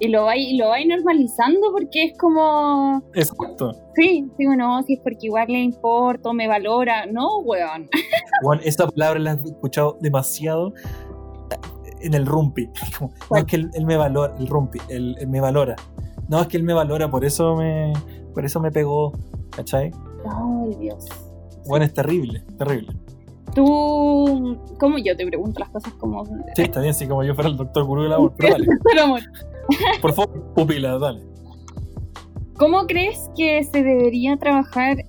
[0.00, 3.02] Y lo vais y lo vais normalizando porque es como.
[3.14, 3.72] Exacto.
[3.94, 7.06] Sí, sí o no, si es porque igual le importo, me valora.
[7.06, 7.88] No, weón.
[8.42, 10.72] Juan, esa palabra la he escuchado demasiado
[12.00, 12.68] en el rumpi.
[12.98, 15.76] Como, no es que él, él me valora, el rumpi, él, él me valora.
[16.28, 17.92] No es que él me valora, por eso me,
[18.34, 19.12] por eso me pegó,
[19.50, 19.92] ¿cachai?
[20.24, 21.06] Ay, Dios.
[21.66, 22.92] Bueno, es terrible, terrible.
[23.54, 24.58] Tú.
[24.78, 26.24] ¿Cómo yo te pregunto las cosas como.
[26.24, 28.66] Sí, está bien, así como yo fuera el doctor gurú del amor, pero dale,
[30.00, 31.22] por favor, pupila, dale.
[32.56, 35.04] ¿Cómo crees que se debería trabajar?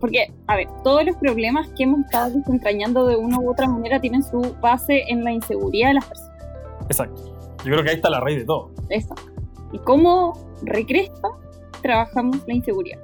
[0.00, 4.00] Porque, a ver, todos los problemas que hemos estado desentrañando de una u otra manera
[4.00, 6.44] tienen su base en la inseguridad de las personas.
[6.86, 7.22] Exacto.
[7.64, 8.70] Yo creo que ahí está la raíz de todo.
[8.88, 9.14] Eso.
[9.72, 10.32] ¿Y cómo
[10.62, 11.28] recresta
[11.82, 12.98] trabajamos la inseguridad?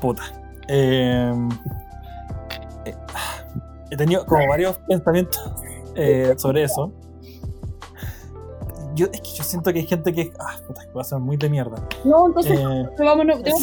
[0.00, 0.22] Puta.
[0.68, 1.32] Eh,
[3.92, 5.40] he tenido como varios pensamientos
[5.94, 6.92] eh, sobre eso.
[8.94, 10.32] Yo, es que yo siento que hay gente que.
[10.38, 11.76] Ah, puta, que va a ser muy de mierda.
[12.04, 13.38] No, entonces, Eh, vámonos.
[13.44, 13.54] sí,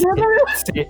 [0.73, 0.85] sí.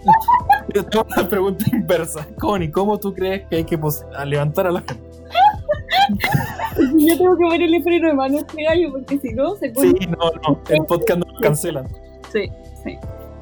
[0.73, 2.25] Yo tengo una pregunta inversa.
[2.39, 3.77] Connie, ¿cómo tú crees que hay que
[4.17, 5.03] a levantar a la gente?
[6.97, 9.73] Yo tengo que ponerle freno de mano a este gallo porque si no se Sí,
[9.73, 10.07] pone.
[10.07, 10.61] no, no.
[10.69, 11.87] El podcast no lo cancelan.
[12.31, 12.49] Sí,
[12.83, 12.97] sí.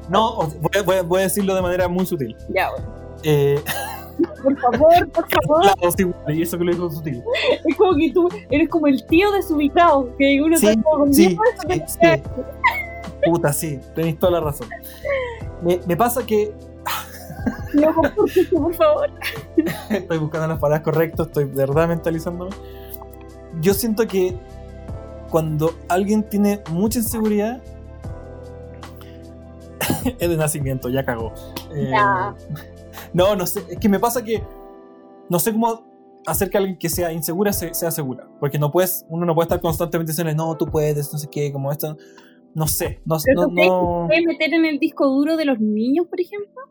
[0.08, 0.48] No,
[0.84, 2.36] voy, voy a decirlo de manera muy sutil.
[2.48, 2.86] Ya, bueno.
[3.22, 3.62] Eh,
[4.42, 5.62] Por favor, por favor.
[5.62, 7.22] claro, sí, y eso que lo dijo sutil.
[7.64, 10.08] Es como que tú eres como el tío desubicado.
[10.16, 11.36] Que uno Sí, está como con sí,
[11.70, 12.22] sí, sí.
[13.24, 14.68] Puta, sí, tenéis toda la razón.
[15.62, 16.52] Me, me pasa que
[17.74, 17.92] No,
[18.50, 19.10] por favor,
[19.90, 22.50] estoy buscando las palabras correctas, estoy de verdad mentalizándome.
[23.60, 24.36] Yo siento que
[25.30, 27.60] cuando alguien tiene mucha inseguridad,
[30.18, 31.32] es de nacimiento, ya cagó.
[31.74, 32.34] Eh, Ya.
[33.18, 34.42] No, no sé, es que me pasa que
[35.28, 35.82] no sé cómo
[36.24, 39.46] hacer que alguien que sea insegura se- sea segura, porque no puedes, uno no puede
[39.46, 41.96] estar constantemente diciendo, no, tú puedes, no sé qué, como esto.
[42.54, 46.06] No sé, no, Pero no, no- ¿Puedes meter en el disco duro de los niños,
[46.06, 46.62] por ejemplo?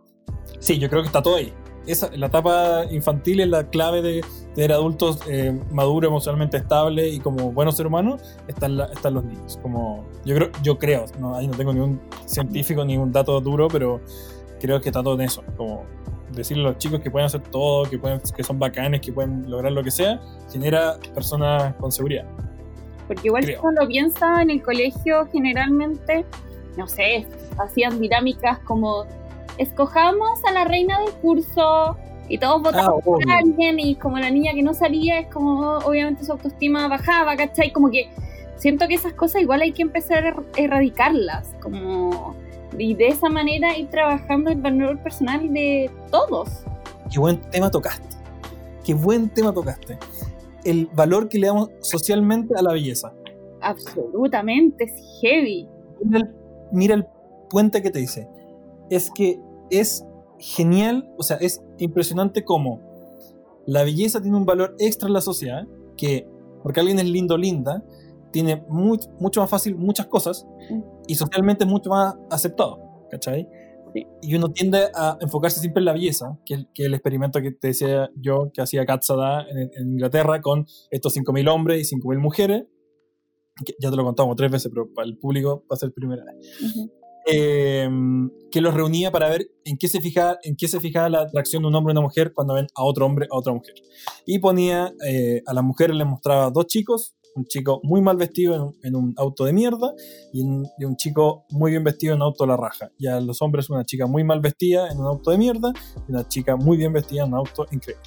[0.60, 1.54] Sí, yo creo que está todo ahí.
[1.86, 4.22] Esa, la etapa infantil es la clave de
[4.56, 9.24] tener adultos eh, maduros, emocionalmente estables y como buenos seres humanos, están, la- están los
[9.26, 9.60] niños.
[9.62, 14.02] Como, yo creo, yo creo no, ahí no tengo ningún científico, ningún dato duro, pero
[14.62, 15.44] creo que está todo en eso.
[15.56, 15.84] Como
[16.38, 19.50] decirle a los chicos que pueden hacer todo, que, pueden, que son bacanes, que pueden
[19.50, 20.20] lograr lo que sea,
[20.52, 22.26] genera personas con seguridad.
[23.08, 23.62] Porque igual Creo.
[23.72, 26.26] lo piensa en el colegio, generalmente,
[26.78, 27.26] no sé,
[27.58, 29.06] hacían dinámicas como
[29.58, 31.98] escojamos a la reina del curso
[32.30, 35.78] y todos votamos Ah, por alguien y como la niña que no salía es como
[35.80, 37.72] obviamente su autoestima bajaba, ¿cachai?
[37.72, 38.10] Como que
[38.58, 42.36] siento que esas cosas igual hay que empezar a er- erradicarlas, como
[42.78, 46.50] y de esa manera ir trabajando el valor personal de todos.
[47.12, 48.08] Qué buen tema tocaste.
[48.84, 49.98] Qué buen tema tocaste.
[50.64, 53.14] El valor que le damos socialmente a la belleza.
[53.62, 55.68] Absolutamente, es heavy.
[56.04, 56.36] mira el,
[56.72, 57.06] mira el
[57.50, 58.28] puente que te dice.
[58.90, 59.40] Es que
[59.70, 60.06] es
[60.40, 62.80] genial, o sea, es impresionante cómo
[63.66, 65.66] la belleza tiene un valor extra en la sociedad,
[65.98, 66.28] que
[66.64, 67.84] porque alguien es lindo linda,
[68.32, 70.46] tiene muy- mucho más fácil muchas cosas
[71.08, 73.48] y socialmente es mucho más aceptado, ¿cachai?
[73.94, 74.06] Sí.
[74.22, 77.70] Y uno tiende a enfocarse siempre en la belleza, que, que el experimento que te
[77.70, 82.66] decía yo, que hacía Katsada en, en Inglaterra con estos 5.000 hombres y 5.000 mujeres,
[83.66, 86.24] que ya te lo contamos tres veces, pero para el público va a ser primera
[86.24, 86.92] vez Ujú.
[87.26, 87.90] eh,
[88.52, 91.64] que los reunía para ver en qué se fijaba, en qué se fijaba la atracción
[91.64, 93.74] de un hombre y una mujer cuando ven a otro hombre a otra mujer.
[94.26, 98.56] Y ponía eh, a las mujeres les mostraba dos chicos, un chico muy mal vestido
[98.56, 99.94] en un, en un auto de mierda
[100.34, 102.90] y un, y un chico muy bien vestido en un auto de la raja.
[102.98, 105.72] Y a los hombres una chica muy mal vestida en un auto de mierda
[106.08, 108.04] y una chica muy bien vestida en un auto increíble.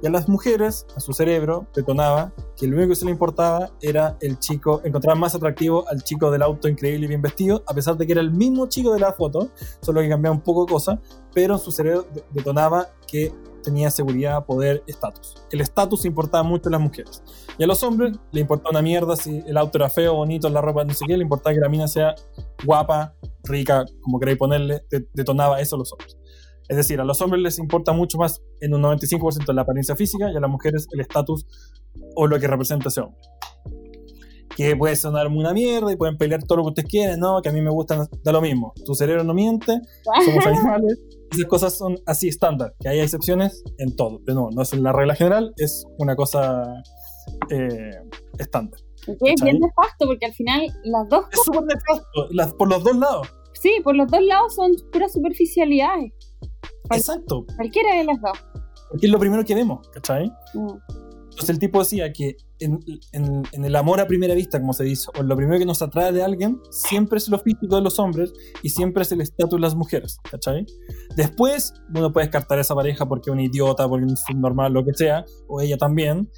[0.00, 3.70] Y a las mujeres, a su cerebro, detonaba que lo único que se le importaba
[3.80, 7.74] era el chico, encontrar más atractivo al chico del auto increíble y bien vestido, a
[7.74, 9.48] pesar de que era el mismo chico de la foto,
[9.80, 11.00] solo que cambiaba un poco de cosa,
[11.34, 13.32] pero en su cerebro de- detonaba que
[13.64, 15.34] tenía seguridad, poder, estatus.
[15.50, 17.22] El estatus importaba mucho a las mujeres.
[17.58, 20.60] Y a los hombres le importaba una mierda si el auto era feo, bonito, la
[20.60, 22.14] ropa no sé qué, le importaba que la mina sea
[22.64, 26.16] guapa, rica, como queréis ponerle, de- detonaba eso a los hombres.
[26.68, 30.30] Es decir, a los hombres les importa mucho más en un 95% la apariencia física
[30.30, 31.46] y a las mujeres el estatus
[32.14, 33.18] o lo que representa ese hombre.
[34.56, 37.48] Que puede sonar una mierda y pueden pelear todo lo que ustedes quieren, no, que
[37.48, 38.72] a mí me gustan, da lo mismo.
[38.84, 39.80] Tu cerebro no miente,
[40.24, 41.00] somos animales.
[41.30, 44.20] Esas cosas son así estándar, que hay excepciones en todo.
[44.26, 46.64] Pero no, no es la regla general, es una cosa
[47.50, 47.90] eh,
[48.38, 48.80] estándar.
[49.06, 52.82] Que es bien nefasto porque al final las dos Es súper nefasto, las- por los
[52.82, 53.28] dos lados.
[53.60, 56.12] Sí, por los dos lados son puras superficialidades.
[56.96, 58.38] Exacto, Cualquiera de las dos.
[58.90, 60.26] porque es lo primero que vemos, ¿cachai?
[60.54, 60.68] Mm.
[61.30, 62.80] Entonces el tipo decía que en,
[63.12, 65.80] en- en el amor a primera vista, como se dice, o lo primero que nos
[65.82, 68.32] atrae de alguien, siempre es lo físico de los hombres
[68.62, 70.66] y siempre es el estatus de las mujeres, ¿cachai?
[71.14, 74.84] Después uno puede descartar a esa pareja porque es un idiota, porque es normal, lo
[74.84, 76.28] que sea, o ella también,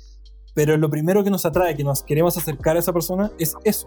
[0.55, 3.87] pero lo primero que nos atrae, que nos queremos acercar a esa persona, es eso,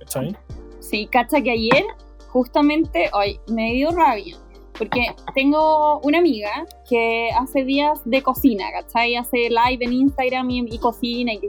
[0.00, 0.34] ¿cachai?
[0.80, 1.84] Sí, cacha que ayer,
[2.30, 4.36] justamente, hoy me dio rabia.
[4.78, 9.16] Porque tengo una amiga que hace días de cocina, ¿cachai?
[9.16, 11.40] Hace live en Instagram y, y cocina y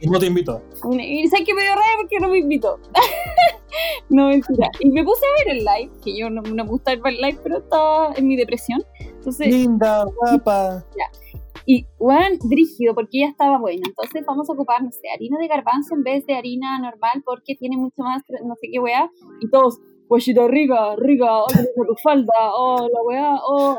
[0.00, 0.62] Y no te invito.
[0.98, 2.78] Y sabes que me dio rabia porque no me invitó.
[4.10, 4.70] no, mentira.
[4.80, 7.20] Y me puse a ver el live, que yo no, no me gusta ver el
[7.20, 8.82] live, pero estaba en mi depresión.
[9.00, 10.84] Entonces, Linda, guapa.
[11.64, 13.86] y Juan, brígido, porque ella estaba buena.
[13.86, 17.54] Entonces vamos a ocupar, no sé, harina de garbanzo en vez de harina normal porque
[17.54, 19.10] tiene mucho más, no sé qué weá.
[19.40, 19.80] Y todos,
[20.14, 23.76] guayita rica, rica, oh, tu falda, oh, la weá, oh,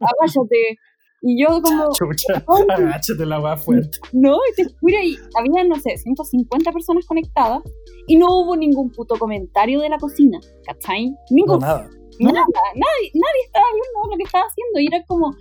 [0.00, 0.78] agáchate.
[1.22, 3.98] Y yo como, Chucha, agáchate la weá fuerte.
[4.14, 7.62] no, y te juro, y había, no sé, 150 personas conectadas
[8.06, 11.10] y no hubo ningún puto comentario de la cocina, ¿cachai?
[11.10, 11.86] No, Ningún, nada.
[12.20, 15.36] nada, nadie, nadie estaba viendo lo que estaba haciendo y era como,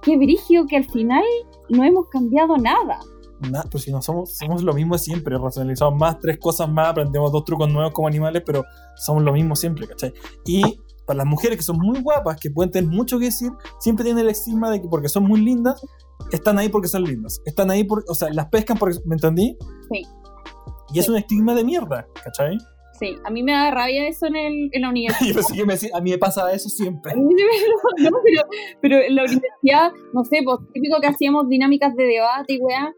[0.00, 1.24] qué brigio que al final
[1.68, 2.98] no hemos cambiado nada.
[3.40, 7.30] Nah, pues si no somos, somos lo mismo siempre, racionalizamos más, tres cosas más, aprendemos
[7.30, 8.64] dos trucos nuevos como animales, pero
[8.96, 10.12] somos lo mismo siempre, ¿cachai?
[10.44, 10.62] Y
[11.06, 14.24] para las mujeres que son muy guapas, que pueden tener mucho que decir, siempre tienen
[14.24, 15.80] el estigma de que porque son muy lindas,
[16.32, 17.40] están ahí porque son lindas.
[17.46, 19.56] Están ahí porque, o sea, las pescan porque, ¿me entendí?
[19.90, 20.02] Sí.
[20.92, 22.58] Y es un estigma de mierda, ¿cachai?
[22.98, 25.20] Sí, a mí me da rabia eso en, el, en la universidad.
[25.30, 27.12] Y pensé que me decía, a mí me pasa eso siempre.
[27.98, 28.42] Sí no, pero,
[28.82, 32.92] pero en la universidad, no sé, pues típico que hacíamos dinámicas de debate y weá,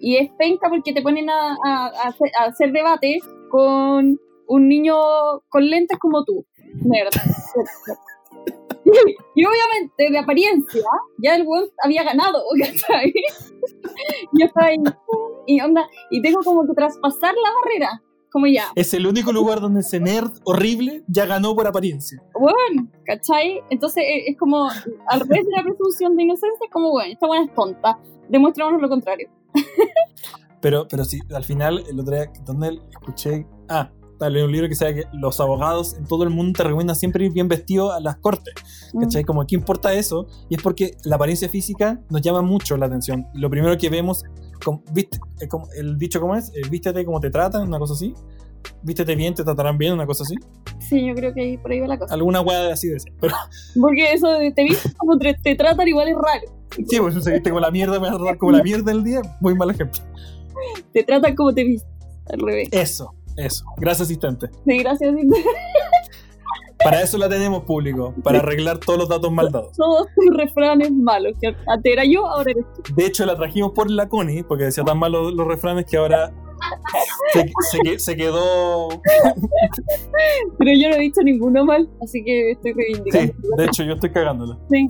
[0.00, 4.18] y es penca porque te ponen a, a- a hacer, a hacer debates con
[4.48, 4.94] un niño
[5.48, 6.44] con lentes como tú.
[9.34, 10.82] Y, obviamente, de apariencia,
[11.18, 13.12] ya el weón había ganado, ¿cachai?
[14.32, 14.76] Yo estaba ahí,
[15.46, 19.60] y onda, y tengo como que traspasar la barrera, como ya, Es el único lugar
[19.60, 22.22] donde ese nerd horrible ya ganó por apariencia.
[22.38, 23.60] bueno, ¿cachai?
[23.70, 24.68] Entonces eh, es como,
[25.08, 28.80] al revés de la presunción de inocencia, es como, bueno, esta buena es tonta, demuéstranos
[28.80, 29.28] lo contrario.
[30.60, 33.46] Pero, pero sí, al final, el otro día, donde escuché.
[33.68, 33.90] Ah,
[34.28, 37.24] leí un libro que decía que los abogados en todo el mundo te recomiendan siempre
[37.26, 38.54] ir bien vestido a las cortes.
[38.98, 39.22] ¿Cachai?
[39.22, 40.26] Como, ¿qué importa eso?
[40.48, 43.26] Y es porque la apariencia física nos llama mucho la atención.
[43.34, 44.24] Lo primero que vemos,
[44.64, 45.20] como, ¿viste?
[45.38, 46.48] Es como- el dicho, ¿cómo es?
[46.48, 48.12] Eh, Vístete como te tratan, una cosa así.
[48.82, 50.34] Vístete bien, te tratarán bien, una cosa así.
[50.78, 52.14] Sí, yo creo que ahí por ahí va la cosa.
[52.14, 53.12] Alguna weá así de ese.
[53.20, 53.34] Pero
[53.80, 56.56] Porque eso de te viste como te, te tratan igual es raro.
[56.88, 59.02] sí, pues si viste como la mierda, me vas a tratar como la mierda del
[59.04, 59.22] día.
[59.40, 60.00] Muy mal ejemplo.
[60.92, 61.88] Te tratan como te viste,
[62.32, 62.68] al revés.
[62.72, 63.64] Eso, eso.
[63.78, 64.48] Gracias, asistente.
[64.66, 65.14] Sí, gracias.
[66.82, 69.72] Para eso la tenemos público, para arreglar todos los datos mal dados.
[69.76, 71.32] Todos tus refranes malos.
[71.40, 72.94] Que antes era yo, ahora eres tú.
[72.94, 76.32] De hecho, la trajimos por la Connie, porque decía tan mal los, refranes que ahora
[77.32, 77.50] se,
[77.82, 78.88] se se quedó.
[80.58, 83.56] Pero yo no he dicho ninguno mal, así que estoy Sí, reivindicando.
[83.56, 84.58] de hecho, yo estoy cagándola.
[84.70, 84.88] Sí.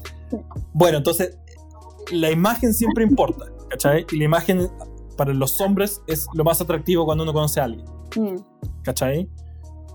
[0.72, 1.38] Bueno, entonces,
[2.12, 4.06] la imagen siempre importa, ¿cachai?
[4.12, 4.68] Y la imagen
[5.16, 8.36] para los hombres es lo más atractivo cuando uno conoce a alguien, Mm.
[8.82, 9.28] ¿cachai?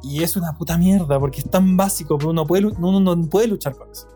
[0.04, 3.48] Y es una puta mierda, porque es tan básico, pero uno, puede, uno no puede
[3.48, 4.08] luchar con eso,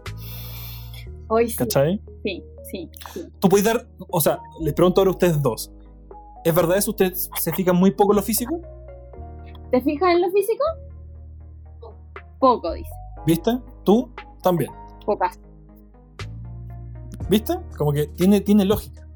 [1.28, 2.02] Hoy sí, ¿cachai?
[2.24, 3.26] sí, sí, sí.
[3.40, 5.72] Tú puedes dar, o sea, les pregunto ahora a ustedes dos.
[6.44, 6.92] ¿Es verdad eso?
[6.92, 8.60] ¿Ustedes se fijan muy poco en lo físico?
[9.72, 10.64] ¿Te fijas en lo físico?
[12.40, 12.90] Poco, dice.
[13.26, 13.60] ¿Viste?
[13.84, 14.12] ¿Tú?
[14.44, 14.72] También.
[15.06, 15.40] Pocas.
[17.30, 17.58] ¿Viste?
[17.78, 19.08] Como que tiene, tiene lógica.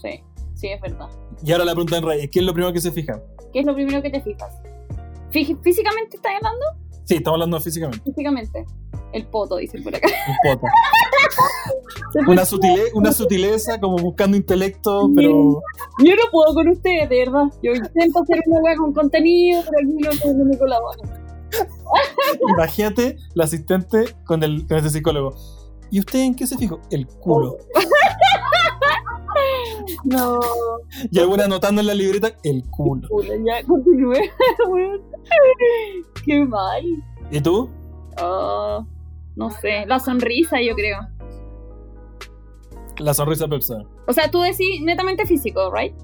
[0.00, 0.22] Sí,
[0.54, 1.08] sí, es verdad.
[1.44, 3.22] Y ahora la pregunta en Reyes, ¿qué es lo primero que se fijan?
[3.52, 4.54] ¿Qué es lo primero que te fijas?
[5.30, 6.64] Fí- ¿Físicamente estás hablando?
[7.04, 8.02] Sí, estamos hablando físicamente.
[8.04, 8.64] Físicamente.
[9.12, 10.06] El poto, dicen por acá.
[10.28, 10.66] Un poto.
[12.30, 15.62] Una, sutile- una sutileza, como buscando intelecto, pero.
[16.04, 17.44] Yo no puedo con ustedes, de verdad.
[17.62, 21.28] Yo intento hacer una wea con contenido, pero aquí no, no me colaboran.
[22.48, 25.34] Imagínate la asistente con el, con ese psicólogo.
[25.90, 26.80] ¿Y usted en qué se fijó?
[26.90, 27.56] El culo.
[30.04, 30.38] No,
[31.10, 33.08] Y alguna anotando en la libreta, el culo.
[33.08, 34.14] culo, ya continúe.
[36.24, 36.82] Qué mal.
[37.30, 37.70] ¿Y tú?
[38.20, 38.84] Oh,
[39.36, 40.98] no sé, la sonrisa, yo creo.
[42.98, 43.76] La sonrisa pepsa.
[44.06, 45.94] O sea, tú decís netamente físico, ¿right?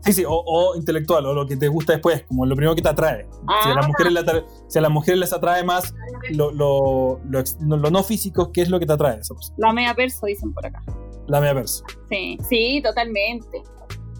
[0.00, 2.82] Sí, sí, o, o intelectual, o lo que te gusta después, como lo primero que
[2.82, 3.24] te atrae.
[3.62, 3.88] Si, a las Ah.
[3.88, 5.94] mujeres le atra- si a las mujeres les atrae más
[6.32, 7.20] lo, lo,
[7.60, 9.16] no, lo no físico, ¿qué es lo que te atrae?
[9.18, 9.54] Persona?
[9.58, 10.82] La media perso, dicen por acá.
[11.26, 11.84] La media versa.
[12.10, 13.62] Sí, sí, totalmente.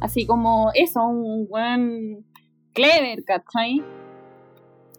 [0.01, 2.25] Así como eso, un buen
[2.73, 3.83] clever, ¿cachai?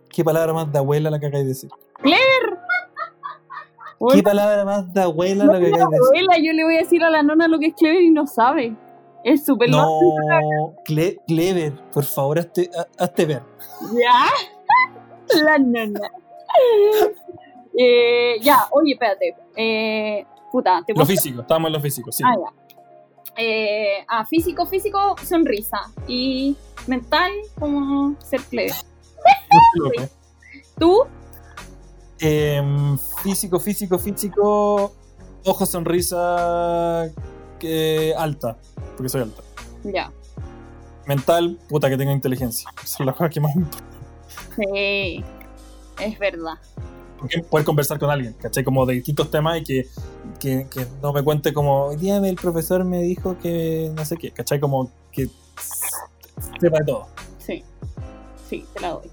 [0.10, 1.70] ¿Qué palabra más de abuela la que acabas de decir?
[2.02, 2.60] ¡Clever!
[4.14, 6.08] ¿Qué palabra más de abuela la que acabas de decir?
[6.28, 8.28] Abuela, yo le voy a decir a la nona lo que es clever y no
[8.28, 8.76] sabe.
[9.24, 9.88] Es súper No.
[10.86, 13.42] Cle- Clever, por favor, hazte, ha- hazte ver.
[13.94, 14.26] ¿Ya?
[15.44, 16.02] La nona.
[17.78, 19.36] Eh, ya, oye, espérate.
[19.56, 22.24] Eh, puta, te Lo físico, estamos en lo físico, sí.
[22.24, 22.76] Ah, ya.
[23.36, 25.80] Eh, ah, físico, físico, sonrisa.
[26.08, 28.76] Y mental, como ser clever.
[30.80, 31.06] ¿Tú?
[32.20, 34.94] Em, físico, físico, físico.
[35.44, 37.12] Ojo, sonrisa
[37.58, 38.56] que alta,
[38.96, 39.42] porque soy alta.
[39.84, 40.12] Ya.
[41.08, 42.70] Mental, puta que tenga inteligencia.
[42.84, 43.88] Esa es la cosa que más me importa.
[44.56, 45.24] Sí,
[46.00, 46.60] es verdad.
[47.18, 48.64] Porque Poder conversar con alguien, ¿cachai?
[48.64, 49.88] Como de distintos temas y que,
[50.40, 54.18] que, que no me cuente como, hoy día el profesor me dijo que no sé
[54.18, 54.60] qué, ¿cachai?
[54.60, 55.30] Como que
[56.60, 57.08] sepa de todo.
[57.40, 57.64] Sí.
[58.50, 59.10] Sí, te la doy.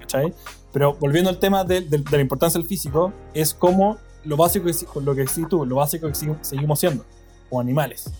[0.00, 0.32] ¿cachai?
[0.72, 4.66] Pero volviendo al tema de, de- de la importancia del físico, es como lo básico
[4.66, 7.04] que, lo que sí tú, lo básico que seguimos siendo,
[7.48, 8.10] como animales.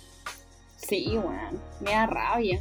[0.77, 1.59] Sí, weón.
[1.81, 2.61] Me da rabia.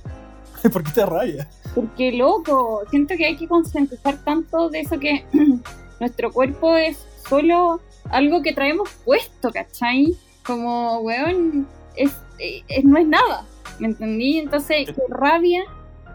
[0.72, 1.50] ¿Por qué te raya?
[1.74, 5.26] Porque, loco, siento que hay que concientizar tanto de eso que
[6.00, 6.98] nuestro cuerpo es
[7.28, 10.16] solo algo que traemos puesto, ¿cachai?
[10.46, 13.46] Como, weón, es, es- no es nada,
[13.80, 14.40] ¿me entendí?
[14.40, 15.64] Entonces, qué rabia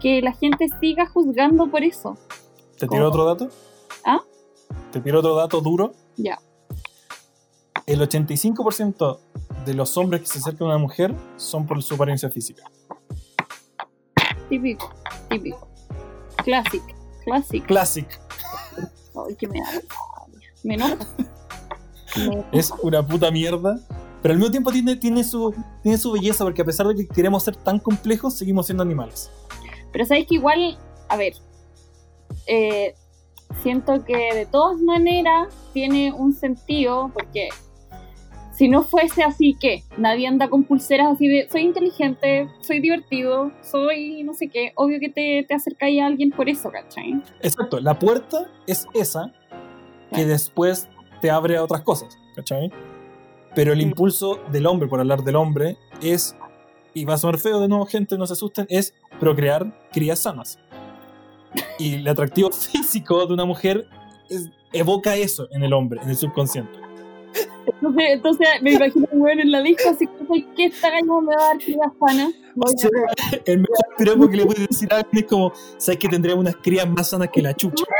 [0.00, 2.16] que la gente siga juzgando por eso.
[2.78, 3.06] ¿Te tiro ¿Cómo?
[3.08, 3.48] otro dato?
[4.04, 4.20] ¿Ah?
[4.92, 5.92] te tiro otro dato duro.
[6.16, 6.38] Ya.
[7.86, 9.18] El 85%
[9.64, 12.64] de los hombres que se acercan a una mujer son por su apariencia física.
[14.48, 14.92] Típico,
[15.28, 15.68] típico.
[16.44, 16.82] Classic,
[17.24, 17.66] classic.
[17.66, 18.20] Classic.
[19.28, 19.70] Ay, que me da.
[20.62, 20.96] Me enoja.
[22.52, 23.78] Es una puta mierda.
[24.22, 27.06] Pero al mismo tiempo tiene, tiene, su, tiene su belleza, porque a pesar de que
[27.06, 29.30] queremos ser tan complejos, seguimos siendo animales.
[29.92, 31.34] Pero sabéis que igual, a ver,
[32.46, 32.94] eh,
[33.62, 37.50] siento que de todas maneras tiene un sentido, porque
[38.52, 39.84] si no fuese así, ¿qué?
[39.98, 44.98] Nadie anda con pulseras así de, soy inteligente, soy divertido, soy no sé qué, obvio
[44.98, 47.22] que te, te acercáis a alguien por eso, ¿cachai?
[47.42, 49.32] Exacto, la puerta es esa
[50.14, 50.88] que después
[51.26, 52.70] te abre a otras cosas, ¿cachai?
[53.56, 56.36] Pero el impulso del hombre, por hablar del hombre, es,
[56.94, 60.60] y va a sonar feo de nuevo, gente, no se asusten, es procrear crías sanas.
[61.80, 63.88] Y el atractivo físico de una mujer
[64.28, 66.78] es- evoca eso en el hombre, en el subconsciente.
[67.66, 70.64] Entonces, entonces me imagino un weón en la disco, así que ¿sabes qué?
[70.66, 72.34] Esta galla me va a dar crías sanas.
[72.56, 72.88] O sea,
[73.46, 76.56] el mejor piropo que le puedes decir a alguien es como, sabes que tendríamos unas
[76.58, 77.84] crías más sanas que la chucha.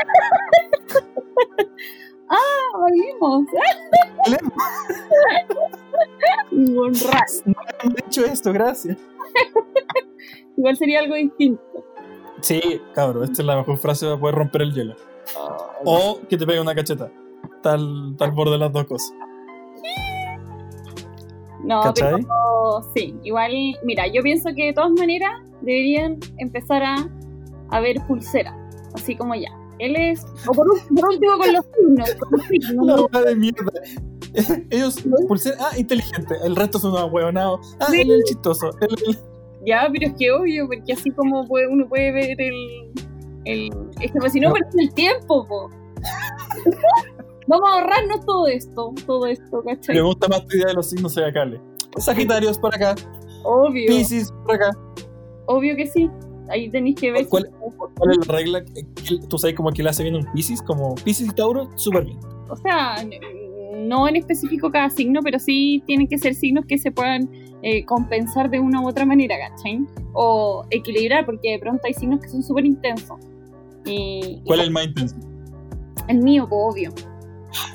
[2.29, 2.37] Ah.
[6.51, 7.43] Un buen ras.
[7.83, 8.97] Han hecho esto, gracias.
[10.57, 11.61] Igual sería algo distinto.
[12.41, 14.95] Sí, cabrón, esta es la mejor frase para poder romper el hielo.
[15.85, 17.11] O que te pegue una cacheta.
[17.61, 19.13] Tal, tal borde las dos cosas.
[21.63, 22.13] No, ¿Cachai?
[22.13, 23.51] pero sí, igual,
[23.83, 26.95] mira, yo pienso que de todas maneras deberían empezar a,
[27.71, 28.55] a ver pulsera,
[28.93, 29.49] así como ya.
[29.79, 33.05] Él es, o por, último con los signos, con los signos, Una ¿no?
[33.11, 33.71] hueá de mierda.
[34.69, 35.03] Ellos,
[35.59, 36.35] ah, inteligente.
[36.43, 37.75] El resto son unos hueonados.
[37.79, 38.01] Ah, Sí.
[38.01, 38.69] él es el chistoso.
[38.81, 39.17] Él, él-
[39.65, 42.91] Ya, pero es que obvio, porque así como puede, uno puede ver el,
[43.45, 43.69] el
[44.01, 44.53] es que pues, si no No.
[44.55, 45.69] perdemos el tiempo, po.
[47.47, 49.95] Vamos a ahorrarnos todo esto, todo esto, ¿cachai?
[49.95, 51.61] Me gusta más tu idea de los signos zodiacales.
[51.97, 52.93] Sagitarios por acá,
[53.43, 54.71] Obvio, Pisces por acá.
[55.45, 56.09] obvio que sí.
[56.49, 57.27] Ahí tenéis que ver.
[57.27, 57.49] ¿Cuál-
[57.97, 58.63] ¿Cuál es la regla?
[59.29, 60.61] ¿Tú sabes cómo que le hace bien un Pisces?
[60.61, 62.19] Como Pisces y Tauro, súper bien.
[62.49, 62.95] o sea,
[63.75, 67.29] no en específico cada signo, pero sí tienen que ser signos que se puedan
[67.63, 69.79] eh, compensar de una u otra manera, ¿cachai?
[70.13, 73.17] O equilibrar, porque de pronto hay signos que son súper intensos.
[73.85, 75.15] Y, ¿Cuál es el más intenso?
[76.07, 76.91] el mío, pues, obvio.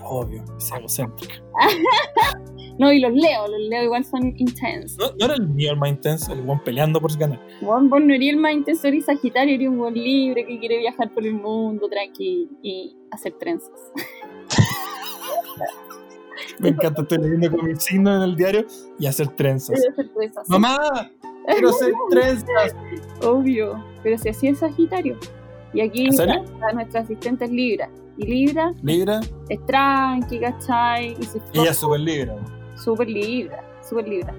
[0.04, 1.34] Obvio, es egocéntrico.
[2.78, 4.96] No, y los leo, los leo igual son intensos.
[4.98, 6.32] ¿No, no era el mío el más intenso?
[6.32, 7.40] El buen peleando por ganar.
[7.60, 10.78] Vos, vos no eres el más intenso, eres Sagitario, eres un buen libre que quiere
[10.78, 13.70] viajar por el mundo tranqui y hacer trenzas.
[16.58, 18.64] Me encanta, estoy leyendo con mi signo en el diario
[18.98, 19.78] y hacer trenzas.
[19.78, 20.48] Quiere hacer trenzas.
[20.48, 20.78] ¡Mamá!
[21.46, 22.76] ¡Quiero hacer trenzas!
[23.22, 25.18] Obvio, pero si así es Sagitario.
[25.74, 26.42] Y aquí la-
[26.74, 27.88] nuestra asistente es Libra.
[28.18, 31.16] Y Libra Libra, es tranqui, ¿cachai?
[31.18, 32.36] Y se ella es súper Libra.
[32.82, 34.34] Súper Libra, súper Libra.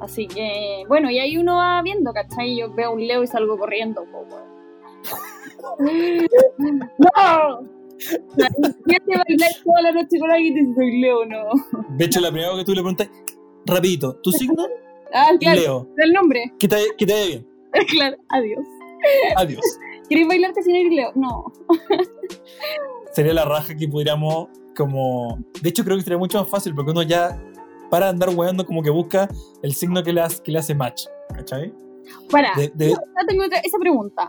[0.00, 2.56] Así que, bueno, y ahí uno va viendo, ¿cachai?
[2.58, 4.06] Yo veo un Leo y salgo corriendo.
[5.78, 7.68] ¡No!
[8.86, 11.50] Quiere bailar toda la noche con alguien y soy Leo, no.
[11.90, 13.10] De hecho, la primera vez que tú le preguntas,
[13.66, 14.66] rapidito, ¿tu signo?
[15.12, 15.88] Ah, claro, Leo.
[15.96, 16.52] el nombre.
[16.56, 17.44] Que te, que te vaya bien.
[17.88, 18.64] claro, adiós.
[19.34, 19.64] Adiós.
[20.08, 21.10] ¿Queréis bailarte sin ir Leo?
[21.16, 21.46] No.
[23.12, 25.36] Sería la raja que pudiéramos como...
[25.60, 27.36] De hecho, creo que sería mucho más fácil porque uno ya,
[27.90, 29.28] para andar weando, como que busca
[29.62, 31.04] el signo que le, hace- que le hace match.
[31.34, 31.72] ¿Cachai?
[32.30, 32.96] Para, De- de-
[33.28, 34.26] tengo otra- esa pregunta.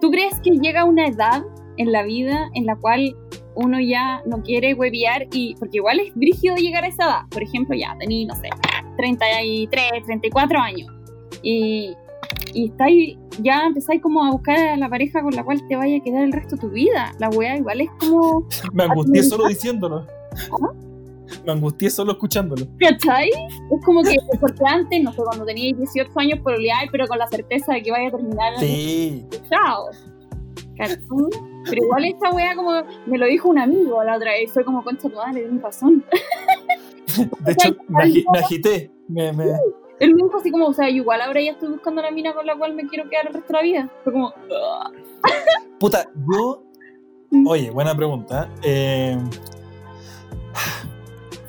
[0.00, 1.42] ¿Tú crees que llega una edad
[1.76, 3.14] en la vida en la cual
[3.54, 7.20] uno ya no quiere huevear y porque igual es brígido llegar a esa edad?
[7.30, 8.48] Por ejemplo, ya tení, no sé,
[8.96, 10.88] 33, 34 años
[11.42, 11.92] y,
[12.54, 15.96] y estáis, ya empezáis como a buscar a la pareja con la cual te vaya
[15.98, 17.12] a quedar el resto de tu vida.
[17.18, 20.06] La wea igual es como, Me angustié solo diciéndolo.
[21.44, 22.66] Me angustié solo escuchándolo.
[22.78, 23.28] ¿cachai?
[23.28, 26.54] Es como que, porque antes, no sé, cuando teníais 18 años, por
[26.90, 29.26] pero con la certeza de que vaya a terminar Sí.
[29.50, 29.86] chao.
[30.76, 30.96] ¿Cachai?
[31.64, 32.72] Pero igual esta wea como
[33.06, 36.04] me lo dijo un amigo la otra vez, fue como concha tu madre, tienes razón.
[37.44, 38.90] De hecho, me, agi- me agité.
[39.08, 39.44] Me, me-
[40.00, 42.32] Él me dijo así como, o sea, yo igual ahora ya estoy buscando la mina
[42.34, 43.90] con la cual me quiero quedar el resto de la vida.
[44.02, 44.32] Fue como.
[45.78, 46.62] Puta, yo.
[47.46, 48.48] Oye, buena pregunta.
[48.62, 49.16] Eh,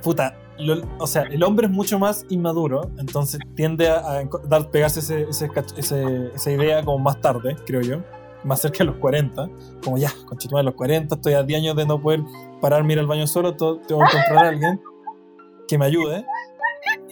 [0.04, 4.70] puta, lo- o sea, el hombre es mucho más inmaduro, entonces tiende a, a dar,
[4.70, 7.98] pegarse ese, ese ese- esa idea como más tarde, creo yo.
[8.44, 9.50] Más cerca de los 40.
[9.84, 12.22] Como ya, conchituma de los 40, estoy a 10 años de no poder
[12.62, 14.82] pararme ir al baño solo, tengo que encontrar a alguien
[15.68, 16.26] que me ayude.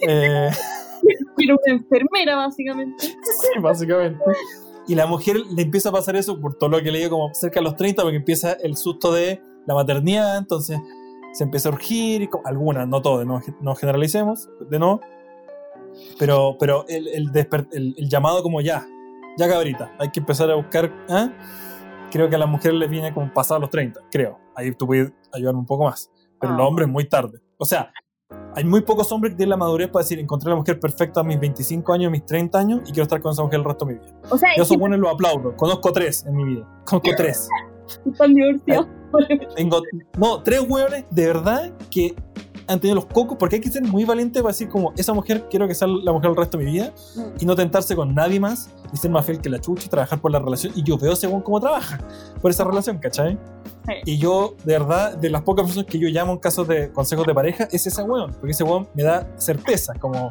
[0.06, 0.50] Eh,
[1.36, 3.02] quiero una enfermera básicamente.
[3.06, 4.22] Sí, básicamente.
[4.86, 7.32] Y la mujer le empieza a pasar eso por todo lo que le digo como
[7.34, 10.78] cerca de los 30, porque empieza el susto de la maternidad, entonces
[11.32, 15.00] se empezó a urgir, algunas, no todas, no, no generalicemos, de no,
[16.18, 17.30] pero, pero el, el,
[17.72, 18.86] el- el llamado como ya,
[19.38, 21.30] ya cabrita, hay que empezar a buscar, ¿ah?
[22.10, 25.12] creo que a las mujeres les viene como pasado los 30, creo, ahí tú puedes
[25.32, 26.10] ayudarme un poco más,
[26.40, 26.56] pero Ah.
[26.56, 27.92] los hombres muy tarde, o sea,
[28.54, 31.24] hay muy pocos hombres que tienen la madurez para decir, encontré la mujer perfecta a
[31.24, 33.94] mis 25 años, mis 30 años, y quiero estar con esa mujer el resto de
[33.94, 34.12] mi vida.
[34.30, 35.54] O sea, Yo es que lo aplaudo.
[35.56, 36.68] Conozco tres en mi vida.
[36.86, 37.48] Conozco tres.
[38.06, 38.86] están divorciados.
[39.56, 39.82] Tengo,
[40.18, 42.14] no, tres hueones de verdad que
[42.66, 45.46] han tenido los cocos, porque hay que ser muy valiente para decir como, esa mujer
[45.50, 46.92] quiero que sea la mujer el resto de mi vida,
[47.38, 50.20] y no tentarse con nadie más, y ser más fiel que la chucha y trabajar
[50.20, 50.72] por la relación.
[50.76, 51.98] Y yo veo según cómo trabaja
[52.40, 53.38] por esa relación, ¿cachai?
[53.86, 53.92] Sí.
[54.04, 57.26] Y yo, de verdad, de las pocas personas que yo llamo en casos de consejos
[57.26, 60.30] de pareja, es ese weón, porque ese weón me da certeza, como...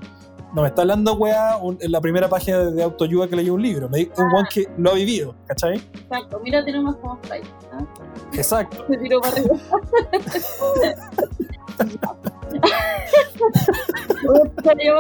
[0.54, 3.50] No me está hablando, weá, un- en la primera página de, de autoayuda que leí
[3.50, 3.88] un libro.
[3.90, 5.78] Me dice un weón que lo ha vivido, ¿cachai?
[5.94, 7.42] Exacto, mira, tenemos está ahí.
[7.72, 7.86] ¿ah?
[8.34, 8.86] Exacto.
[8.90, 9.56] Se tiró para arriba.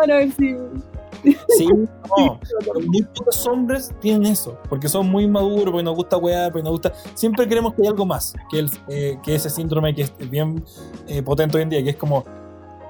[0.01, 0.55] A ver si.
[1.49, 2.39] Sí, no.
[2.87, 6.71] Muy pocos hombres tienen eso, porque son muy maduros, porque nos gusta wear, porque nos
[6.71, 6.93] gusta.
[7.13, 10.63] Siempre queremos que hay algo más que, el, eh, que ese síndrome que es bien
[11.07, 12.23] eh, potente hoy en día, que es como.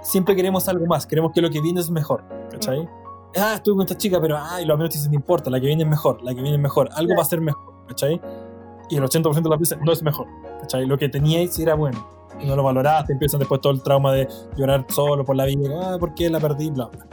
[0.01, 2.23] Siempre queremos algo más, queremos que lo que viene es mejor,
[2.61, 2.87] ¿cachai?
[3.35, 5.65] Ah, estuve con esta chica, pero ay, lo menos te dicen, no importa, la que
[5.65, 8.21] viene es mejor, la que viene es mejor, algo va a ser mejor, ¿cachai?
[8.89, 10.27] Y el 80% de las veces no es mejor,
[10.59, 10.85] ¿cachai?
[10.85, 12.05] Lo que teníais era bueno,
[12.39, 15.93] y no lo valoraste, empiezan después todo el trauma de llorar solo por la vida,
[15.93, 16.71] ah, ¿por qué la perdí?
[16.71, 17.05] Bla, bla.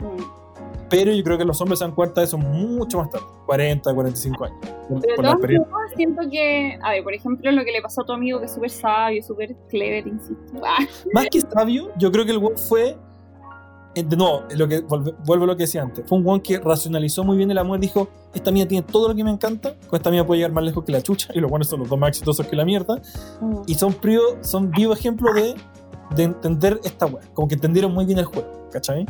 [0.00, 0.44] Mm.
[0.90, 3.94] Pero yo creo que los hombres se dan cuenta de eso mucho más tarde, 40,
[3.94, 4.58] 45 años.
[4.88, 5.70] Por, Pero por la experiencia.
[5.70, 8.44] formas, siento que, a ver, por ejemplo, lo que le pasó a tu amigo, que
[8.44, 10.60] es súper sabio, súper clever, insisto.
[10.62, 12.96] Ah, Más que sabio, yo creo que el fue.
[13.94, 16.04] Eh, De nuevo, lo que, vuelvo a lo que decía antes.
[16.06, 17.80] Fue un weón que racionalizó muy bien el amor.
[17.80, 19.74] Dijo: Esta mía tiene todo lo que me encanta.
[19.86, 21.28] Con esta mía puede llegar más lejos que la chucha.
[21.34, 23.00] Y los buenos son los dos más exitosos que la mierda.
[23.40, 23.62] mm.
[23.66, 25.54] Y son, prio, son vivo ejemplo de,
[26.16, 27.22] de entender esta weá.
[27.34, 28.68] Como que entendieron muy bien el juego.
[28.72, 29.06] ¿Cachai?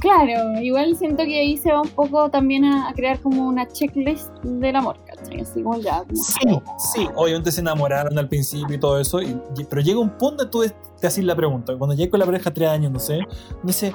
[0.00, 3.68] Claro, igual siento que ahí se va un poco también a, a crear como una
[3.68, 5.42] checklist del amor, ¿cachai?
[5.42, 5.98] Así como ya.
[6.04, 6.62] como- Sí,
[6.94, 9.38] sí, obviamente se enamoraron al principio y todo eso, y-
[9.68, 10.64] pero llega un punto tú
[11.00, 13.26] te haces la pregunta, cuando llegué con la pareja tres años, no sé, uno
[13.64, 13.94] dice,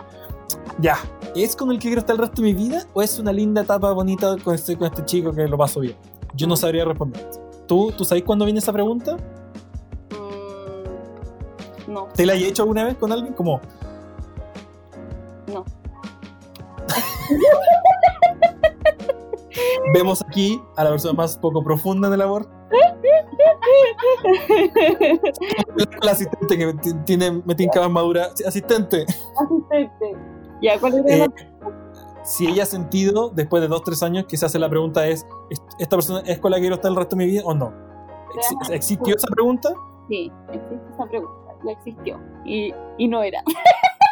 [0.80, 0.97] ya,
[1.36, 3.62] ¿es con el que quiero estar el resto de mi vida o es una linda
[3.64, 5.95] etapa bonita con este, con este chico que lo paso bien?
[6.36, 7.28] Yo no sabría responder.
[7.68, 9.18] ¿Tú, ¿Tú sabes cuándo viene esa pregunta?
[11.88, 13.34] Mm, no, ¿Te la has hecho alguna vez con alguien?
[13.34, 13.60] Como,
[15.51, 15.64] no.
[19.93, 22.48] Vemos aquí a la persona más poco profunda del amor,
[26.02, 26.74] la asistente que
[27.06, 29.06] tiene, me tinca más madura, asistente.
[29.41, 30.18] Asistente.
[30.62, 31.28] Ya, ¿cuál era Eh, la
[32.24, 35.28] si ella ha sentido después de dos tres años que se hace la pregunta es
[35.52, 37.54] ¿est- esta persona es con la que quiero estar el resto de mi vida o
[37.54, 37.72] no
[38.62, 39.70] Ex- ¿existió esa pregunta?
[40.10, 42.20] Sí, existe esa pregunta, ya existió.
[42.46, 43.43] Y, y no era.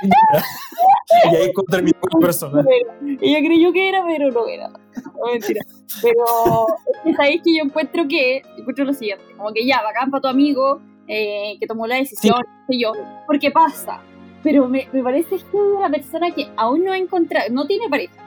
[1.31, 3.17] y ahí con la persona era.
[3.21, 4.69] Ella creyó que era, pero no era.
[4.69, 5.61] No, mentira.
[6.01, 10.11] Pero es que sabéis que yo encuentro que, encuentro lo siguiente, como que ya, bacán
[10.11, 12.91] para tu amigo, eh, que tomó la decisión, sé yo,
[13.25, 14.01] porque pasa.
[14.43, 17.87] Pero me, me parece que es una persona que aún no ha encontrado, no tiene
[17.89, 18.21] pareja,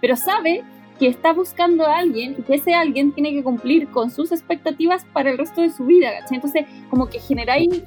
[0.00, 0.64] pero sabe
[1.00, 5.06] que está buscando a alguien y que ese alguien tiene que cumplir con sus expectativas
[5.14, 6.36] para el resto de su vida, ¿cachai?
[6.36, 7.82] Entonces, como que generáis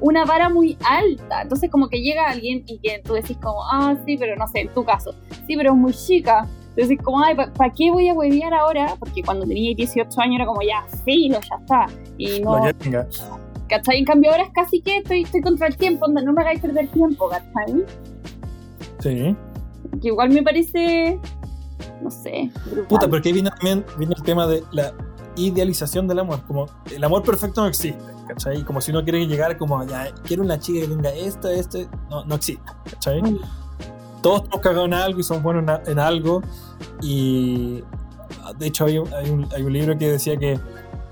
[0.00, 1.40] una vara muy alta.
[1.40, 4.60] Entonces, como que llega alguien y que tú decís como, ah, sí, pero no sé,
[4.60, 5.14] en tu caso,
[5.46, 6.46] sí, pero es muy chica.
[6.76, 8.94] Entonces, como, ay, ¿para qué voy a huevear ahora?
[8.98, 11.86] Porque cuando tenía 18 años era como, ya, filo, ya está.
[12.18, 13.08] Y no, lo que tenga
[13.70, 14.00] ¿cachai?
[14.00, 16.60] En cambio, ahora es casi que estoy, estoy contra el tiempo, onda, no me hagáis
[16.60, 17.86] perder tiempo, ¿cachai?
[18.98, 19.34] sí
[20.02, 21.18] Que igual me parece,
[22.02, 22.86] no sé, brutal.
[22.86, 24.92] puta porque ahí viene también viene el tema de la
[25.36, 28.64] idealización del amor como el amor perfecto no existe ¿cachai?
[28.64, 31.78] como si uno quiere llegar como ya quiero una chica que tenga esto esto
[32.10, 33.22] no, no existe ¿cachai?
[33.22, 33.38] Mm.
[34.22, 36.42] todos estamos cagados en algo y somos buenos en, algo.
[37.02, 37.82] Y
[38.58, 40.58] de hecho hay un, hay, un, hay un libro que decía que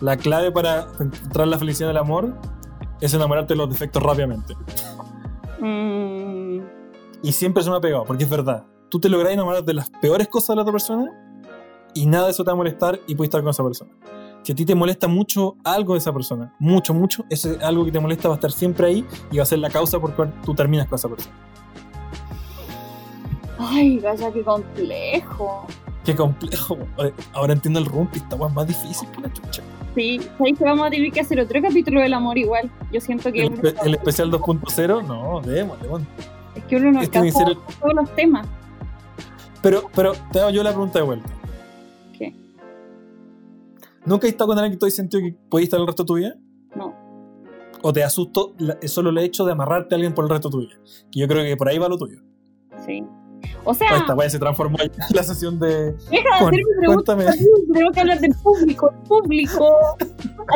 [0.01, 2.35] la clave para encontrar la felicidad del amor
[3.01, 4.55] es enamorarte de los defectos rápidamente.
[5.61, 6.61] Mm,
[7.23, 8.65] Y siempre se me ha pegado, porque es verdad.
[8.89, 11.13] Tú te lográs enamorar de las peores cosas de la otra persona
[11.95, 13.91] y nada de eso te va a molestar y puedes estar con esa persona.
[14.43, 17.93] Si a ti te molesta mucho algo de esa persona, mucho, mucho, ese algo que
[17.93, 20.33] te molesta va a estar siempre ahí y va a ser la causa por cual
[20.43, 21.35] tú terminas con esa persona.
[23.59, 25.67] Ay, vaya, qué complejo.
[26.05, 26.79] Qué complejo.
[27.35, 29.63] Ahora entiendo el rumpi, esta weá es más difícil que la chucha.
[29.95, 32.71] Sí, ¿sabéis que vamos a tener que hacer otro capítulo del amor igual?
[32.93, 36.07] Yo siento que El, el especial 2.0, no, démosle, bueno.
[36.55, 37.45] es que uno no este alcanza
[37.81, 38.47] todos los temas.
[39.63, 41.29] Pero, pero te hago yo la pregunta de vuelta.
[42.17, 42.35] ¿Qué?
[44.07, 46.15] ¿Nunca has estado con alguien que has sentido que podías estar el resto de tu
[46.15, 46.35] vida?
[46.77, 46.95] No.
[47.83, 50.53] ¿O te asustó la- solo el hecho de amarrarte a alguien por el resto de
[50.53, 50.75] tu vida?
[51.11, 52.21] Que yo creo que por ahí va lo tuyo.
[52.85, 53.05] Sí.
[53.65, 55.93] O sea, Esta wea se transformó en la sesión de.
[55.93, 57.15] deja de Con- hacerme preguntas.
[57.17, 57.25] cuéntame.
[57.29, 57.39] a mí,
[57.73, 58.91] Tenemos que hablar del público.
[58.91, 59.77] El público.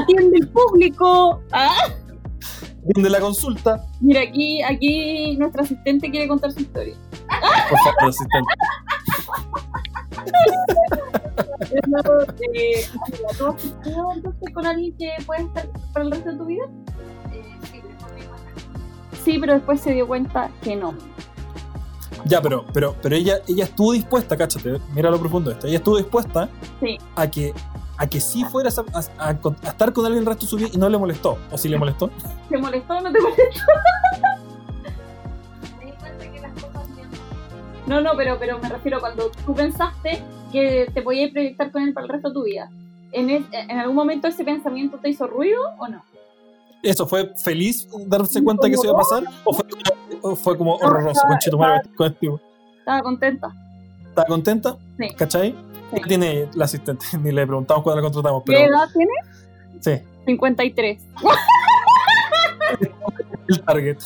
[0.01, 1.41] Atiende el público.
[1.53, 1.89] Ah,
[2.85, 3.85] de la consulta.
[4.01, 6.95] Mira, aquí, aquí nuestra asistente quiere contar su historia.
[7.69, 8.55] Por favor, asistente.
[11.71, 12.23] Pero,
[12.55, 16.37] eh, amiga, ¿Tú has estado entonces con alguien que puede estar para el resto de
[16.39, 16.65] tu vida?
[19.25, 20.95] Sí, pero después se dio cuenta que no.
[22.25, 25.67] Ya, pero, pero, pero ella, ella estuvo dispuesta, cáchate, mira lo profundo de esto.
[25.69, 26.49] Ella estuvo dispuesta
[26.81, 26.99] Sí.
[27.17, 27.53] a que
[27.99, 28.85] a que sí fueras a,
[29.19, 30.99] a- a con- a estar con alguien el resto de su vida y no le
[30.99, 31.39] molestó.
[31.53, 32.11] ¿O sí le molestó?
[32.49, 33.43] ¿Te molestó o no te molestó?
[37.93, 41.93] No, no, pero, pero me refiero cuando tú pensaste que te podías proyectar con él
[41.93, 42.71] para el resto de tu vida.
[43.13, 46.03] ¿En, es- ¿En algún momento ese pensamiento te hizo ruido o no?
[46.83, 49.25] ¿Eso fue feliz darse cuenta que eso iba a pasar?
[49.45, 49.83] ¿O fue como,
[50.23, 52.29] o fue como horroroso, estaba- conchito madre, con este?
[52.79, 53.49] Estaba contenta.
[54.09, 54.77] ¿Está contenta?
[54.99, 55.09] Sí.
[55.15, 55.51] ¿Cachai?
[55.51, 55.57] Sí.
[56.03, 57.05] ¿Qué tiene la asistente?
[57.23, 59.13] Ni le preguntamos cuándo la contratamos, ¿Qué pero edad tiene?
[59.81, 61.03] sí, 53.
[63.49, 63.99] el target.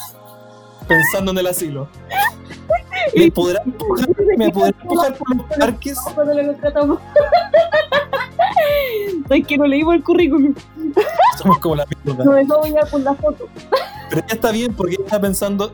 [0.88, 1.88] Pensando en el asilo.
[3.14, 5.98] ¿Me podrá empujar, me podrá empujar por los parques?
[6.14, 6.98] Cuando lo contratamos.
[9.30, 10.54] Es que no leímos el currículum.
[11.38, 12.24] Somos como la mierda.
[12.24, 13.48] Nos dejó con la foto.
[14.08, 15.72] Pero ya está bien porque está pensando,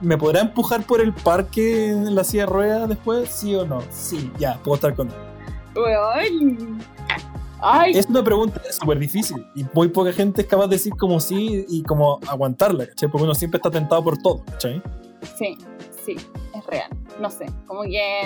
[0.00, 3.30] ¿me podrá empujar por el parque en la silla de ruedas después?
[3.30, 3.82] ¿Sí o no?
[3.90, 5.14] Sí, ya, puedo estar con él.
[7.64, 11.20] Ay, Es una pregunta súper difícil y muy poca gente es capaz de decir como
[11.20, 13.08] sí y como aguantarla, ¿cachai?
[13.08, 14.82] Porque uno siempre está tentado por todo, ¿cachai?
[15.38, 15.56] sí,
[16.04, 16.16] sí,
[16.54, 16.90] es real.
[17.20, 18.22] No sé, como que.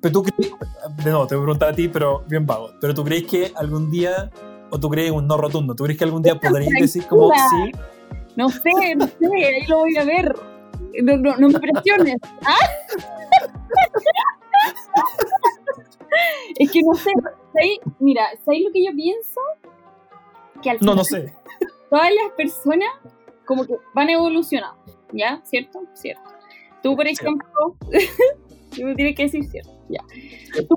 [0.00, 0.52] Pero tú crees,
[0.96, 3.52] de nuevo, te voy a preguntar a ti, pero bien vago, pero tú crees que
[3.56, 4.30] algún día,
[4.70, 7.72] o tú crees un no rotundo, tú crees que algún día podrías decir como sí,
[8.36, 10.34] No sé, no sé, ahí lo voy a ver.
[11.02, 12.16] No, no, no me presiones.
[12.44, 12.56] ¿Ah?
[16.58, 17.12] es que no sé.
[17.52, 17.78] ¿sabes?
[17.98, 19.40] Mira, ¿sabes lo que yo pienso?
[20.62, 21.34] Que al no, final no sé.
[21.90, 22.88] todas las personas
[23.44, 24.82] como que van evolucionando,
[25.12, 25.40] ¿ya?
[25.44, 25.82] ¿Cierto?
[25.94, 26.37] Cierto.
[26.82, 27.48] Tú, por ejemplo,
[28.76, 30.00] tú me tienes que decir cierto, ya.
[30.68, 30.76] ¿Tú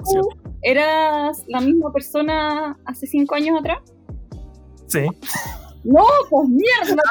[0.62, 3.80] eras la misma persona hace cinco años atrás?
[4.88, 5.08] Sí.
[5.84, 7.02] No, pues mierda.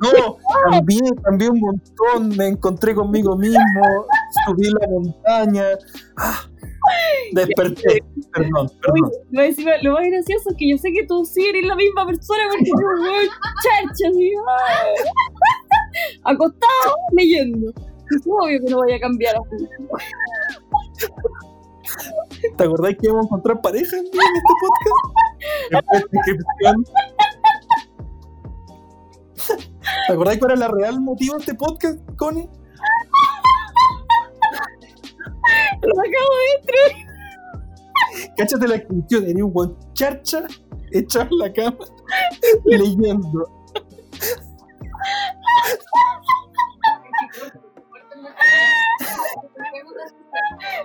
[0.00, 0.38] No,
[0.70, 4.06] cambié, cambié un montón, me encontré conmigo mismo,
[4.46, 5.64] subí la montaña,
[6.16, 6.48] ah,
[7.32, 8.02] desperté,
[8.32, 9.10] perdón, perdón.
[9.82, 12.64] Lo, más gracioso es que yo sé que tú sí eres la misma persona porque
[12.64, 13.28] tú, weón,
[13.62, 14.32] charcha, así,
[16.24, 17.70] acostado leyendo.
[17.70, 19.68] Es obvio que no vaya a cambiar así.
[22.56, 24.18] ¿Te acordás que íbamos a encontrar pareja en este
[24.60, 25.04] podcast?
[30.06, 32.48] ¿Te acordás cuál era el real motivo de este podcast, Connie?
[35.82, 36.34] Lo acabo
[36.66, 40.46] de Cáchate la inscripción, tenía un buen charcha
[40.92, 41.78] echado en la cama
[42.64, 43.64] leyendo.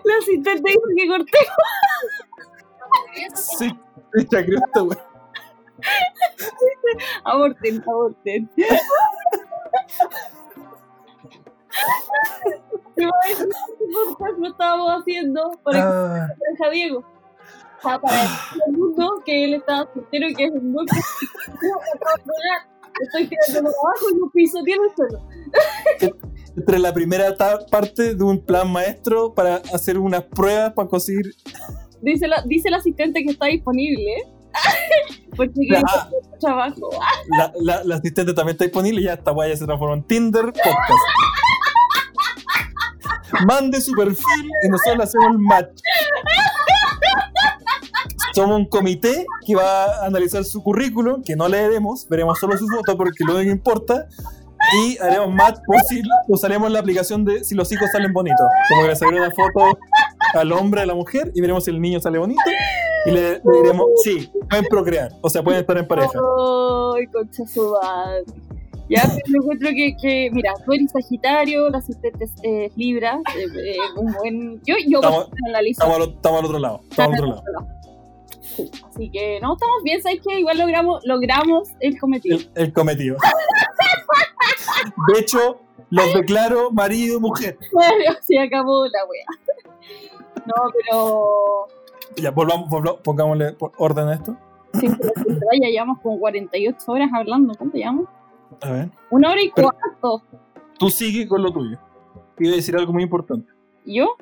[0.03, 1.37] La asistente dijo que corté.
[3.35, 3.79] Sí,
[4.17, 4.97] echa cresta, güey.
[7.23, 8.49] Aborten, aborten.
[14.17, 15.79] Podcast lo estábamos haciendo para
[16.23, 16.99] Ah, que deja Diego.
[16.99, 20.85] O sea, para decirle al mundo que él estaba soltero y que es un buen
[23.01, 25.21] Estoy tirando abajo y un piso tiene el suelo.
[26.57, 27.33] entre la primera
[27.71, 31.33] parte de un plan maestro para hacer unas pruebas para conseguir.
[32.01, 34.23] Dice la, dice el asistente que está disponible.
[35.37, 35.81] Porque Ah.
[35.85, 36.89] hacer trabajo.
[37.37, 41.05] La, la, la asistente también está disponible ya esta guaya se transformó en Tinder Podcast.
[43.45, 45.79] Mande su perfil y nosotros hacemos el match.
[48.33, 52.67] Somos un comité que va a analizar su currículum, que no leeremos, veremos solo su
[52.67, 54.07] foto porque lo único que importa.
[54.83, 58.45] Y haremos match por si usaremos la aplicación de si los hijos salen bonitos.
[58.67, 59.79] Como que le sacaré una foto
[60.33, 62.41] al hombre, a la mujer, y veremos si el niño sale bonito.
[63.05, 66.19] Y le, le diremos, sí, pueden procrear, o sea, pueden estar en pareja.
[66.19, 68.25] Ay, concha su madre.
[68.89, 73.45] Ya, pero encuentro que, que, mira, tú eres Sagitario, la asistente es eh, Libra, eh,
[73.73, 74.61] eh, un buen...
[74.65, 75.83] Yo, yo Estamos- analizo.
[75.83, 76.81] Estamos al, estamos al otro lado.
[76.89, 77.67] Estamos al otro lado.
[78.41, 80.39] Sí, Así que, no, estamos bien, ¿sabes qué?
[80.39, 82.37] Igual logramos, logramos el cometido.
[82.37, 83.17] El, el cometido.
[85.13, 85.61] De hecho,
[85.91, 87.57] los declaro marido y mujer.
[87.71, 89.25] Bueno, se acabó la wea.
[90.45, 91.67] No, pero...
[92.17, 94.35] Ya, volvamos, volvamos pongámosle orden a esto.
[94.73, 97.53] Sí, pero pero ya llevamos como 48 horas hablando.
[97.55, 98.05] ¿Cuánto llevamos?
[98.61, 98.89] A ver.
[99.09, 100.23] Una hora y Pero- cuarto.
[100.77, 101.77] Tú sigue con lo tuyo.
[102.37, 103.51] Te iba a decir algo muy importante.
[103.85, 104.15] ¿Y ¿Yo?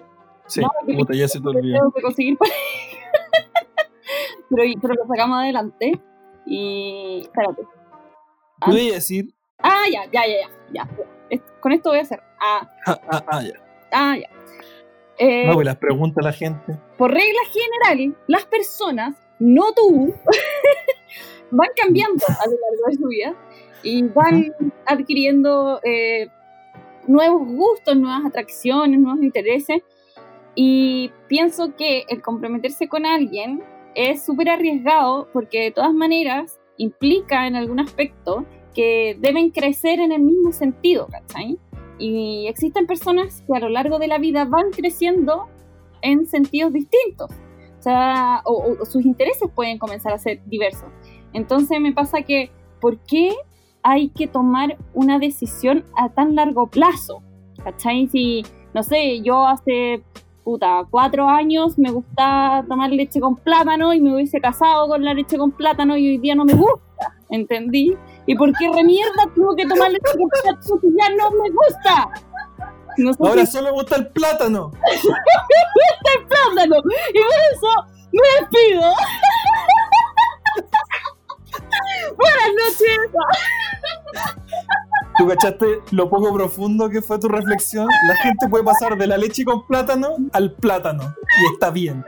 [0.48, 1.78] Sí, No, porque- puta, ya se te olvidó.
[1.78, 2.56] Tengo que conseguir pareja.
[4.50, 6.00] pero, pero lo sacamos adelante.
[6.46, 7.20] Y.
[7.24, 7.64] Espérate.
[8.66, 9.34] Te iba a decir.
[9.60, 10.88] Ah, ya, ya, ya, ya.
[11.32, 11.42] ya.
[11.60, 12.22] Con esto voy a hacer.
[12.40, 13.54] Ah, Ah, ah, ah, ya.
[13.92, 14.30] ah, ya.
[15.20, 16.78] Eh, No, pues las pregunta a la gente.
[16.98, 20.14] por regla general, las personas, no tú,
[21.52, 23.36] van cambiando a lo largo de su vida
[23.88, 24.54] y van
[24.86, 26.28] adquiriendo eh,
[27.08, 29.82] nuevos gustos, nuevas atracciones, nuevos intereses.
[30.56, 33.62] Y pienso que el comprometerse con alguien
[33.96, 40.12] es súper arriesgado porque de todas maneras implica en algún aspecto que deben crecer en
[40.12, 41.58] el mismo sentido, ¿cachai?
[42.00, 45.48] Y existen personas que a lo largo de la vida van creciendo
[46.02, 47.32] en sentidos distintos.
[47.80, 50.90] O sea, o, o- o sus intereses pueden comenzar a ser diversos.
[51.34, 52.52] Entonces me pasa que,
[52.82, 53.34] ¿por qué
[53.84, 57.22] hay que tomar una decisión a tan largo plazo?
[57.64, 58.08] ¿Cachai?
[58.08, 60.04] Si, no sé, yo hace,
[60.44, 65.14] puta, cuatro años me gustaba tomar leche con plátano y me hubiese casado con la
[65.14, 67.98] leche con plátano y hoy día no me gusta, ¿entendí?
[68.26, 72.10] ¿Y por qué remierda tengo que tomar leche con plátano si ya no me gusta?
[72.98, 74.72] No sé Ahora si solo me gusta el plátano.
[76.28, 76.78] plátano.
[76.78, 77.72] Y por eso
[78.12, 78.82] me despido.
[82.18, 83.00] Buenas noches.
[85.18, 87.88] ¿Tú cachaste lo poco profundo que fue tu reflexión?
[88.08, 91.16] La gente puede pasar de la leche con plátano al plátano.
[91.42, 92.06] Y está bien.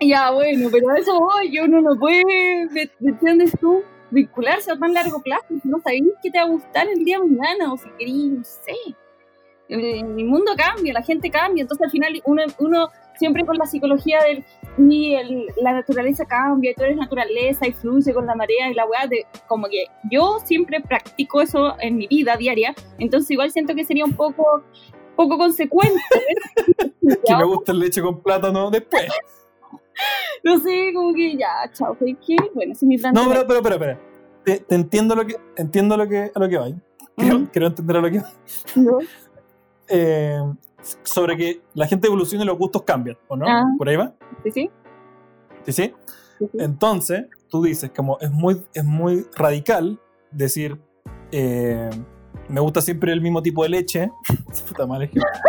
[0.00, 1.50] Ya, bueno, pero eso voy.
[1.50, 2.24] Que uno no puede,
[2.70, 3.82] ¿me entiendes tú?
[4.10, 5.46] Vincularse a tan largo plazo.
[5.62, 8.30] Si no sabéis qué te va a gustar el día de mañana o si queréis,
[8.32, 8.96] no sé.
[9.70, 9.84] El,
[10.18, 11.62] el mundo cambia, la gente cambia.
[11.62, 14.44] Entonces, al final, uno, uno siempre con la psicología del.
[14.78, 18.86] Y el- la naturaleza cambia, tú eres naturaleza y fluye con la marea y la
[18.86, 19.26] weá de.
[19.46, 22.74] Como que yo siempre practico eso en mi vida diaria.
[22.98, 24.62] Entonces, igual siento que sería un poco,
[25.16, 26.00] poco consecuente.
[27.26, 29.06] Que me gusta el leche con plátano después.
[30.42, 32.34] No sé, como que ya, chao, ¿sabes qué?
[32.54, 33.12] Bueno, es mi plan.
[33.12, 33.98] No, pero, pero, pero, pero.
[34.44, 36.68] Te, te entiendo lo que entiendo lo que a lo que va.
[37.16, 37.48] Quiero, Ujú.
[37.52, 38.32] quiero entender a lo que va.
[39.90, 40.40] Eh,
[41.02, 43.46] sobre que la gente evoluciona y los gustos cambian, ¿o no?
[43.46, 43.64] Ah.
[43.76, 44.14] ¿Por ahí va?
[44.44, 44.70] ¿Sí, sí?
[45.64, 45.94] ¿Sí, sí?
[46.38, 46.58] sí, sí.
[46.58, 50.00] Entonces, tú dices, como es muy, es muy radical
[50.30, 50.80] decir,
[51.32, 51.90] eh,
[52.48, 54.10] me gusta siempre el mismo tipo de leche.
[54.68, 55.30] Puta mal ejemplo.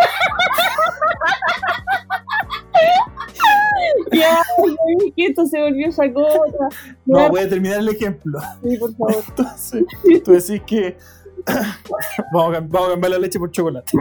[4.13, 5.27] Ya, ¿sabes qué?
[5.27, 6.67] Esto se volvió esa cosa.
[7.05, 8.39] No, voy a terminar el ejemplo.
[8.61, 9.23] sí, por favor.
[9.29, 9.85] Entonces,
[10.23, 10.97] tú decís que
[12.33, 13.91] vamos, a, vamos a cambiar la leche por chocolate.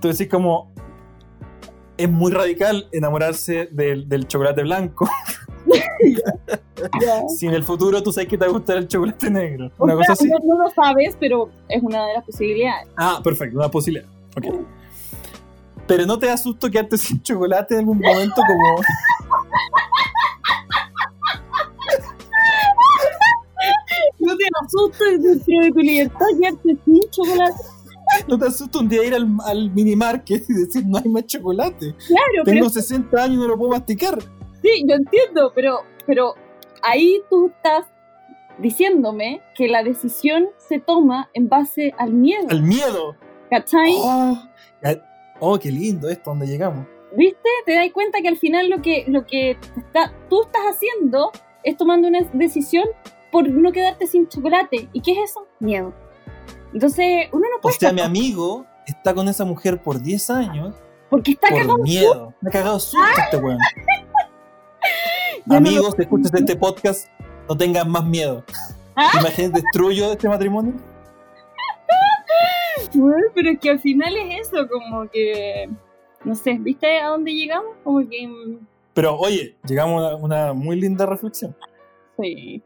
[0.00, 0.72] Tú decís como
[1.96, 5.08] es muy radical enamorarse del, del chocolate blanco.
[7.38, 9.70] Si en el futuro tú sabes que te va a gustar el chocolate negro.
[9.78, 10.28] O Una sea, cosa así.
[10.28, 12.88] No, lo sabes, pero es una de las posibilidades.
[12.96, 14.06] Ah, perfecto, una posibilidad.
[14.36, 14.44] Ok.
[15.86, 18.76] Pero no te da susto quedarte sin chocolate en algún momento como.
[24.34, 27.54] No te asustes de tu libertad quedarte sin chocolate.
[28.28, 31.26] ¿No te asusta un día ir al, al mini market y decir no hay más
[31.26, 31.94] chocolate?
[32.06, 34.18] Claro, Tengo pero 60 años y no lo puedo masticar.
[34.62, 36.34] sí, yo entiendo, pero, pero
[36.82, 37.86] ahí tú estás
[38.58, 42.46] diciéndome que la decisión se toma en base al miedo.
[42.50, 43.16] Al miedo.
[43.50, 43.94] ¿Cachai?
[43.98, 44.38] Oh,
[45.40, 46.86] oh, qué lindo esto, donde llegamos.
[47.16, 47.48] ¿Viste?
[47.66, 51.30] Te das cuenta que al final lo que, lo que está, tú estás haciendo
[51.62, 52.84] es tomando una decisión
[53.34, 54.88] por no quedarte sin chocolate.
[54.92, 55.44] ¿Y qué es eso?
[55.58, 55.92] Miedo.
[56.72, 60.30] Entonces, uno no O puede sea, estar- mi amigo está con esa mujer por 10
[60.30, 60.76] años
[61.10, 61.70] porque está cagado.
[61.78, 62.32] por miedo.
[62.40, 63.58] Me ha cagado susto este weón.
[65.46, 67.08] no Amigos, escuchas este podcast,
[67.48, 68.44] no tengan más miedo.
[68.96, 69.10] Ah.
[69.18, 70.74] Imagínate, destruyo este matrimonio.
[72.94, 75.68] Bueno, pero es que al final es eso, como que.
[76.24, 77.72] No sé, ¿viste a dónde llegamos?
[77.82, 78.28] Como que.
[78.28, 78.58] mm,
[78.94, 81.56] Pero oye, llegamos a una muy linda reflexión.
[82.20, 82.62] Sí.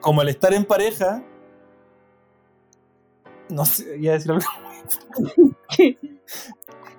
[0.00, 1.22] Como el estar en pareja.
[3.48, 4.46] No sé, iba a decir algo.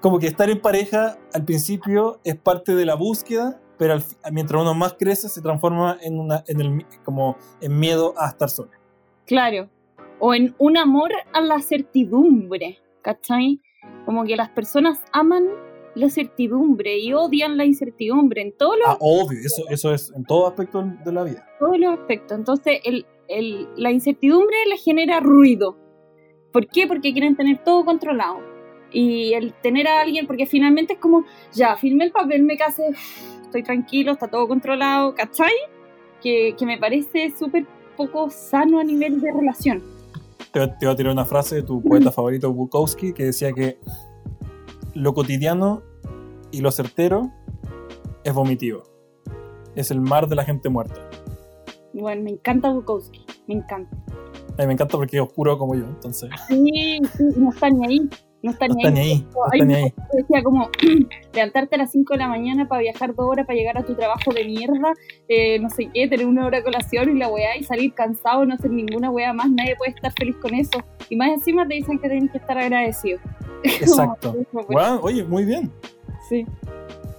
[0.02, 4.62] Como que estar en pareja al principio es parte de la búsqueda, pero al mientras
[4.62, 8.72] uno más crece se transforma en una, en el, como en miedo a estar solo.
[9.28, 9.70] Claro.
[10.20, 13.62] O en un amor a la certidumbre, ¿cachai?
[14.06, 15.46] Como que las personas aman
[15.96, 20.24] la certidumbre y odian la incertidumbre en todos los, Ah, obvio, eso, eso es en
[20.26, 21.46] todo aspecto de la vida.
[21.60, 22.38] todos los aspectos.
[22.38, 25.78] Entonces, el, el- la incertidumbre les genera ruido.
[26.54, 26.88] ¿Por qué?
[26.88, 28.40] Porque quieren tener todo controlado.
[28.94, 31.24] Y el tener a alguien, porque finalmente es como,
[31.54, 32.90] ya, firmé el papel, me casé,
[33.42, 35.54] estoy tranquilo, está todo controlado, ¿cachai?
[36.22, 37.66] Que, que me parece súper
[37.96, 39.82] poco sano a nivel de relación.
[40.52, 43.78] Te, te voy a tirar una frase de tu poeta favorito, Bukowski, que decía que
[44.94, 45.82] lo cotidiano
[46.52, 47.32] y lo certero
[48.24, 48.84] es vomitivo.
[49.76, 51.00] Es el mar de la gente muerta.
[51.94, 53.96] Bueno, me encanta Bukowski, me encanta.
[54.58, 56.30] A mí me encanta porque es oscuro como yo, entonces.
[56.48, 58.10] Sí, sí, no está ni ahí.
[58.44, 58.94] No está No ni está ahí.
[58.94, 59.28] ni ahí.
[59.36, 59.94] No está ni ahí.
[60.14, 60.70] decía como
[61.34, 63.94] levantarte a las 5 de la mañana para viajar dos horas para llegar a tu
[63.96, 64.94] trabajo de mierda,
[65.28, 68.46] eh, no sé qué, tener una hora de colación y la weá y salir cansado,
[68.46, 70.80] no hacer ninguna weá más, nadie puede estar feliz con eso.
[71.10, 73.20] Y más encima te dicen que tienes que estar agradecido.
[73.64, 74.36] Exacto.
[74.52, 74.68] Como,
[75.02, 75.72] oye, muy bien.
[76.28, 76.46] sí.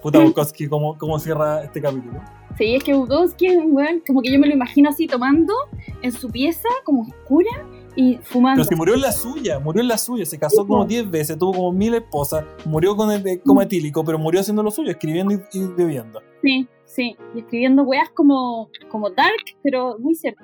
[0.02, 2.20] Puta Bukowski, ¿cómo, ¿cómo cierra este capítulo?
[2.58, 5.54] Sí, es que Bukowski es un weón, como que yo me lo imagino así tomando
[6.02, 7.50] en su pieza, como oscura,
[7.96, 8.60] y fumando.
[8.62, 11.38] Pero si murió en la suya, murió en la suya, se casó como 10 veces,
[11.38, 14.90] tuvo como mil esposas, murió con el de coma etílico, pero murió haciendo lo suyo,
[14.90, 16.20] escribiendo y, y bebiendo.
[16.42, 17.16] Sí, sí.
[17.34, 19.32] Y escribiendo weas como, como dark,
[19.62, 20.42] pero muy cierto.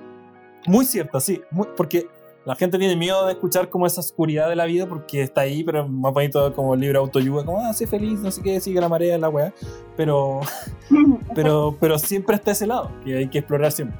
[0.66, 2.07] Muy cierta, sí, muy- porque
[2.45, 5.62] la gente tiene miedo de escuchar como esa oscuridad de la vida porque está ahí,
[5.65, 8.59] pero es más bonito como el libro autoayuda, como, ah, sé feliz, no sé qué,
[8.61, 9.53] sigue la marea, la weá.
[9.97, 10.41] Pero,
[11.35, 13.99] pero, pero siempre está ese lado, que hay que explorar siempre.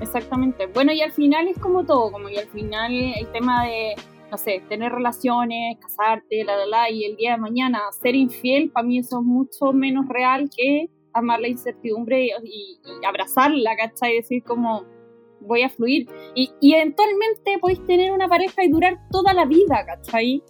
[0.00, 0.66] Exactamente.
[0.66, 3.94] Bueno, y al final es como todo, como que al final el tema de,
[4.30, 8.70] no sé, tener relaciones, casarte, la, la, la, y el día de mañana ser infiel,
[8.70, 13.76] para mí eso es mucho menos real que amar la incertidumbre y, y- y abrazarla,
[13.76, 14.12] ¿cachai?
[14.12, 14.84] Y decir como,
[15.40, 16.08] voy a fluir.
[16.34, 20.42] Y, y eventualmente podéis tener una pareja y durar toda la vida, ¿cachai?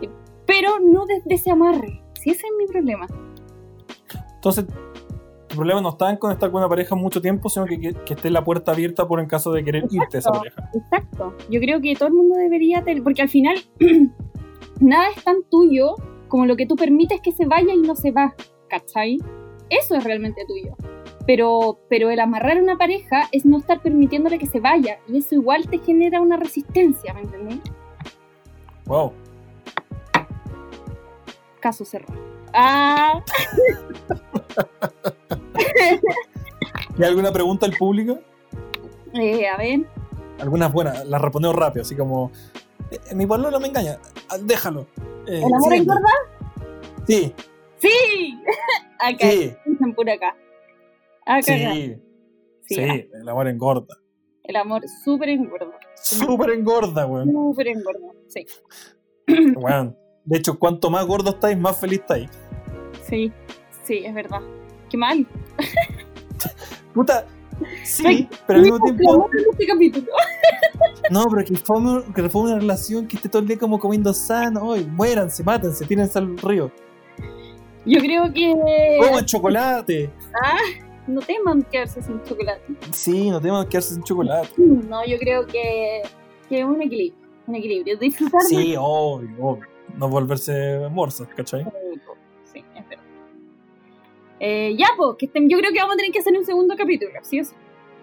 [0.00, 0.08] Y-
[0.46, 2.02] Pero no desde ese amarre.
[2.14, 3.06] Si ese es mi problema.
[4.36, 4.64] Entonces,
[5.56, 7.94] tu problema no está en con estar con una pareja mucho tiempo, sino que, que,
[7.94, 10.70] que esté la puerta abierta por en caso de querer irte a esa pareja.
[10.74, 11.34] Exacto.
[11.50, 13.56] Yo creo que todo el mundo debería tener, porque al final
[14.80, 15.94] nada es tan tuyo
[16.28, 18.34] como lo que tú permites que se vaya y no se va,
[18.68, 19.18] ¿cachai?
[19.70, 20.76] Eso es realmente tuyo.
[21.26, 25.16] Pero, pero el amarrar a una pareja es no estar permitiéndole que se vaya y
[25.16, 27.60] eso igual te genera una resistencia, ¿me entendés?
[28.84, 29.12] Wow.
[31.60, 32.14] Caso cerrado.
[32.52, 33.22] Ah,
[36.98, 38.18] ¿Y alguna pregunta al público?
[39.14, 39.80] eh, a ver.
[40.40, 42.30] Algunas buenas, las respondemos rápido, así como,
[42.90, 43.98] "Eh, mi pueblo no me engaña,
[44.28, 44.86] ah, déjalo.
[45.26, 46.10] Eh, ¿El amor engorda?
[47.06, 47.34] Sí,
[47.78, 48.38] ¡Sí!
[48.98, 50.34] Acá, sí, dicen por acá.
[51.26, 51.96] Acá, Sí,
[52.62, 53.96] sí, el amor engorda.
[54.42, 55.78] El amor súper engorda.
[55.96, 57.30] Súper engorda, weón.
[57.30, 58.08] Súper engorda.
[58.28, 58.46] Sí.
[59.56, 59.96] Weón.
[60.24, 62.30] De hecho, cuanto más gordo estáis, más feliz estáis.
[63.02, 63.32] Sí,
[63.82, 64.40] sí, es verdad.
[64.88, 65.26] Qué mal.
[66.96, 67.26] Puta,
[67.84, 69.28] sí, pero al mismo tiempo.
[69.52, 70.06] este capítulo.
[71.10, 71.76] No, pero que fue,
[72.14, 74.62] que fue una relación que esté todo el día como comiendo sano.
[74.62, 76.70] Hoy, muéranse, mátense, tírense al río.
[77.84, 80.10] Yo creo que Coman chocolate.
[81.06, 82.62] no teman quedarse sin chocolate.
[82.92, 84.48] Sí, no que quedarse sin chocolate.
[84.56, 86.02] No, yo creo que,
[86.48, 87.20] que un equilibrio.
[87.46, 87.98] Un equilibrio.
[87.98, 89.66] Disfrutar Sí, obvio, obvio.
[89.96, 91.62] No volverse morsas, ¿cachai?
[91.62, 92.00] Sí, es.
[94.40, 96.74] Eh, ya, pues, que estén- yo creo que vamos a tener que hacer un segundo
[96.76, 97.54] capítulo, ¿sí o sí?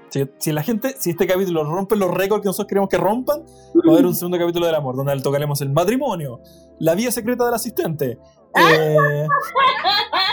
[0.10, 3.42] Si, si la gente, si este capítulo rompe los récords que nosotros queremos que rompan,
[3.44, 6.40] va a haber un segundo capítulo del amor, donde tocaremos el matrimonio,
[6.80, 8.20] la vía secreta del asistente.
[8.56, 9.28] eh,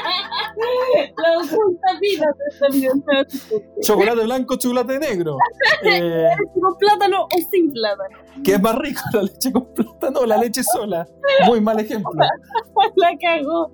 [2.61, 3.05] También.
[3.83, 5.37] chocolate blanco, chocolate negro.
[5.85, 6.29] eh,
[6.61, 8.19] ¿Con plátano o sin plátano?
[8.45, 11.07] ¿Qué es más rico, la leche con plátano o la leche sola?
[11.47, 12.13] Muy mal ejemplo.
[12.97, 13.71] La cagó.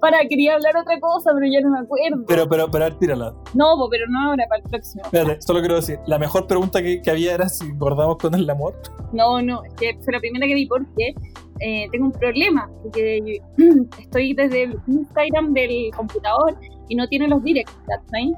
[0.00, 2.24] Para, quería hablar otra cosa, pero ya no me acuerdo.
[2.26, 3.34] Pero, pero, pero, a ver, tírala.
[3.54, 5.04] No, pero no ahora, para el próximo.
[5.04, 8.48] Espérate, solo quiero decir, la mejor pregunta que, que había era si engordamos con el
[8.48, 8.74] amor.
[9.12, 11.14] No, no, es que fue la primera que vi porque
[11.60, 12.70] eh, tengo un problema.
[12.82, 13.40] Porque
[13.98, 16.56] estoy desde el Instagram del computador
[16.88, 17.72] y no tiene los directs.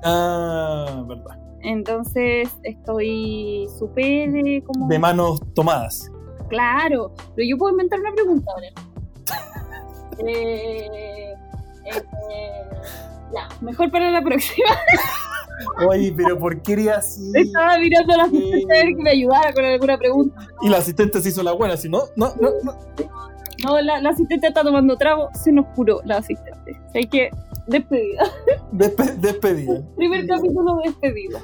[0.04, 1.38] Ah, verdad.
[1.62, 4.88] Entonces estoy súper eh, como...
[4.88, 6.10] De manos tomadas.
[6.48, 8.68] Claro, pero yo puedo inventar una pregunta ahora.
[10.26, 11.32] eh,
[11.84, 12.02] eh,
[13.34, 14.68] ya, mejor para la próxima.
[15.88, 17.30] Oye, pero ¿por qué eres así?
[17.34, 20.40] Estaba mirando a la asistente a ver que me ayudara con alguna pregunta.
[20.62, 22.78] Y la asistente se hizo la buena, si no, no, no, no.
[23.64, 26.80] No, la, la asistente está tomando trago, se nos curó la asistente.
[26.94, 27.30] Hay que
[27.68, 28.24] despedida.
[28.72, 29.80] Despe- despedida.
[29.96, 31.38] Primer capítulo de despedida.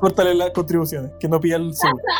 [0.00, 2.02] Córtale las contribuciones, que no pilla el seguro.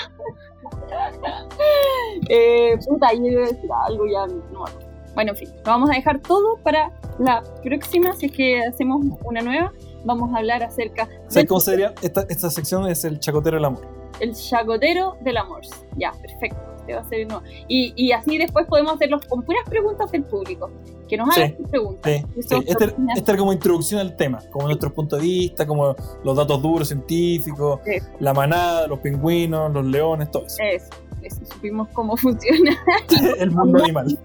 [2.28, 4.27] Eh, puta, yo iba a decir algo ya.
[4.27, 4.65] No.
[5.14, 8.12] Bueno, en fin, lo vamos a dejar todo para la próxima.
[8.14, 9.72] Si es que hacemos una nueva,
[10.05, 11.94] vamos a hablar acerca ¿Sabes cómo sería?
[12.02, 13.86] Esta, esta sección es el chacotero del amor.
[14.18, 15.60] del chacotero del amor.
[15.97, 16.59] Ya, perfecto.
[16.78, 17.43] Este va a ser uno.
[17.68, 20.70] Y, y así después podemos hacerlos con puras preguntas del público.
[21.09, 22.12] Que nos hagan Sí, sus preguntas.
[22.12, 22.48] Sí, sí.
[22.48, 25.94] son Este, era como introducción al tema, como nuestro punto de vista, como
[26.24, 27.80] los datos duros científicos,
[28.18, 30.56] la manada, los pingüinos, los leones, todo eso.
[30.62, 30.89] Eso,
[31.23, 32.77] eso, supimos cómo funciona
[33.39, 34.19] El mundo animal.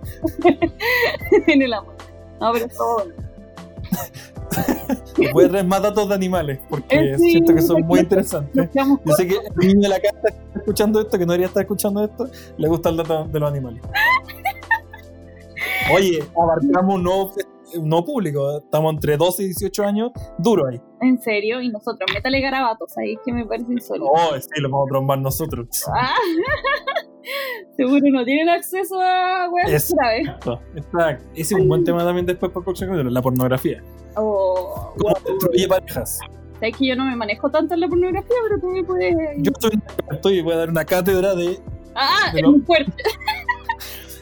[1.48, 1.96] en el amor.
[2.40, 3.06] No, pero todo.
[5.34, 8.70] Voy a traer más datos de animales, porque Eh, sí, siento que son muy interesantes.
[8.74, 11.48] Yo sé que el niño de la casa que está escuchando esto, que no debería
[11.48, 13.82] estar escuchando esto, le gusta el dato de los animales.
[15.94, 17.34] Oye, abarcamos un nuevo,
[17.76, 18.58] un nuevo público.
[18.58, 20.82] Estamos entre 12 y 18 años, duro ahí.
[21.00, 24.08] En serio, y nosotros, métale garabatos ahí que me parece insólito.
[24.12, 25.68] Oh, sí, lo vamos a trombar nosotros.
[25.96, 26.16] Ah,
[27.78, 29.92] seguro no tienen acceso a graves.
[29.92, 31.24] Exacto, exacto.
[31.34, 33.84] Ese es un buen tema también después para el próximo capítulo, la pornografía.
[34.16, 36.20] O, ¿Cómo destruye parejas?
[36.60, 39.16] sabes que yo no me manejo tanto en la pornografía, pero tú me puedes.
[39.38, 41.60] Yo soy un experto y voy a dar una cátedra de...
[41.94, 42.92] ah, de lo- muy fuerte.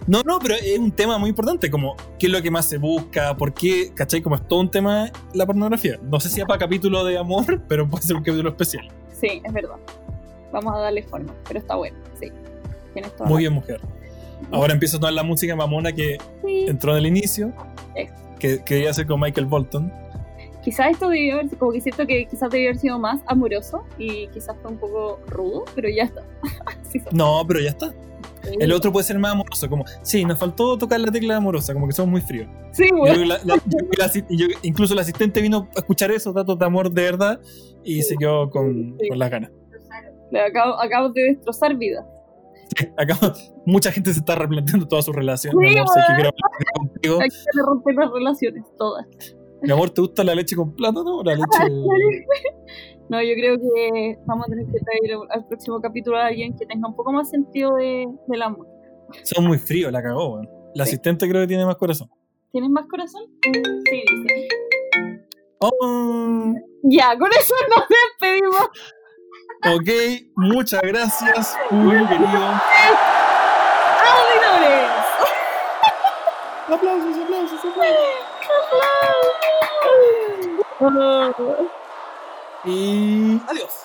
[0.08, 2.78] No, no, pero es un tema muy importante, como qué es lo que más se
[2.78, 4.22] busca, por qué, ¿cachai?
[4.22, 5.98] Como es todo un tema la pornografía.
[6.04, 8.88] No sé si es para capítulo de amor, pero puede ser un capítulo especial.
[9.20, 9.78] Sí, es verdad.
[10.52, 12.32] Vamos a darle forma, pero está bueno, sí.
[12.94, 13.82] Tienes toda Muy bien, mujer.
[14.52, 16.66] Ahora empieza toda la música mamona que Sí.
[16.68, 17.52] entró en el inicio,
[18.40, 19.92] que quería hacer con Michael Bolton.
[20.64, 24.28] Quizás esto debió haber, como que siento que quizás debió haber sido más amoroso y
[24.28, 26.22] quizás fue un poco rudo, pero ya está.
[26.92, 27.94] Sí, No, pero ya está.
[28.60, 31.88] El otro puede ser más amoroso, como, sí, nos faltó tocar la tecla amorosa, como
[31.88, 32.48] que somos muy fríos.
[32.72, 33.26] Sí, bueno.
[33.26, 37.02] la- la- yo yo- incluso el asistente vino a escuchar esos datos de amor de
[37.04, 37.40] verdad
[37.84, 39.10] y se quedó con, Sí.
[39.10, 39.52] con las ganas.
[40.50, 42.06] Acabo, acabo de destrozar vida.
[43.66, 45.56] Mucha gente se está replanteando toda su relación.
[45.62, 45.96] Sí, amor,
[47.02, 47.10] que.
[47.10, 49.06] Hay que romper las relaciones, todas.
[49.62, 51.46] Mi amor, ¿te gusta la leche con plátano o la leche?
[53.10, 56.66] No, yo creo que vamos a tener que traer al próximo capítulo a alguien que
[56.66, 58.68] tenga un poco más sentido de, del amor.
[59.24, 60.50] Son muy fríos, la cagó, weón.
[60.74, 60.92] La Sí.
[60.92, 62.10] asistente creo que tiene más corazón.
[62.52, 63.24] ¿Tienes más corazón?
[63.44, 63.52] Sí,
[64.10, 64.48] dice.
[65.60, 66.54] Oh,
[66.84, 68.70] Ya, con eso nos despedimos.
[69.74, 69.90] ok,
[70.36, 72.28] muchas gracias, público querido.
[74.08, 74.92] ¡Auditores!
[76.68, 78.00] Aplausos, aplausos, aplausos.
[80.80, 81.68] ¡Aplausos!
[82.66, 83.85] Y adiós.